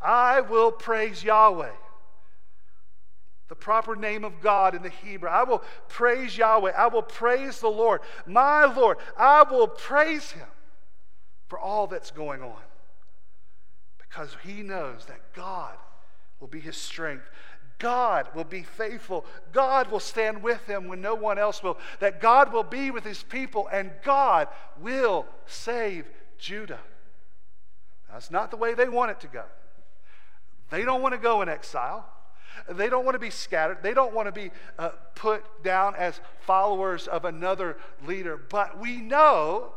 I 0.00 0.40
will 0.40 0.70
praise 0.72 1.22
Yahweh 1.22 1.72
the 3.48 3.54
proper 3.54 3.96
name 3.96 4.24
of 4.24 4.42
God 4.42 4.74
in 4.74 4.82
the 4.82 4.90
Hebrew. 4.90 5.30
I 5.30 5.42
will 5.42 5.62
praise 5.88 6.36
Yahweh. 6.36 6.72
I 6.76 6.88
will 6.88 7.02
praise 7.02 7.60
the 7.60 7.68
Lord, 7.68 8.02
my 8.26 8.66
Lord. 8.66 8.98
I 9.16 9.42
will 9.50 9.66
praise 9.66 10.32
him 10.32 10.46
for 11.48 11.58
all 11.58 11.86
that's 11.86 12.10
going 12.10 12.42
on 12.42 12.60
because 14.08 14.36
he 14.44 14.62
knows 14.62 15.04
that 15.06 15.32
God 15.34 15.76
will 16.40 16.48
be 16.48 16.60
his 16.60 16.76
strength. 16.76 17.28
God 17.78 18.26
will 18.34 18.44
be 18.44 18.62
faithful. 18.62 19.24
God 19.52 19.90
will 19.90 20.00
stand 20.00 20.42
with 20.42 20.64
him 20.66 20.88
when 20.88 21.00
no 21.00 21.14
one 21.14 21.38
else 21.38 21.62
will. 21.62 21.78
That 22.00 22.20
God 22.20 22.52
will 22.52 22.64
be 22.64 22.90
with 22.90 23.04
his 23.04 23.22
people 23.22 23.68
and 23.70 23.92
God 24.02 24.48
will 24.80 25.26
save 25.46 26.10
Judah. 26.38 26.80
That's 28.10 28.30
not 28.30 28.50
the 28.50 28.56
way 28.56 28.74
they 28.74 28.88
want 28.88 29.10
it 29.12 29.20
to 29.20 29.28
go. 29.28 29.44
They 30.70 30.84
don't 30.84 31.02
want 31.02 31.14
to 31.14 31.20
go 31.20 31.42
in 31.42 31.48
exile. 31.48 32.06
They 32.68 32.88
don't 32.88 33.04
want 33.04 33.14
to 33.14 33.20
be 33.20 33.30
scattered. 33.30 33.78
They 33.82 33.94
don't 33.94 34.12
want 34.12 34.26
to 34.26 34.32
be 34.32 34.50
uh, 34.78 34.90
put 35.14 35.62
down 35.62 35.94
as 35.96 36.20
followers 36.40 37.06
of 37.06 37.24
another 37.24 37.76
leader. 38.04 38.36
But 38.36 38.80
we 38.80 38.96
know 38.96 39.72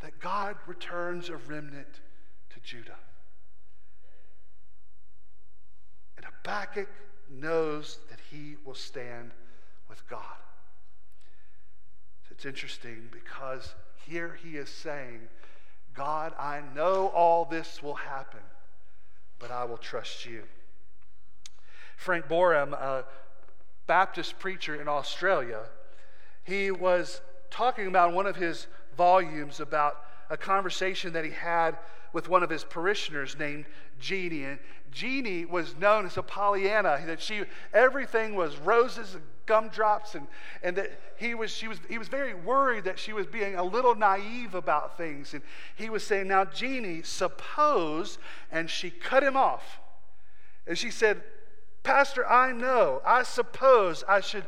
that 0.00 0.18
God 0.18 0.56
returns 0.66 1.28
a 1.28 1.36
remnant 1.36 2.00
to 2.50 2.60
Judah. 2.60 2.96
And 6.16 6.26
Habakkuk 6.46 6.88
knows 7.28 7.98
that 8.08 8.20
he 8.30 8.54
will 8.64 8.76
stand 8.76 9.32
with 9.88 10.06
God. 10.08 10.20
It's 12.30 12.44
interesting 12.44 13.08
because 13.10 13.74
here 14.06 14.38
he 14.44 14.56
is 14.56 14.68
saying, 14.68 15.22
God, 15.92 16.34
I 16.38 16.62
know 16.72 17.08
all 17.08 17.46
this 17.46 17.82
will 17.82 17.96
happen, 17.96 18.40
but 19.40 19.50
I 19.50 19.64
will 19.64 19.76
trust 19.76 20.24
you. 20.24 20.44
Frank 21.96 22.28
Boreham, 22.28 22.74
a 22.74 23.04
Baptist 23.88 24.38
preacher 24.38 24.80
in 24.80 24.86
Australia, 24.86 25.62
he 26.44 26.70
was 26.70 27.22
talking 27.50 27.88
about 27.88 28.12
one 28.12 28.26
of 28.26 28.36
his 28.36 28.68
volumes 28.96 29.58
about 29.58 29.96
a 30.30 30.36
conversation 30.36 31.12
that 31.14 31.24
he 31.24 31.32
had 31.32 31.76
with 32.12 32.28
one 32.28 32.44
of 32.44 32.50
his 32.50 32.62
parishioners 32.62 33.36
named 33.36 33.64
Jeannie. 33.98 34.44
And 34.44 34.58
Jeannie 34.96 35.44
was 35.44 35.76
known 35.76 36.06
as 36.06 36.16
a 36.16 36.22
Pollyanna, 36.22 37.02
that 37.06 37.20
she 37.20 37.42
everything 37.74 38.34
was 38.34 38.56
roses 38.56 39.14
and 39.14 39.22
gumdrops, 39.44 40.14
and, 40.14 40.26
and 40.62 40.74
that 40.76 40.98
he 41.18 41.34
was, 41.34 41.50
she 41.50 41.68
was, 41.68 41.78
he 41.86 41.98
was 41.98 42.08
very 42.08 42.32
worried 42.32 42.84
that 42.84 42.98
she 42.98 43.12
was 43.12 43.26
being 43.26 43.56
a 43.56 43.62
little 43.62 43.94
naive 43.94 44.54
about 44.54 44.96
things. 44.96 45.34
And 45.34 45.42
he 45.74 45.90
was 45.90 46.02
saying, 46.02 46.28
Now, 46.28 46.46
Jeannie, 46.46 47.02
suppose, 47.02 48.16
and 48.50 48.70
she 48.70 48.88
cut 48.88 49.22
him 49.22 49.36
off. 49.36 49.80
And 50.66 50.78
she 50.78 50.90
said, 50.90 51.22
Pastor, 51.82 52.26
I 52.26 52.52
know, 52.52 53.02
I 53.04 53.22
suppose 53.22 54.02
I 54.08 54.20
should, 54.20 54.44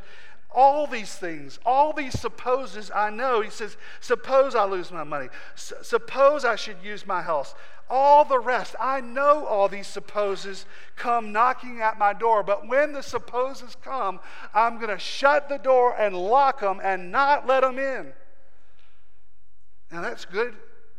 all 0.50 0.86
these 0.86 1.14
things, 1.14 1.58
all 1.66 1.92
these 1.92 2.18
supposes 2.18 2.90
I 2.92 3.10
know. 3.10 3.42
He 3.42 3.50
says, 3.50 3.76
suppose 4.00 4.54
I 4.54 4.64
lose 4.64 4.90
my 4.90 5.04
money. 5.04 5.28
S- 5.54 5.74
suppose 5.82 6.46
I 6.46 6.56
should 6.56 6.78
use 6.82 7.06
my 7.06 7.20
house. 7.20 7.54
All 7.90 8.24
the 8.24 8.38
rest, 8.38 8.74
I 8.78 9.00
know 9.00 9.46
all 9.46 9.68
these 9.68 9.86
supposes 9.86 10.66
come 10.96 11.32
knocking 11.32 11.80
at 11.80 11.98
my 11.98 12.12
door. 12.12 12.42
But 12.42 12.68
when 12.68 12.92
the 12.92 13.02
supposes 13.02 13.76
come, 13.82 14.20
I'm 14.54 14.76
going 14.76 14.90
to 14.90 14.98
shut 14.98 15.48
the 15.48 15.58
door 15.58 15.96
and 15.98 16.16
lock 16.16 16.60
them 16.60 16.80
and 16.82 17.10
not 17.10 17.46
let 17.46 17.62
them 17.62 17.78
in. 17.78 18.12
Now 19.90 20.02
that's 20.02 20.26
good 20.26 20.54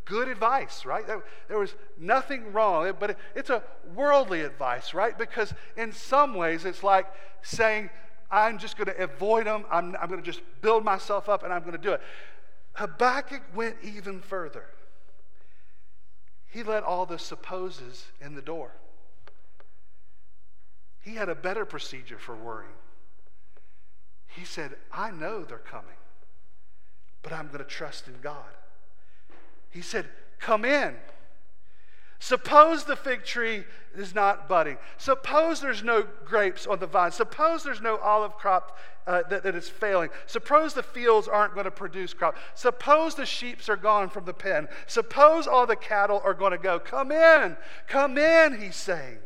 good 0.10 0.28
advice, 0.28 0.86
right? 0.86 1.06
There 1.06 1.60
was 1.60 1.76
nothing 1.98 2.52
wrong, 2.52 2.92
but 3.00 3.16
it's 3.36 3.52
a 3.52 3.62
worldly 3.96 4.42
advice, 4.42 4.94
right? 4.94 5.16
Because 5.16 5.54
in 5.78 5.94
some 5.94 6.34
ways 6.34 6.66
it's 6.66 6.84
like 6.84 7.06
saying, 7.44 7.92
I'm 8.32 8.58
just 8.58 8.76
going 8.76 8.88
to 8.88 9.04
avoid 9.04 9.46
them, 9.46 9.66
I'm, 9.72 9.96
I'm 10.02 10.10
going 10.10 10.20
to 10.20 10.26
just 10.26 10.42
build 10.62 10.84
myself 10.84 11.30
up 11.30 11.44
and 11.44 11.54
I'm 11.54 11.62
going 11.62 11.74
to 11.74 11.78
do 11.78 11.94
it. 11.94 12.02
Habakkuk 12.74 13.42
went 13.56 13.76
even 13.84 14.20
further. 14.20 14.66
He 16.50 16.64
let 16.64 16.84
all 16.84 17.06
the 17.06 17.20
supposes 17.20 18.08
in 18.20 18.36
the 18.36 18.42
door. 18.42 18.72
He 21.02 21.16
had 21.16 21.30
a 21.30 21.36
better 21.36 21.66
procedure 21.66 22.18
for 22.18 22.36
worrying. 22.36 22.72
He 24.28 24.46
said, 24.46 24.76
I 24.92 25.12
know 25.12 25.44
they're 25.44 25.58
coming, 25.58 25.98
but 27.22 27.34
I'm 27.34 27.48
going 27.48 27.60
to 27.60 27.64
trust 27.64 28.08
in 28.08 28.16
God. 28.22 28.52
He 29.70 29.82
said, 29.82 30.08
Come 30.40 30.66
in. 30.66 30.96
Suppose 32.20 32.84
the 32.84 32.98
fig 32.98 33.24
tree 33.24 33.64
is 33.96 34.14
not 34.14 34.50
budding. 34.50 34.78
Suppose 34.98 35.62
there's 35.62 35.84
no 35.84 36.06
grapes 36.26 36.68
on 36.68 36.80
the 36.80 36.88
vine. 36.88 37.12
Suppose 37.12 37.64
there's 37.64 37.82
no 37.82 37.98
olive 37.98 38.34
crop 38.34 38.78
uh, 39.08 39.24
that, 39.30 39.44
that 39.44 39.56
is 39.56 39.70
failing. 39.70 40.10
Suppose 40.28 40.74
the 40.74 40.84
fields 40.84 41.30
aren't 41.30 41.54
going 41.54 41.64
to 41.64 41.72
produce 41.72 42.14
crop. 42.14 42.36
Suppose 42.56 43.16
the 43.16 43.26
sheep 43.26 43.58
are 43.70 43.78
gone 43.78 44.10
from 44.10 44.26
the 44.26 44.34
pen. 44.34 44.68
Suppose 44.86 45.48
all 45.48 45.66
the 45.66 45.78
cattle 45.78 46.22
are 46.26 46.34
going 46.34 46.52
to 46.52 46.58
go. 46.58 46.78
Come 46.78 47.12
in. 47.12 47.56
Come 47.88 48.18
in, 48.18 48.60
he's 48.60 48.76
saying. 48.76 49.20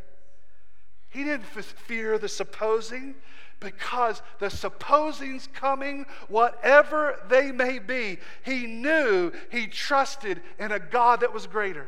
He 1.10 1.24
didn't 1.24 1.46
fear 1.46 2.18
the 2.18 2.30
supposing 2.30 3.16
because 3.60 4.22
the 4.40 4.50
supposings 4.50 5.48
coming, 5.54 6.06
whatever 6.28 7.20
they 7.28 7.52
may 7.52 7.80
be, 7.80 8.20
he 8.44 8.68
knew 8.68 9.32
he 9.52 9.68
trusted 9.68 10.42
in 10.60 10.72
a 10.72 10.80
God 10.80 11.22
that 11.22 11.34
was 11.34 11.48
greater. 11.48 11.88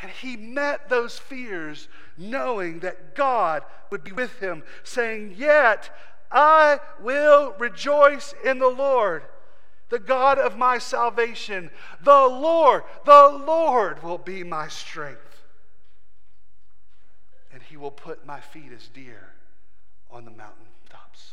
And 0.00 0.10
he 0.10 0.36
met 0.36 0.88
those 0.88 1.18
fears 1.18 1.88
knowing 2.16 2.80
that 2.80 3.14
God 3.14 3.64
would 3.90 4.04
be 4.04 4.12
with 4.12 4.38
him, 4.38 4.62
saying, 4.84 5.34
Yet 5.36 5.90
I 6.30 6.80
will 7.00 7.54
rejoice 7.58 8.34
in 8.44 8.58
the 8.58 8.68
Lord, 8.68 9.22
the 9.88 9.98
God 9.98 10.38
of 10.38 10.56
my 10.56 10.78
salvation. 10.78 11.70
The 12.02 12.26
Lord, 12.26 12.84
the 13.04 13.42
Lord 13.44 14.02
will 14.02 14.18
be 14.18 14.44
my 14.44 14.68
strength. 14.68 15.42
And 17.52 17.62
he 17.62 17.76
will 17.76 17.90
put 17.90 18.24
my 18.24 18.40
feet 18.40 18.70
as 18.76 18.86
deer 18.88 19.32
on 20.10 20.24
the 20.24 20.30
mountain 20.30 20.66
tops. 20.88 21.32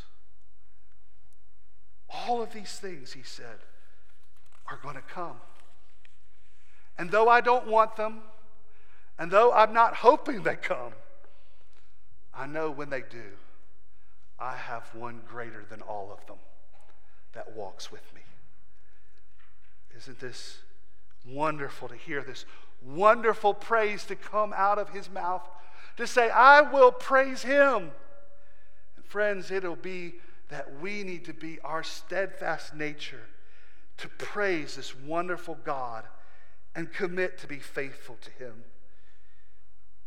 All 2.09 2.41
of 2.41 2.51
these 2.51 2.79
things, 2.79 3.13
he 3.13 3.21
said, 3.21 3.57
are 4.67 4.79
going 4.81 4.95
to 4.95 5.01
come. 5.01 5.37
And 6.97 7.11
though 7.11 7.29
I 7.29 7.41
don't 7.41 7.67
want 7.67 7.95
them, 7.95 8.21
and 9.17 9.31
though 9.31 9.51
I'm 9.51 9.73
not 9.73 9.95
hoping 9.95 10.43
they 10.43 10.55
come, 10.55 10.93
I 12.33 12.47
know 12.47 12.69
when 12.69 12.89
they 12.89 13.01
do, 13.01 13.23
I 14.37 14.55
have 14.55 14.83
one 14.93 15.21
greater 15.27 15.63
than 15.69 15.81
all 15.81 16.11
of 16.11 16.25
them 16.27 16.37
that 17.33 17.55
walks 17.55 17.91
with 17.91 18.03
me. 18.13 18.21
Isn't 19.97 20.19
this 20.19 20.57
wonderful 21.25 21.87
to 21.87 21.95
hear 21.95 22.21
this 22.21 22.45
wonderful 22.81 23.53
praise 23.53 24.03
to 24.05 24.15
come 24.15 24.53
out 24.55 24.77
of 24.77 24.89
his 24.89 25.09
mouth? 25.09 25.47
To 25.97 26.05
say, 26.05 26.29
I 26.29 26.61
will 26.61 26.91
praise 26.91 27.43
him. 27.43 27.91
Friends, 29.03 29.49
it'll 29.51 29.77
be 29.77 30.15
that 30.49 30.79
we 30.81 31.03
need 31.03 31.25
to 31.25 31.33
be 31.33 31.59
our 31.61 31.83
steadfast 31.83 32.75
nature 32.75 33.27
to 33.97 34.09
praise 34.09 34.75
this 34.75 34.95
wonderful 34.95 35.57
God 35.63 36.03
and 36.75 36.91
commit 36.91 37.37
to 37.39 37.47
be 37.47 37.59
faithful 37.59 38.17
to 38.21 38.43
Him. 38.43 38.63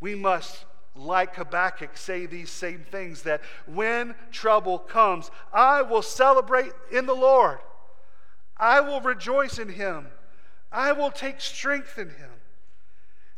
We 0.01 0.15
must, 0.15 0.65
like 0.95 1.37
Habakkuk, 1.37 1.97
say 1.97 2.27
these 2.27 2.51
same 2.51 2.85
things 2.91 3.23
that 3.23 3.43
when 3.67 4.15
trouble 4.31 4.79
comes, 4.79 5.31
I 5.53 5.83
will 5.83 6.03
celebrate 6.03 6.73
in 6.91 7.07
the 7.07 7.15
Lord. 7.15 7.59
I 8.57 8.81
will 8.81 9.01
rejoice 9.01 9.59
in 9.59 9.69
him. 9.69 10.09
I 10.71 10.93
will 10.93 11.11
take 11.11 11.41
strength 11.41 11.99
in 11.99 12.11
him. 12.11 12.31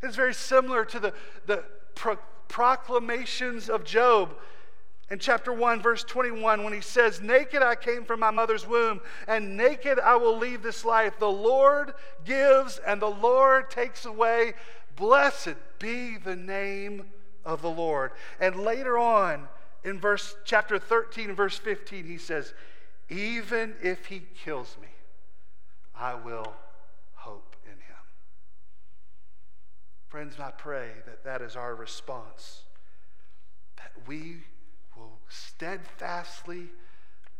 It's 0.01 0.15
very 0.15 0.33
similar 0.33 0.83
to 0.85 0.99
the, 0.99 1.13
the 1.45 1.63
pro- 1.95 2.17
proclamations 2.47 3.69
of 3.69 3.83
Job 3.83 4.35
in 5.11 5.19
chapter 5.19 5.51
1, 5.51 5.81
verse 5.81 6.05
21, 6.05 6.63
when 6.63 6.71
he 6.71 6.79
says, 6.79 7.19
Naked 7.19 7.61
I 7.61 7.75
came 7.75 8.05
from 8.05 8.21
my 8.21 8.31
mother's 8.31 8.65
womb, 8.65 9.01
and 9.27 9.57
naked 9.57 9.99
I 9.99 10.15
will 10.15 10.37
leave 10.37 10.63
this 10.63 10.85
life. 10.85 11.19
The 11.19 11.29
Lord 11.29 11.93
gives, 12.23 12.77
and 12.77 13.01
the 13.01 13.09
Lord 13.09 13.69
takes 13.69 14.05
away. 14.05 14.53
Blessed 15.01 15.55
be 15.79 16.17
the 16.17 16.35
name 16.35 17.07
of 17.43 17.63
the 17.63 17.71
Lord. 17.71 18.11
And 18.39 18.57
later 18.57 18.99
on, 18.99 19.47
in 19.83 19.99
verse 19.99 20.35
chapter 20.45 20.77
13 20.77 21.33
verse 21.33 21.57
15, 21.57 22.05
he 22.05 22.19
says, 22.19 22.53
Even 23.09 23.73
if 23.81 24.05
he 24.05 24.21
kills 24.45 24.77
me, 24.79 24.89
I 25.95 26.13
will 26.13 26.53
hope 27.15 27.55
in 27.65 27.71
him. 27.71 28.03
Friends, 30.07 30.35
I 30.39 30.51
pray 30.51 30.89
that 31.07 31.23
that 31.23 31.41
is 31.41 31.55
our 31.55 31.73
response. 31.73 32.61
That 33.77 34.07
we 34.07 34.43
will 34.95 35.17
steadfastly 35.29 36.67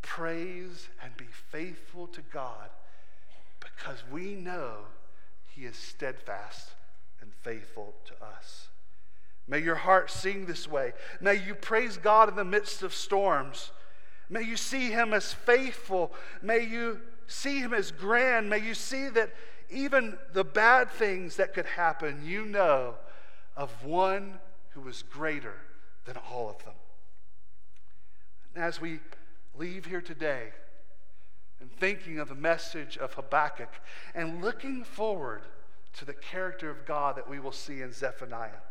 praise 0.01 0.89
and 1.03 1.15
be 1.15 1.27
faithful 1.51 2.07
to 2.07 2.21
God 2.33 2.71
because 3.59 3.99
we 4.11 4.33
know 4.33 4.77
He 5.47 5.65
is 5.65 5.75
steadfast 5.75 6.71
faithful 7.43 7.93
to 8.05 8.13
us. 8.25 8.67
May 9.47 9.59
your 9.59 9.75
heart 9.75 10.09
sing 10.09 10.45
this 10.45 10.67
way. 10.67 10.93
May 11.19 11.35
you 11.35 11.55
praise 11.55 11.97
God 11.97 12.29
in 12.29 12.35
the 12.35 12.45
midst 12.45 12.83
of 12.83 12.93
storms. 12.93 13.71
May 14.29 14.43
you 14.43 14.55
see 14.55 14.89
Him 14.91 15.13
as 15.13 15.33
faithful. 15.33 16.13
May 16.41 16.65
you 16.65 17.01
see 17.27 17.59
Him 17.59 17.73
as 17.73 17.91
grand. 17.91 18.49
May 18.49 18.59
you 18.59 18.73
see 18.73 19.09
that 19.09 19.33
even 19.69 20.17
the 20.33 20.43
bad 20.43 20.89
things 20.89 21.37
that 21.37 21.53
could 21.53 21.65
happen, 21.65 22.21
you 22.23 22.45
know 22.45 22.95
of 23.57 23.83
one 23.83 24.39
who 24.69 24.87
is 24.87 25.03
greater 25.03 25.55
than 26.05 26.17
all 26.31 26.49
of 26.49 26.63
them. 26.63 26.73
And 28.55 28.63
as 28.63 28.79
we 28.79 28.99
leave 29.55 29.85
here 29.85 30.01
today 30.01 30.49
and 31.59 31.71
thinking 31.71 32.19
of 32.19 32.29
the 32.29 32.35
message 32.35 32.97
of 32.97 33.13
Habakkuk 33.13 33.69
and 34.15 34.41
looking 34.41 34.83
forward 34.83 35.41
to 35.93 36.05
the 36.05 36.13
character 36.13 36.69
of 36.69 36.85
God 36.85 37.15
that 37.17 37.29
we 37.29 37.39
will 37.39 37.51
see 37.51 37.81
in 37.81 37.91
Zephaniah, 37.91 38.61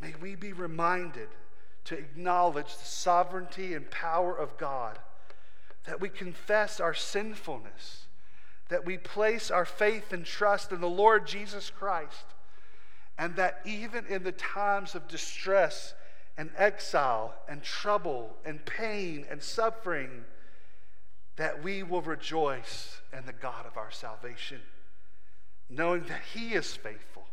may 0.00 0.14
we 0.20 0.34
be 0.34 0.52
reminded 0.52 1.28
to 1.84 1.98
acknowledge 1.98 2.76
the 2.76 2.84
sovereignty 2.84 3.74
and 3.74 3.90
power 3.90 4.36
of 4.36 4.56
God, 4.58 4.98
that 5.84 6.00
we 6.00 6.08
confess 6.08 6.80
our 6.80 6.94
sinfulness, 6.94 8.06
that 8.68 8.86
we 8.86 8.96
place 8.96 9.50
our 9.50 9.64
faith 9.64 10.12
and 10.12 10.24
trust 10.24 10.72
in 10.72 10.80
the 10.80 10.88
Lord 10.88 11.26
Jesus 11.26 11.70
Christ, 11.70 12.26
and 13.18 13.36
that 13.36 13.60
even 13.64 14.06
in 14.06 14.22
the 14.22 14.32
times 14.32 14.94
of 14.94 15.08
distress 15.08 15.94
and 16.38 16.50
exile 16.56 17.34
and 17.48 17.62
trouble 17.62 18.36
and 18.44 18.64
pain 18.64 19.26
and 19.30 19.42
suffering, 19.42 20.24
that 21.36 21.62
we 21.62 21.82
will 21.82 22.02
rejoice 22.02 23.00
in 23.16 23.26
the 23.26 23.32
God 23.32 23.66
of 23.66 23.76
our 23.76 23.90
salvation, 23.90 24.60
knowing 25.70 26.02
that 26.04 26.22
He 26.34 26.54
is 26.54 26.74
faithful 26.74 27.28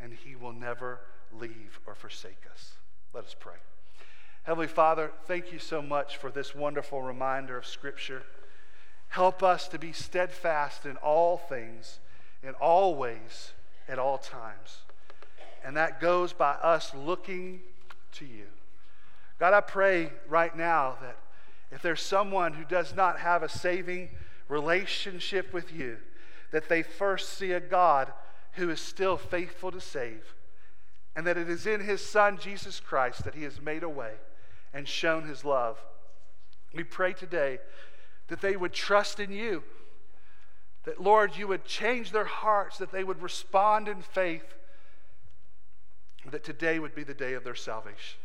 and 0.00 0.12
He 0.12 0.36
will 0.36 0.52
never 0.52 1.00
leave 1.32 1.80
or 1.86 1.94
forsake 1.94 2.42
us. 2.52 2.72
Let 3.12 3.24
us 3.24 3.34
pray. 3.38 3.54
Heavenly 4.42 4.68
Father, 4.68 5.10
thank 5.24 5.52
you 5.52 5.58
so 5.58 5.82
much 5.82 6.18
for 6.18 6.30
this 6.30 6.54
wonderful 6.54 7.02
reminder 7.02 7.56
of 7.56 7.66
Scripture. 7.66 8.22
Help 9.08 9.42
us 9.42 9.66
to 9.68 9.78
be 9.78 9.92
steadfast 9.92 10.86
in 10.86 10.96
all 10.98 11.38
things, 11.38 11.98
in 12.42 12.54
all 12.54 12.94
ways, 12.94 13.52
at 13.88 13.98
all 13.98 14.18
times. 14.18 14.78
And 15.64 15.76
that 15.76 16.00
goes 16.00 16.32
by 16.32 16.52
us 16.52 16.94
looking 16.94 17.60
to 18.12 18.24
you. 18.24 18.44
God, 19.40 19.52
I 19.52 19.60
pray 19.60 20.12
right 20.28 20.56
now 20.56 20.96
that 21.00 21.16
if 21.72 21.82
there's 21.82 22.02
someone 22.02 22.52
who 22.52 22.64
does 22.64 22.94
not 22.94 23.18
have 23.18 23.42
a 23.42 23.48
saving 23.48 24.10
relationship 24.48 25.52
with 25.52 25.72
you, 25.72 25.98
that 26.50 26.68
they 26.68 26.82
first 26.82 27.30
see 27.30 27.52
a 27.52 27.60
God 27.60 28.12
who 28.52 28.70
is 28.70 28.80
still 28.80 29.16
faithful 29.16 29.70
to 29.70 29.80
save, 29.80 30.34
and 31.14 31.26
that 31.26 31.36
it 31.36 31.48
is 31.48 31.66
in 31.66 31.80
his 31.80 32.00
Son, 32.00 32.38
Jesus 32.38 32.80
Christ, 32.80 33.24
that 33.24 33.34
he 33.34 33.42
has 33.44 33.60
made 33.60 33.82
a 33.82 33.88
way 33.88 34.12
and 34.72 34.86
shown 34.86 35.26
his 35.26 35.44
love. 35.44 35.78
We 36.74 36.84
pray 36.84 37.12
today 37.12 37.58
that 38.28 38.40
they 38.40 38.56
would 38.56 38.72
trust 38.72 39.20
in 39.20 39.30
you, 39.32 39.62
that, 40.84 41.00
Lord, 41.00 41.36
you 41.36 41.48
would 41.48 41.64
change 41.64 42.12
their 42.12 42.24
hearts, 42.24 42.78
that 42.78 42.92
they 42.92 43.04
would 43.04 43.20
respond 43.20 43.88
in 43.88 44.02
faith 44.02 44.54
that 46.30 46.44
today 46.44 46.78
would 46.78 46.94
be 46.94 47.04
the 47.04 47.14
day 47.14 47.34
of 47.34 47.44
their 47.44 47.54
salvation. 47.54 48.18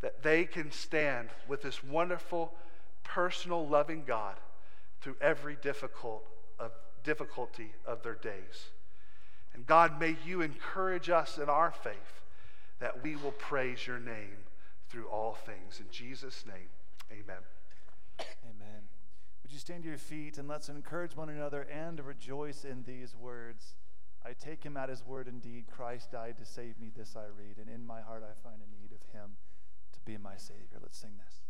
That 0.00 0.22
they 0.22 0.44
can 0.44 0.70
stand 0.70 1.30
with 1.48 1.62
this 1.62 1.82
wonderful, 1.82 2.54
personal, 3.04 3.66
loving 3.66 4.04
God 4.06 4.36
through 5.00 5.16
every 5.20 5.56
difficult 5.60 6.24
difficulty 7.08 7.72
of 7.86 8.02
their 8.02 8.16
days. 8.16 8.68
And 9.54 9.66
God, 9.66 9.98
may 9.98 10.14
you 10.26 10.42
encourage 10.42 11.08
us 11.08 11.38
in 11.38 11.48
our 11.48 11.70
faith 11.70 12.20
that 12.80 13.02
we 13.02 13.16
will 13.16 13.32
praise 13.32 13.86
your 13.86 13.98
name 13.98 14.44
through 14.90 15.06
all 15.06 15.32
things. 15.32 15.80
In 15.80 15.86
Jesus' 15.90 16.44
name, 16.46 16.68
amen. 17.10 17.42
Amen. 18.20 18.82
Would 19.42 19.52
you 19.52 19.58
stand 19.58 19.84
to 19.84 19.88
your 19.88 19.96
feet 19.96 20.36
and 20.36 20.46
let's 20.46 20.68
encourage 20.68 21.16
one 21.16 21.30
another 21.30 21.66
and 21.72 21.98
rejoice 22.04 22.66
in 22.66 22.82
these 22.82 23.16
words? 23.16 23.74
I 24.22 24.34
take 24.34 24.62
him 24.62 24.76
at 24.76 24.90
his 24.90 25.02
word 25.02 25.28
indeed. 25.28 25.64
Christ 25.74 26.12
died 26.12 26.36
to 26.36 26.44
save 26.44 26.78
me. 26.78 26.90
This 26.94 27.16
I 27.16 27.24
read. 27.24 27.56
And 27.56 27.74
in 27.74 27.86
my 27.86 28.02
heart 28.02 28.22
I 28.22 28.36
find 28.46 28.60
a 28.60 28.82
need 28.82 28.92
of 28.92 29.00
him 29.18 29.36
to 29.94 30.00
be 30.04 30.18
my 30.18 30.36
Savior. 30.36 30.78
Let's 30.82 30.98
sing 30.98 31.12
this. 31.24 31.47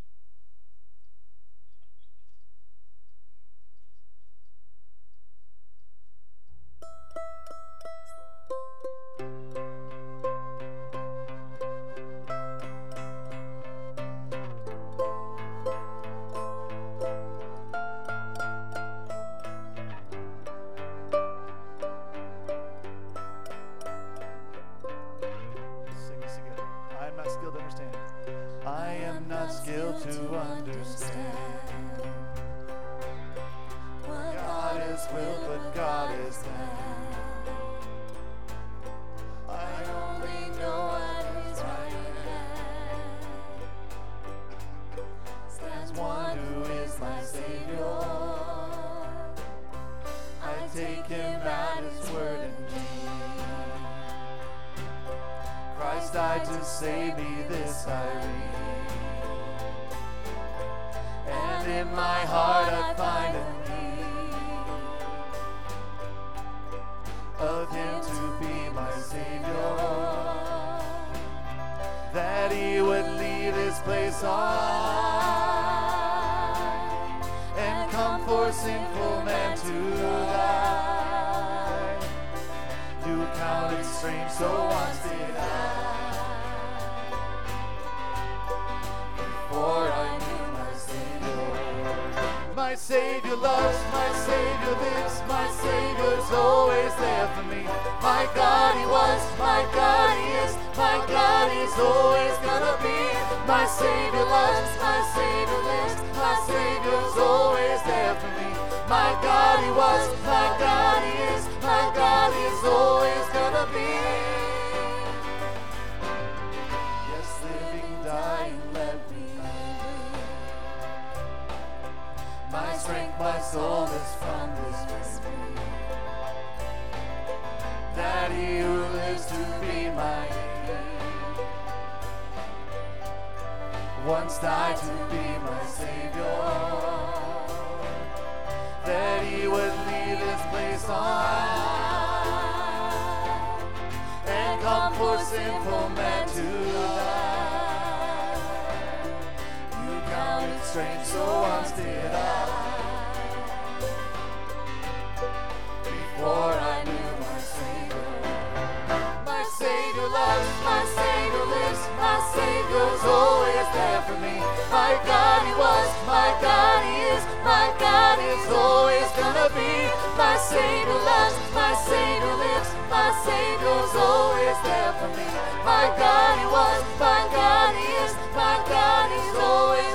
God 168.19 168.35
is 168.35 168.51
always 168.51 169.09
gonna 169.13 169.49
be. 169.55 169.73
My 170.19 170.37
Savior 170.39 170.99
loves, 171.07 171.39
my 171.55 171.73
Savior 171.87 172.35
lives, 172.35 172.71
my 172.91 173.15
Savior's 173.23 173.95
always 173.95 174.59
there 174.67 174.93
for 174.99 175.07
me. 175.15 175.29
My 175.65 175.87
God, 175.97 176.39
He 176.41 176.47
was, 176.47 176.83
my 176.99 177.23
God, 177.31 177.77
He 177.77 177.87
is, 178.03 178.13
my 178.35 178.59
God 178.67 179.07
is 179.15 179.37
always 179.39 179.88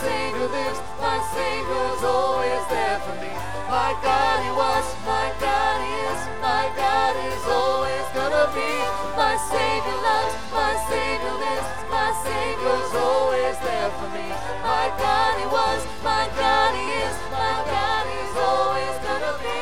Savior 0.00 0.46
lives, 0.46 0.80
my 1.00 1.18
Savior's 1.34 2.02
always 2.06 2.62
there 2.70 2.98
for 3.02 3.16
me. 3.18 3.34
My 3.66 3.98
God, 3.98 4.36
He 4.46 4.50
was, 4.54 4.86
my 5.02 5.34
God, 5.42 5.76
He 5.82 5.92
is, 6.06 6.20
my 6.40 6.70
God 6.78 7.14
is 7.18 7.44
always 7.50 8.06
gonna 8.14 8.46
be. 8.54 8.72
My 9.18 9.34
Savior 9.50 9.98
loves, 9.98 10.34
my 10.54 10.72
Savior 10.86 11.34
lives, 11.42 11.66
my 11.90 12.10
Savior's 12.22 12.94
always 12.94 13.58
there 13.58 13.90
for 13.98 14.08
me. 14.14 14.28
My 14.62 14.86
God, 15.02 15.32
He 15.42 15.46
was, 15.50 15.82
my 16.06 16.30
God, 16.38 16.70
He 16.78 16.86
is, 17.02 17.16
my 17.34 17.58
God 17.66 18.04
is 18.06 18.32
always 18.38 18.94
gonna 19.02 19.34
be. 19.42 19.57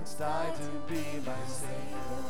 Once 0.00 0.14
died 0.14 0.54
to 0.56 0.92
be 0.92 1.20
my 1.26 1.46
Savior. 1.46 2.29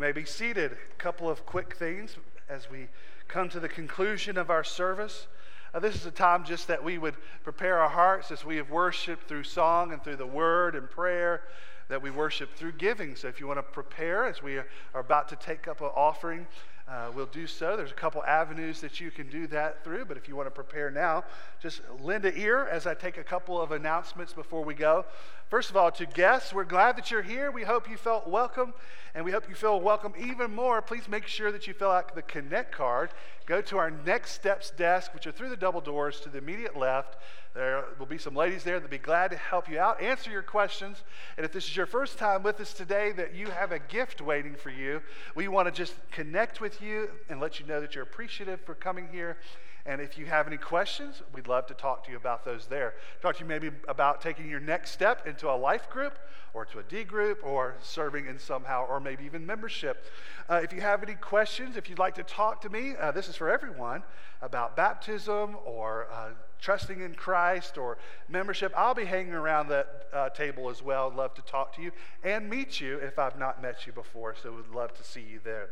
You 0.00 0.06
may 0.06 0.12
be 0.12 0.24
seated. 0.24 0.72
A 0.72 0.96
couple 0.96 1.28
of 1.28 1.44
quick 1.44 1.76
things 1.76 2.16
as 2.48 2.70
we 2.70 2.88
come 3.28 3.50
to 3.50 3.60
the 3.60 3.68
conclusion 3.68 4.38
of 4.38 4.48
our 4.48 4.64
service. 4.64 5.26
Uh, 5.74 5.80
this 5.80 5.94
is 5.94 6.06
a 6.06 6.10
time 6.10 6.42
just 6.42 6.68
that 6.68 6.82
we 6.82 6.96
would 6.96 7.16
prepare 7.44 7.78
our 7.80 7.88
hearts 7.90 8.30
as 8.30 8.42
we 8.42 8.56
have 8.56 8.70
worshiped 8.70 9.28
through 9.28 9.42
song 9.42 9.92
and 9.92 10.02
through 10.02 10.16
the 10.16 10.26
word 10.26 10.74
and 10.74 10.88
prayer, 10.88 11.42
that 11.90 12.00
we 12.00 12.10
worship 12.10 12.54
through 12.56 12.72
giving. 12.72 13.14
So 13.14 13.28
if 13.28 13.40
you 13.40 13.46
want 13.46 13.58
to 13.58 13.62
prepare 13.62 14.24
as 14.24 14.42
we 14.42 14.56
are 14.56 14.66
about 14.94 15.28
to 15.28 15.36
take 15.36 15.68
up 15.68 15.82
an 15.82 15.90
offering, 15.94 16.46
uh, 16.90 17.08
we'll 17.14 17.26
do 17.26 17.46
so. 17.46 17.76
There's 17.76 17.92
a 17.92 17.94
couple 17.94 18.24
avenues 18.24 18.80
that 18.80 18.98
you 18.98 19.12
can 19.12 19.30
do 19.30 19.46
that 19.46 19.84
through, 19.84 20.06
but 20.06 20.16
if 20.16 20.26
you 20.26 20.34
want 20.34 20.48
to 20.48 20.50
prepare 20.50 20.90
now, 20.90 21.22
just 21.62 21.82
lend 22.00 22.24
an 22.24 22.34
ear 22.36 22.66
as 22.66 22.84
I 22.84 22.94
take 22.94 23.16
a 23.16 23.22
couple 23.22 23.60
of 23.60 23.70
announcements 23.70 24.32
before 24.32 24.64
we 24.64 24.74
go. 24.74 25.04
First 25.50 25.70
of 25.70 25.76
all, 25.76 25.92
to 25.92 26.06
guests, 26.06 26.52
we're 26.52 26.64
glad 26.64 26.96
that 26.96 27.12
you're 27.12 27.22
here. 27.22 27.52
We 27.52 27.62
hope 27.62 27.88
you 27.88 27.96
felt 27.96 28.28
welcome, 28.28 28.74
and 29.14 29.24
we 29.24 29.30
hope 29.30 29.48
you 29.48 29.54
feel 29.54 29.80
welcome 29.80 30.14
even 30.18 30.52
more. 30.52 30.82
Please 30.82 31.06
make 31.08 31.28
sure 31.28 31.52
that 31.52 31.68
you 31.68 31.74
fill 31.74 31.92
out 31.92 32.12
the 32.16 32.22
Connect 32.22 32.72
card. 32.72 33.10
Go 33.46 33.60
to 33.62 33.78
our 33.78 33.92
Next 33.92 34.32
Steps 34.32 34.70
desk, 34.70 35.14
which 35.14 35.28
are 35.28 35.32
through 35.32 35.50
the 35.50 35.56
double 35.56 35.80
doors 35.80 36.18
to 36.20 36.28
the 36.28 36.38
immediate 36.38 36.76
left. 36.76 37.16
There 37.54 37.84
will 37.98 38.06
be 38.06 38.18
some 38.18 38.36
ladies 38.36 38.62
there 38.62 38.78
that'll 38.78 38.88
be 38.88 38.98
glad 38.98 39.32
to 39.32 39.36
help 39.36 39.68
you 39.68 39.80
out, 39.80 40.00
answer 40.00 40.30
your 40.30 40.42
questions. 40.42 41.02
And 41.36 41.44
if 41.44 41.52
this 41.52 41.64
is 41.64 41.76
your 41.76 41.86
first 41.86 42.16
time 42.16 42.44
with 42.44 42.60
us 42.60 42.72
today, 42.72 43.10
that 43.12 43.34
you 43.34 43.48
have 43.48 43.72
a 43.72 43.80
gift 43.80 44.20
waiting 44.20 44.54
for 44.54 44.70
you, 44.70 45.02
we 45.34 45.48
want 45.48 45.66
to 45.66 45.72
just 45.72 45.94
connect 46.12 46.60
with 46.60 46.80
you 46.80 47.10
and 47.28 47.40
let 47.40 47.58
you 47.58 47.66
know 47.66 47.80
that 47.80 47.94
you're 47.94 48.04
appreciative 48.04 48.60
for 48.60 48.76
coming 48.76 49.08
here. 49.10 49.36
And 49.84 50.00
if 50.00 50.16
you 50.16 50.26
have 50.26 50.46
any 50.46 50.58
questions, 50.58 51.22
we'd 51.34 51.48
love 51.48 51.66
to 51.66 51.74
talk 51.74 52.04
to 52.04 52.10
you 52.12 52.16
about 52.16 52.44
those 52.44 52.66
there. 52.66 52.94
Talk 53.22 53.36
to 53.36 53.40
you 53.42 53.48
maybe 53.48 53.70
about 53.88 54.20
taking 54.20 54.48
your 54.48 54.60
next 54.60 54.92
step 54.92 55.26
into 55.26 55.50
a 55.50 55.56
life 55.56 55.90
group 55.90 56.18
or 56.52 56.64
to 56.66 56.78
a 56.78 56.82
D 56.82 57.02
group 57.02 57.40
or 57.42 57.76
serving 57.80 58.26
in 58.26 58.38
somehow 58.38 58.86
or 58.86 59.00
maybe 59.00 59.24
even 59.24 59.44
membership. 59.44 60.04
Uh, 60.48 60.60
if 60.62 60.72
you 60.72 60.82
have 60.82 61.02
any 61.02 61.14
questions, 61.14 61.76
if 61.76 61.88
you'd 61.88 61.98
like 61.98 62.14
to 62.16 62.22
talk 62.22 62.60
to 62.60 62.68
me, 62.68 62.94
uh, 63.00 63.10
this 63.10 63.28
is 63.28 63.34
for 63.34 63.50
everyone 63.50 64.02
about 64.42 64.76
baptism 64.76 65.56
or 65.64 66.06
uh, 66.12 66.30
trusting 66.60 67.00
in 67.00 67.14
Christ 67.14 67.78
or 67.78 67.98
membership, 68.28 68.72
I'll 68.76 68.94
be 68.94 69.04
hanging 69.04 69.32
around 69.32 69.68
that 69.68 70.06
uh, 70.12 70.28
table 70.30 70.70
as 70.70 70.82
well. 70.82 71.10
I'd 71.10 71.16
love 71.16 71.34
to 71.34 71.42
talk 71.42 71.74
to 71.76 71.82
you 71.82 71.92
and 72.22 72.48
meet 72.48 72.80
you 72.80 72.98
if 72.98 73.18
I've 73.18 73.38
not 73.38 73.62
met 73.62 73.86
you 73.86 73.92
before. 73.92 74.34
So 74.40 74.52
we'd 74.52 74.74
love 74.74 74.92
to 74.94 75.04
see 75.04 75.22
you 75.22 75.40
there 75.42 75.70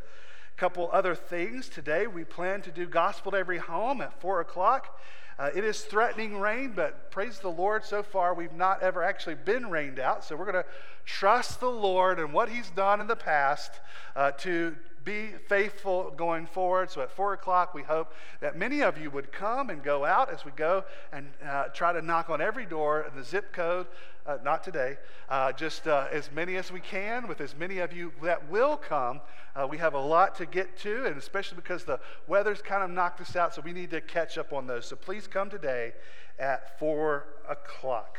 A 0.57 0.61
couple 0.61 0.89
other 0.93 1.15
things 1.15 1.69
today. 1.69 2.07
We 2.07 2.25
plan 2.25 2.63
to 2.63 2.71
do 2.71 2.87
Gospel 2.87 3.33
to 3.33 3.39
Every 3.39 3.59
Home 3.59 4.01
at 4.01 4.19
4 4.21 4.41
o'clock. 4.41 4.99
Uh, 5.39 5.51
it 5.55 5.63
is 5.63 5.83
threatening 5.83 6.41
rain, 6.41 6.73
but 6.75 7.13
praise 7.13 7.39
the 7.39 7.49
Lord, 7.49 7.85
so 7.85 8.03
far 8.03 8.35
we've 8.35 8.55
not 8.55 8.83
ever 8.83 9.05
actually 9.05 9.37
been 9.37 9.71
rained 9.71 10.01
out. 10.01 10.25
So 10.25 10.35
we're 10.35 10.51
going 10.51 10.65
to 10.65 10.69
trust 11.05 11.61
the 11.61 11.71
Lord 11.71 12.19
and 12.19 12.33
what 12.33 12.49
He's 12.49 12.71
done 12.71 13.01
in 13.01 13.07
the 13.07 13.15
past 13.15 13.71
uh, 14.17 14.33
to 14.33 14.75
be 15.09 15.31
faithful 15.49 16.13
going 16.19 16.45
forward. 16.45 16.91
So 16.91 17.01
at 17.01 17.11
4 17.11 17.33
o'clock, 17.33 17.73
we 17.73 17.83
hope 17.83 18.13
that 18.41 18.59
many 18.59 18.83
of 18.83 19.01
you 19.01 19.11
would 19.11 19.33
come 19.33 19.71
and 19.71 19.83
go 19.83 20.05
out 20.05 20.31
as 20.31 20.45
we 20.45 20.51
go 20.51 20.85
and 21.15 21.31
uh, 21.43 21.65
try 21.69 21.95
to 21.95 22.03
knock 22.03 22.29
on 22.29 22.43
every 22.43 22.67
door 22.67 23.07
in 23.09 23.19
the 23.19 23.25
zip 23.25 23.51
code. 23.51 23.87
Uh, 24.27 24.37
not 24.45 24.63
today, 24.63 24.99
uh, 25.31 25.51
just 25.53 25.89
uh, 25.89 26.07
as 26.13 26.31
many 26.31 26.57
as 26.57 26.71
we 26.71 26.81
can, 26.81 27.27
with 27.27 27.41
as 27.41 27.57
many 27.57 27.79
of 27.79 27.95
you 27.95 28.13
that 28.23 28.51
will 28.51 28.77
come. 28.77 29.23
Uh, 29.57 29.67
we 29.67 29.79
have 29.79 29.95
a 29.95 29.99
lot 29.99 30.35
to 30.35 30.45
get 30.45 30.77
to, 30.77 31.07
and 31.07 31.17
especially 31.17 31.57
because 31.57 31.85
the 31.85 31.99
weather's 32.27 32.61
kind 32.61 32.83
of 32.83 32.91
knocked 32.91 33.23
us 33.23 33.35
out, 33.35 33.55
so 33.55 33.63
we 33.63 33.73
need 33.73 33.89
to 33.89 34.03
catch 34.03 34.37
up 34.37 34.53
on 34.53 34.67
those. 34.67 34.85
So 34.85 34.97
please 34.97 35.27
come 35.27 35.49
today 35.49 35.95
at 36.39 36.79
4 36.79 37.25
o'clock. 37.49 38.19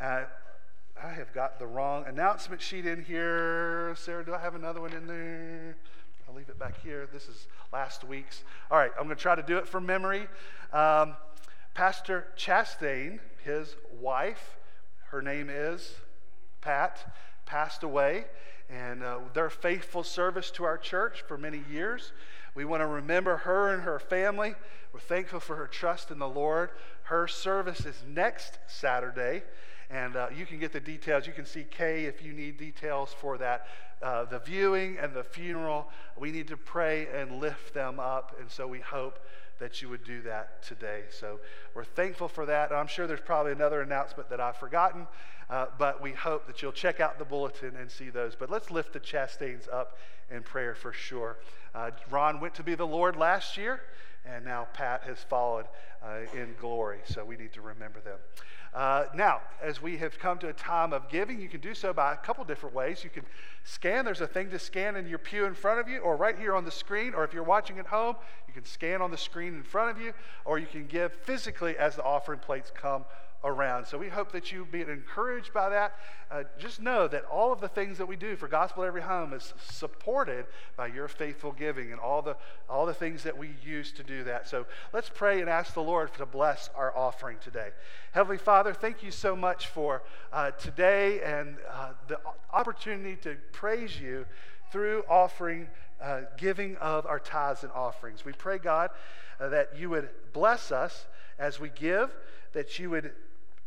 Uh, 0.00 0.22
I 1.02 1.12
have 1.12 1.34
got 1.34 1.58
the 1.58 1.66
wrong 1.66 2.06
announcement 2.06 2.62
sheet 2.62 2.86
in 2.86 3.02
here. 3.02 3.94
Sarah, 3.96 4.24
do 4.24 4.32
I 4.32 4.38
have 4.38 4.54
another 4.54 4.80
one 4.80 4.94
in 4.94 5.06
there? 5.06 5.76
I'll 6.28 6.34
leave 6.34 6.48
it 6.48 6.58
back 6.58 6.80
here. 6.82 7.08
This 7.12 7.28
is 7.28 7.46
last 7.72 8.04
week's. 8.04 8.44
All 8.70 8.78
right, 8.78 8.90
I'm 8.98 9.04
going 9.04 9.16
to 9.16 9.22
try 9.22 9.34
to 9.34 9.42
do 9.42 9.58
it 9.58 9.66
from 9.66 9.86
memory. 9.86 10.28
Um, 10.72 11.16
Pastor 11.74 12.28
Chastain, 12.36 13.18
his 13.44 13.76
wife, 14.00 14.56
her 15.10 15.20
name 15.20 15.48
is 15.50 15.94
Pat, 16.60 17.14
passed 17.44 17.82
away, 17.82 18.26
and 18.70 19.02
uh, 19.02 19.18
their 19.34 19.50
faithful 19.50 20.02
service 20.02 20.50
to 20.52 20.64
our 20.64 20.78
church 20.78 21.22
for 21.26 21.36
many 21.36 21.62
years. 21.70 22.12
We 22.54 22.64
want 22.64 22.82
to 22.82 22.86
remember 22.86 23.38
her 23.38 23.72
and 23.72 23.82
her 23.82 23.98
family. 23.98 24.54
We're 24.92 25.00
thankful 25.00 25.40
for 25.40 25.56
her 25.56 25.66
trust 25.66 26.10
in 26.10 26.18
the 26.18 26.28
Lord. 26.28 26.70
Her 27.04 27.26
service 27.26 27.84
is 27.84 28.02
next 28.06 28.58
Saturday, 28.68 29.42
and 29.92 30.16
uh, 30.16 30.28
you 30.34 30.46
can 30.46 30.58
get 30.58 30.72
the 30.72 30.80
details. 30.80 31.26
You 31.26 31.32
can 31.32 31.46
see 31.46 31.64
Kay 31.64 32.04
if 32.06 32.24
you 32.24 32.32
need 32.32 32.56
details 32.56 33.14
for 33.20 33.38
that 33.38 33.66
uh, 34.02 34.24
the 34.24 34.40
viewing 34.40 34.98
and 34.98 35.14
the 35.14 35.22
funeral. 35.22 35.88
We 36.18 36.32
need 36.32 36.48
to 36.48 36.56
pray 36.56 37.06
and 37.14 37.40
lift 37.40 37.72
them 37.72 38.00
up. 38.00 38.36
And 38.40 38.50
so 38.50 38.66
we 38.66 38.80
hope 38.80 39.20
that 39.60 39.80
you 39.80 39.88
would 39.88 40.02
do 40.04 40.22
that 40.22 40.62
today. 40.62 41.02
So 41.10 41.38
we're 41.74 41.84
thankful 41.84 42.28
for 42.28 42.46
that. 42.46 42.72
I'm 42.72 42.88
sure 42.88 43.06
there's 43.06 43.20
probably 43.20 43.52
another 43.52 43.80
announcement 43.80 44.28
that 44.30 44.40
I've 44.40 44.56
forgotten, 44.56 45.06
uh, 45.48 45.66
but 45.78 46.02
we 46.02 46.12
hope 46.12 46.46
that 46.48 46.62
you'll 46.62 46.72
check 46.72 46.98
out 46.98 47.18
the 47.18 47.24
bulletin 47.24 47.76
and 47.76 47.88
see 47.88 48.10
those. 48.10 48.34
But 48.34 48.50
let's 48.50 48.70
lift 48.70 48.92
the 48.92 49.00
Chastains 49.00 49.72
up 49.72 49.98
in 50.30 50.42
prayer 50.42 50.74
for 50.74 50.92
sure. 50.92 51.38
Uh, 51.74 51.90
Ron 52.10 52.40
went 52.40 52.54
to 52.56 52.64
be 52.64 52.74
the 52.74 52.86
Lord 52.86 53.16
last 53.16 53.56
year, 53.56 53.82
and 54.24 54.44
now 54.44 54.66
Pat 54.72 55.02
has 55.04 55.18
followed 55.18 55.66
uh, 56.02 56.20
in 56.34 56.54
glory. 56.60 57.00
So 57.04 57.24
we 57.24 57.36
need 57.36 57.52
to 57.54 57.60
remember 57.60 58.00
them. 58.00 58.18
Uh, 58.74 59.04
now, 59.14 59.42
as 59.62 59.82
we 59.82 59.98
have 59.98 60.18
come 60.18 60.38
to 60.38 60.48
a 60.48 60.52
time 60.52 60.94
of 60.94 61.08
giving, 61.10 61.38
you 61.38 61.48
can 61.48 61.60
do 61.60 61.74
so 61.74 61.92
by 61.92 62.14
a 62.14 62.16
couple 62.16 62.42
different 62.44 62.74
ways. 62.74 63.04
You 63.04 63.10
can 63.10 63.24
scan, 63.64 64.04
there's 64.04 64.22
a 64.22 64.26
thing 64.26 64.48
to 64.50 64.58
scan 64.58 64.96
in 64.96 65.06
your 65.06 65.18
pew 65.18 65.44
in 65.44 65.54
front 65.54 65.78
of 65.78 65.88
you, 65.88 65.98
or 65.98 66.16
right 66.16 66.38
here 66.38 66.54
on 66.54 66.64
the 66.64 66.70
screen, 66.70 67.12
or 67.12 67.22
if 67.22 67.34
you're 67.34 67.42
watching 67.42 67.78
at 67.78 67.86
home, 67.86 68.16
you 68.48 68.54
can 68.54 68.64
scan 68.64 69.02
on 69.02 69.10
the 69.10 69.18
screen 69.18 69.54
in 69.54 69.62
front 69.62 69.90
of 69.90 70.02
you, 70.02 70.14
or 70.46 70.58
you 70.58 70.66
can 70.66 70.86
give 70.86 71.12
physically 71.12 71.76
as 71.76 71.96
the 71.96 72.02
offering 72.02 72.38
plates 72.38 72.72
come 72.74 73.04
around. 73.44 73.86
So 73.86 73.98
we 73.98 74.08
hope 74.08 74.32
that 74.32 74.52
you 74.52 74.66
be 74.70 74.82
encouraged 74.82 75.52
by 75.52 75.68
that. 75.70 75.94
Uh, 76.30 76.44
just 76.58 76.80
know 76.80 77.08
that 77.08 77.24
all 77.24 77.52
of 77.52 77.60
the 77.60 77.68
things 77.68 77.98
that 77.98 78.06
we 78.06 78.16
do 78.16 78.36
for 78.36 78.46
Gospel 78.46 78.84
Every 78.84 79.02
Home 79.02 79.32
is 79.32 79.52
supported 79.68 80.46
by 80.76 80.86
your 80.86 81.08
faithful 81.08 81.52
giving 81.52 81.90
and 81.90 82.00
all 82.00 82.22
the, 82.22 82.36
all 82.70 82.86
the 82.86 82.94
things 82.94 83.24
that 83.24 83.36
we 83.36 83.50
use 83.64 83.92
to 83.92 84.04
do 84.04 84.24
that. 84.24 84.48
So 84.48 84.66
let's 84.92 85.10
pray 85.12 85.40
and 85.40 85.50
ask 85.50 85.74
the 85.74 85.82
Lord 85.82 86.14
to 86.14 86.26
bless 86.26 86.70
our 86.76 86.96
offering 86.96 87.38
today. 87.42 87.70
Heavenly 88.12 88.38
Father, 88.38 88.72
thank 88.72 89.02
you 89.02 89.10
so 89.10 89.34
much 89.34 89.66
for 89.66 90.02
uh, 90.32 90.52
today 90.52 91.20
and 91.22 91.56
uh, 91.70 91.90
the 92.06 92.20
opportunity 92.52 93.16
to 93.22 93.36
praise 93.50 94.00
you 94.00 94.24
through 94.70 95.02
offering, 95.08 95.68
uh, 96.00 96.22
giving 96.38 96.76
of 96.76 97.06
our 97.06 97.18
tithes 97.18 97.62
and 97.64 97.72
offerings. 97.72 98.24
We 98.24 98.32
pray, 98.32 98.58
God, 98.58 98.90
uh, 99.40 99.48
that 99.48 99.76
you 99.76 99.90
would 99.90 100.08
bless 100.32 100.70
us 100.70 101.06
as 101.38 101.58
we 101.58 101.70
give, 101.70 102.14
that 102.52 102.78
you 102.78 102.88
would 102.90 103.12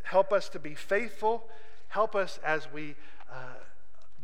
Help 0.06 0.32
us 0.32 0.50
to 0.50 0.60
be 0.60 0.76
faithful. 0.76 1.44
Help 1.88 2.16
us 2.16 2.40
as 2.44 2.72
we 2.72 2.96
uh, 3.32 3.36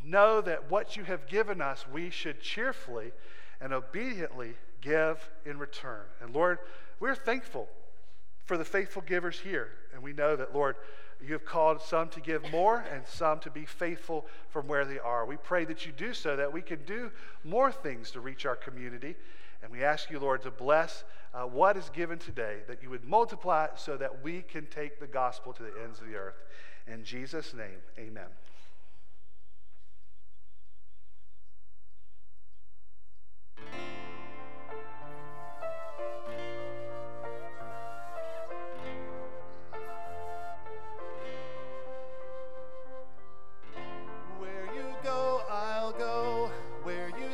know 0.04 0.40
that 0.42 0.70
what 0.70 0.96
you 0.96 1.04
have 1.04 1.28
given 1.28 1.60
us, 1.60 1.86
we 1.92 2.10
should 2.10 2.40
cheerfully 2.40 3.12
and 3.60 3.74
obediently 3.74 4.54
give 4.80 5.30
in 5.46 5.58
return. 5.58 6.04
And 6.22 6.34
Lord, 6.34 6.60
we're 7.00 7.16
thankful 7.16 7.68
for 8.46 8.58
the 8.58 8.66
faithful 8.66 9.02
givers 9.02 9.40
here. 9.40 9.70
And 9.94 10.04
we 10.04 10.14
know 10.14 10.36
that, 10.36 10.54
Lord, 10.54 10.76
you 11.20 11.34
have 11.34 11.46
called 11.46 11.82
some 11.82 12.10
to 12.10 12.20
give 12.20 12.50
more 12.52 12.84
and 12.94 13.06
some 13.08 13.40
to 13.40 13.50
be 13.50 13.66
faithful 13.66 14.26
from 14.50 14.68
where 14.68 14.86
they 14.86 15.00
are. 15.00 15.26
We 15.26 15.38
pray 15.38 15.66
that 15.66 15.86
you 15.86 15.92
do 15.92 16.14
so, 16.14 16.36
that 16.36 16.54
we 16.54 16.62
can 16.62 16.84
do 16.86 17.12
more 17.44 17.72
things 17.72 18.12
to 18.12 18.20
reach 18.20 18.46
our 18.46 18.56
community. 18.56 19.16
And 19.64 19.72
we 19.72 19.84
ask 19.84 20.10
you, 20.10 20.20
Lord, 20.20 20.42
to 20.44 20.52
bless 20.52 21.04
uh, 21.34 21.44
what 21.44 21.78
is 21.78 21.90
given 21.90 22.20
today, 22.20 22.58
that 22.68 22.84
you 22.84 22.90
would 22.90 23.06
multiply 23.06 23.68
so 23.76 23.98
that 23.98 24.24
we 24.24 24.42
can 24.42 24.66
take 24.68 25.00
the 25.00 25.08
gospel 25.08 25.54
to 25.54 25.64
the 25.64 25.72
ends 25.84 26.00
of 26.00 26.08
the 26.08 26.16
earth. 26.16 26.44
In 26.88 27.04
Jesus' 27.04 27.54
name, 27.54 27.80
amen. 27.98 28.28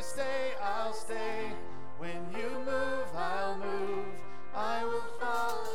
stand 0.08 0.48
to 0.48 0.64
our 0.64 0.92
feet 0.92 1.47
and 5.28 5.67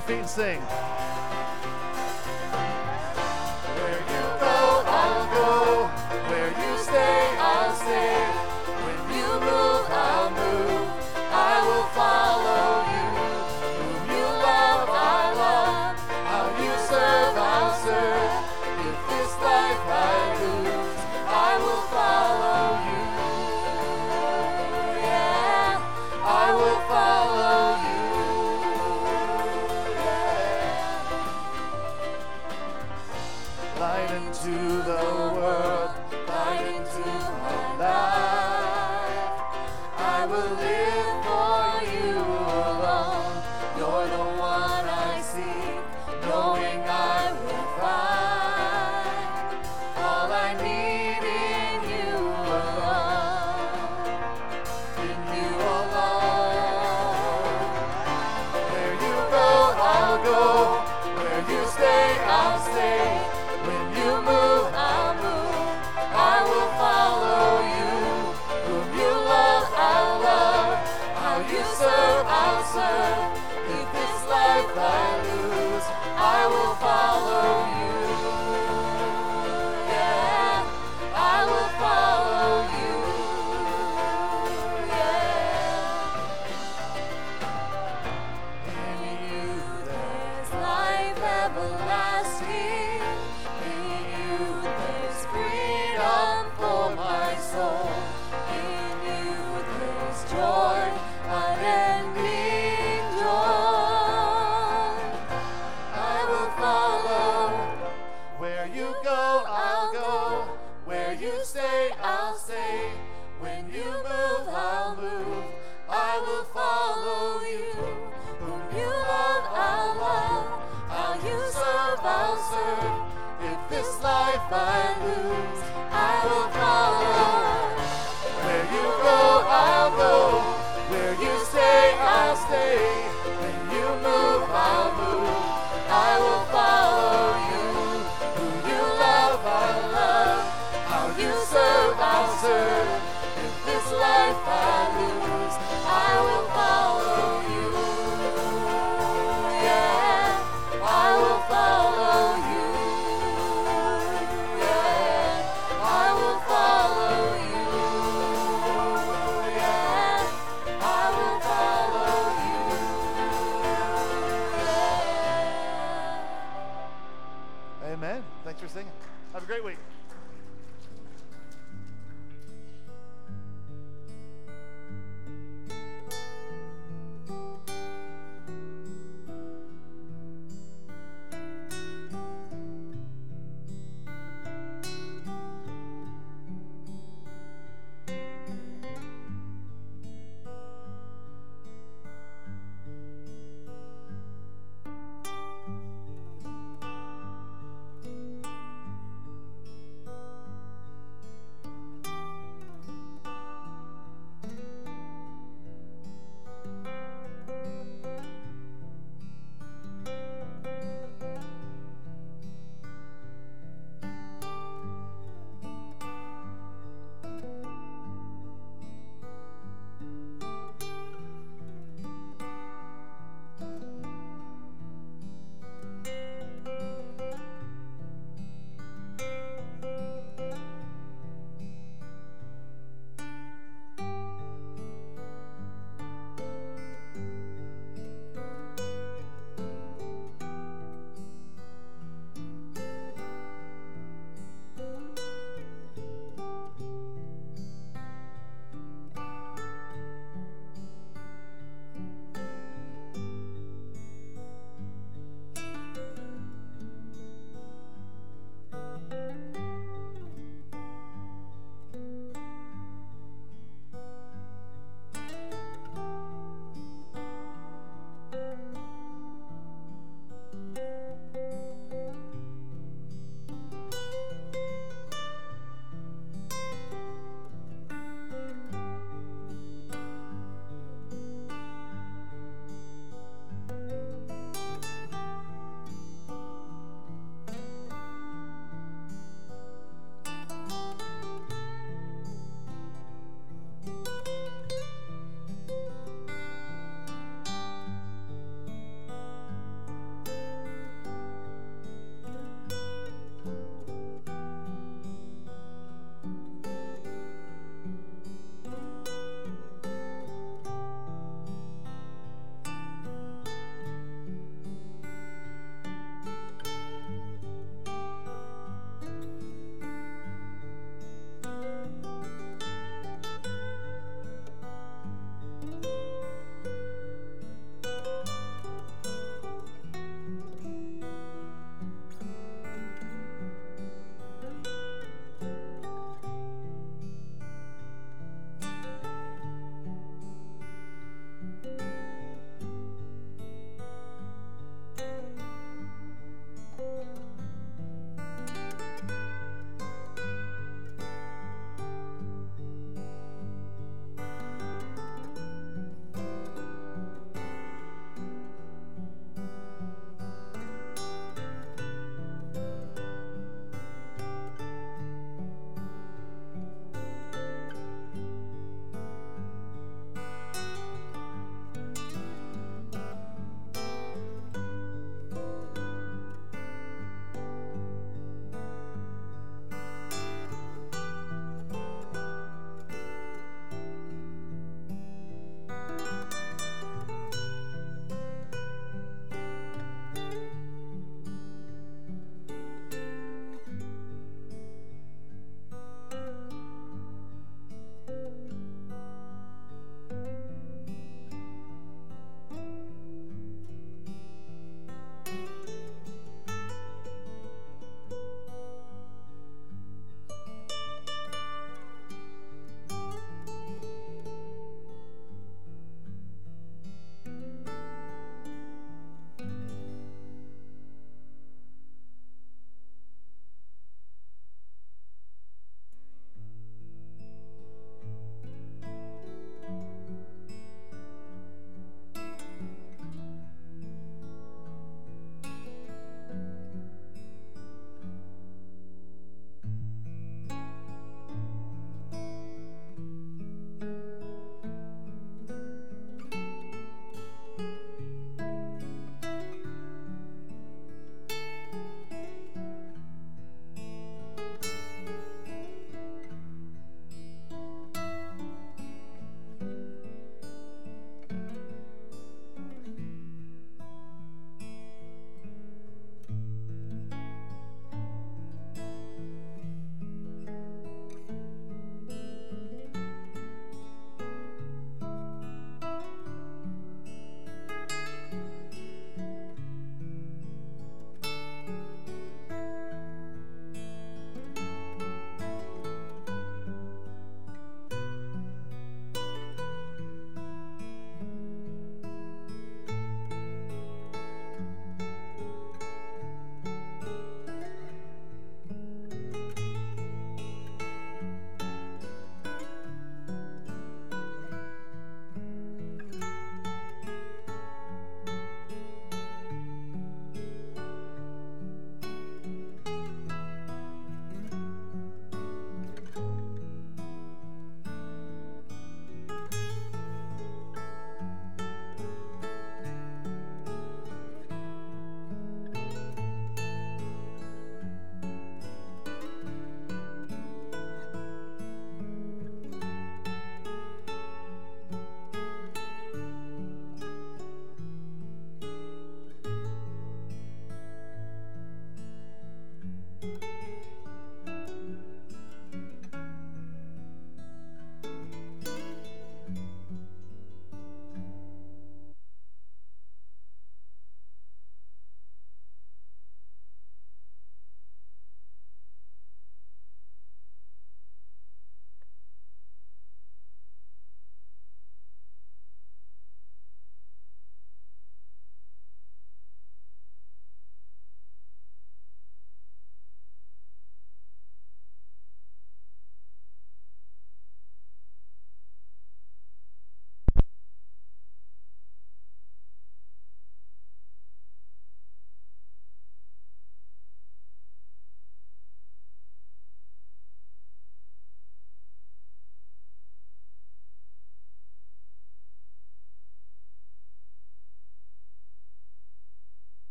sing. 0.00 0.58
Where 0.58 0.91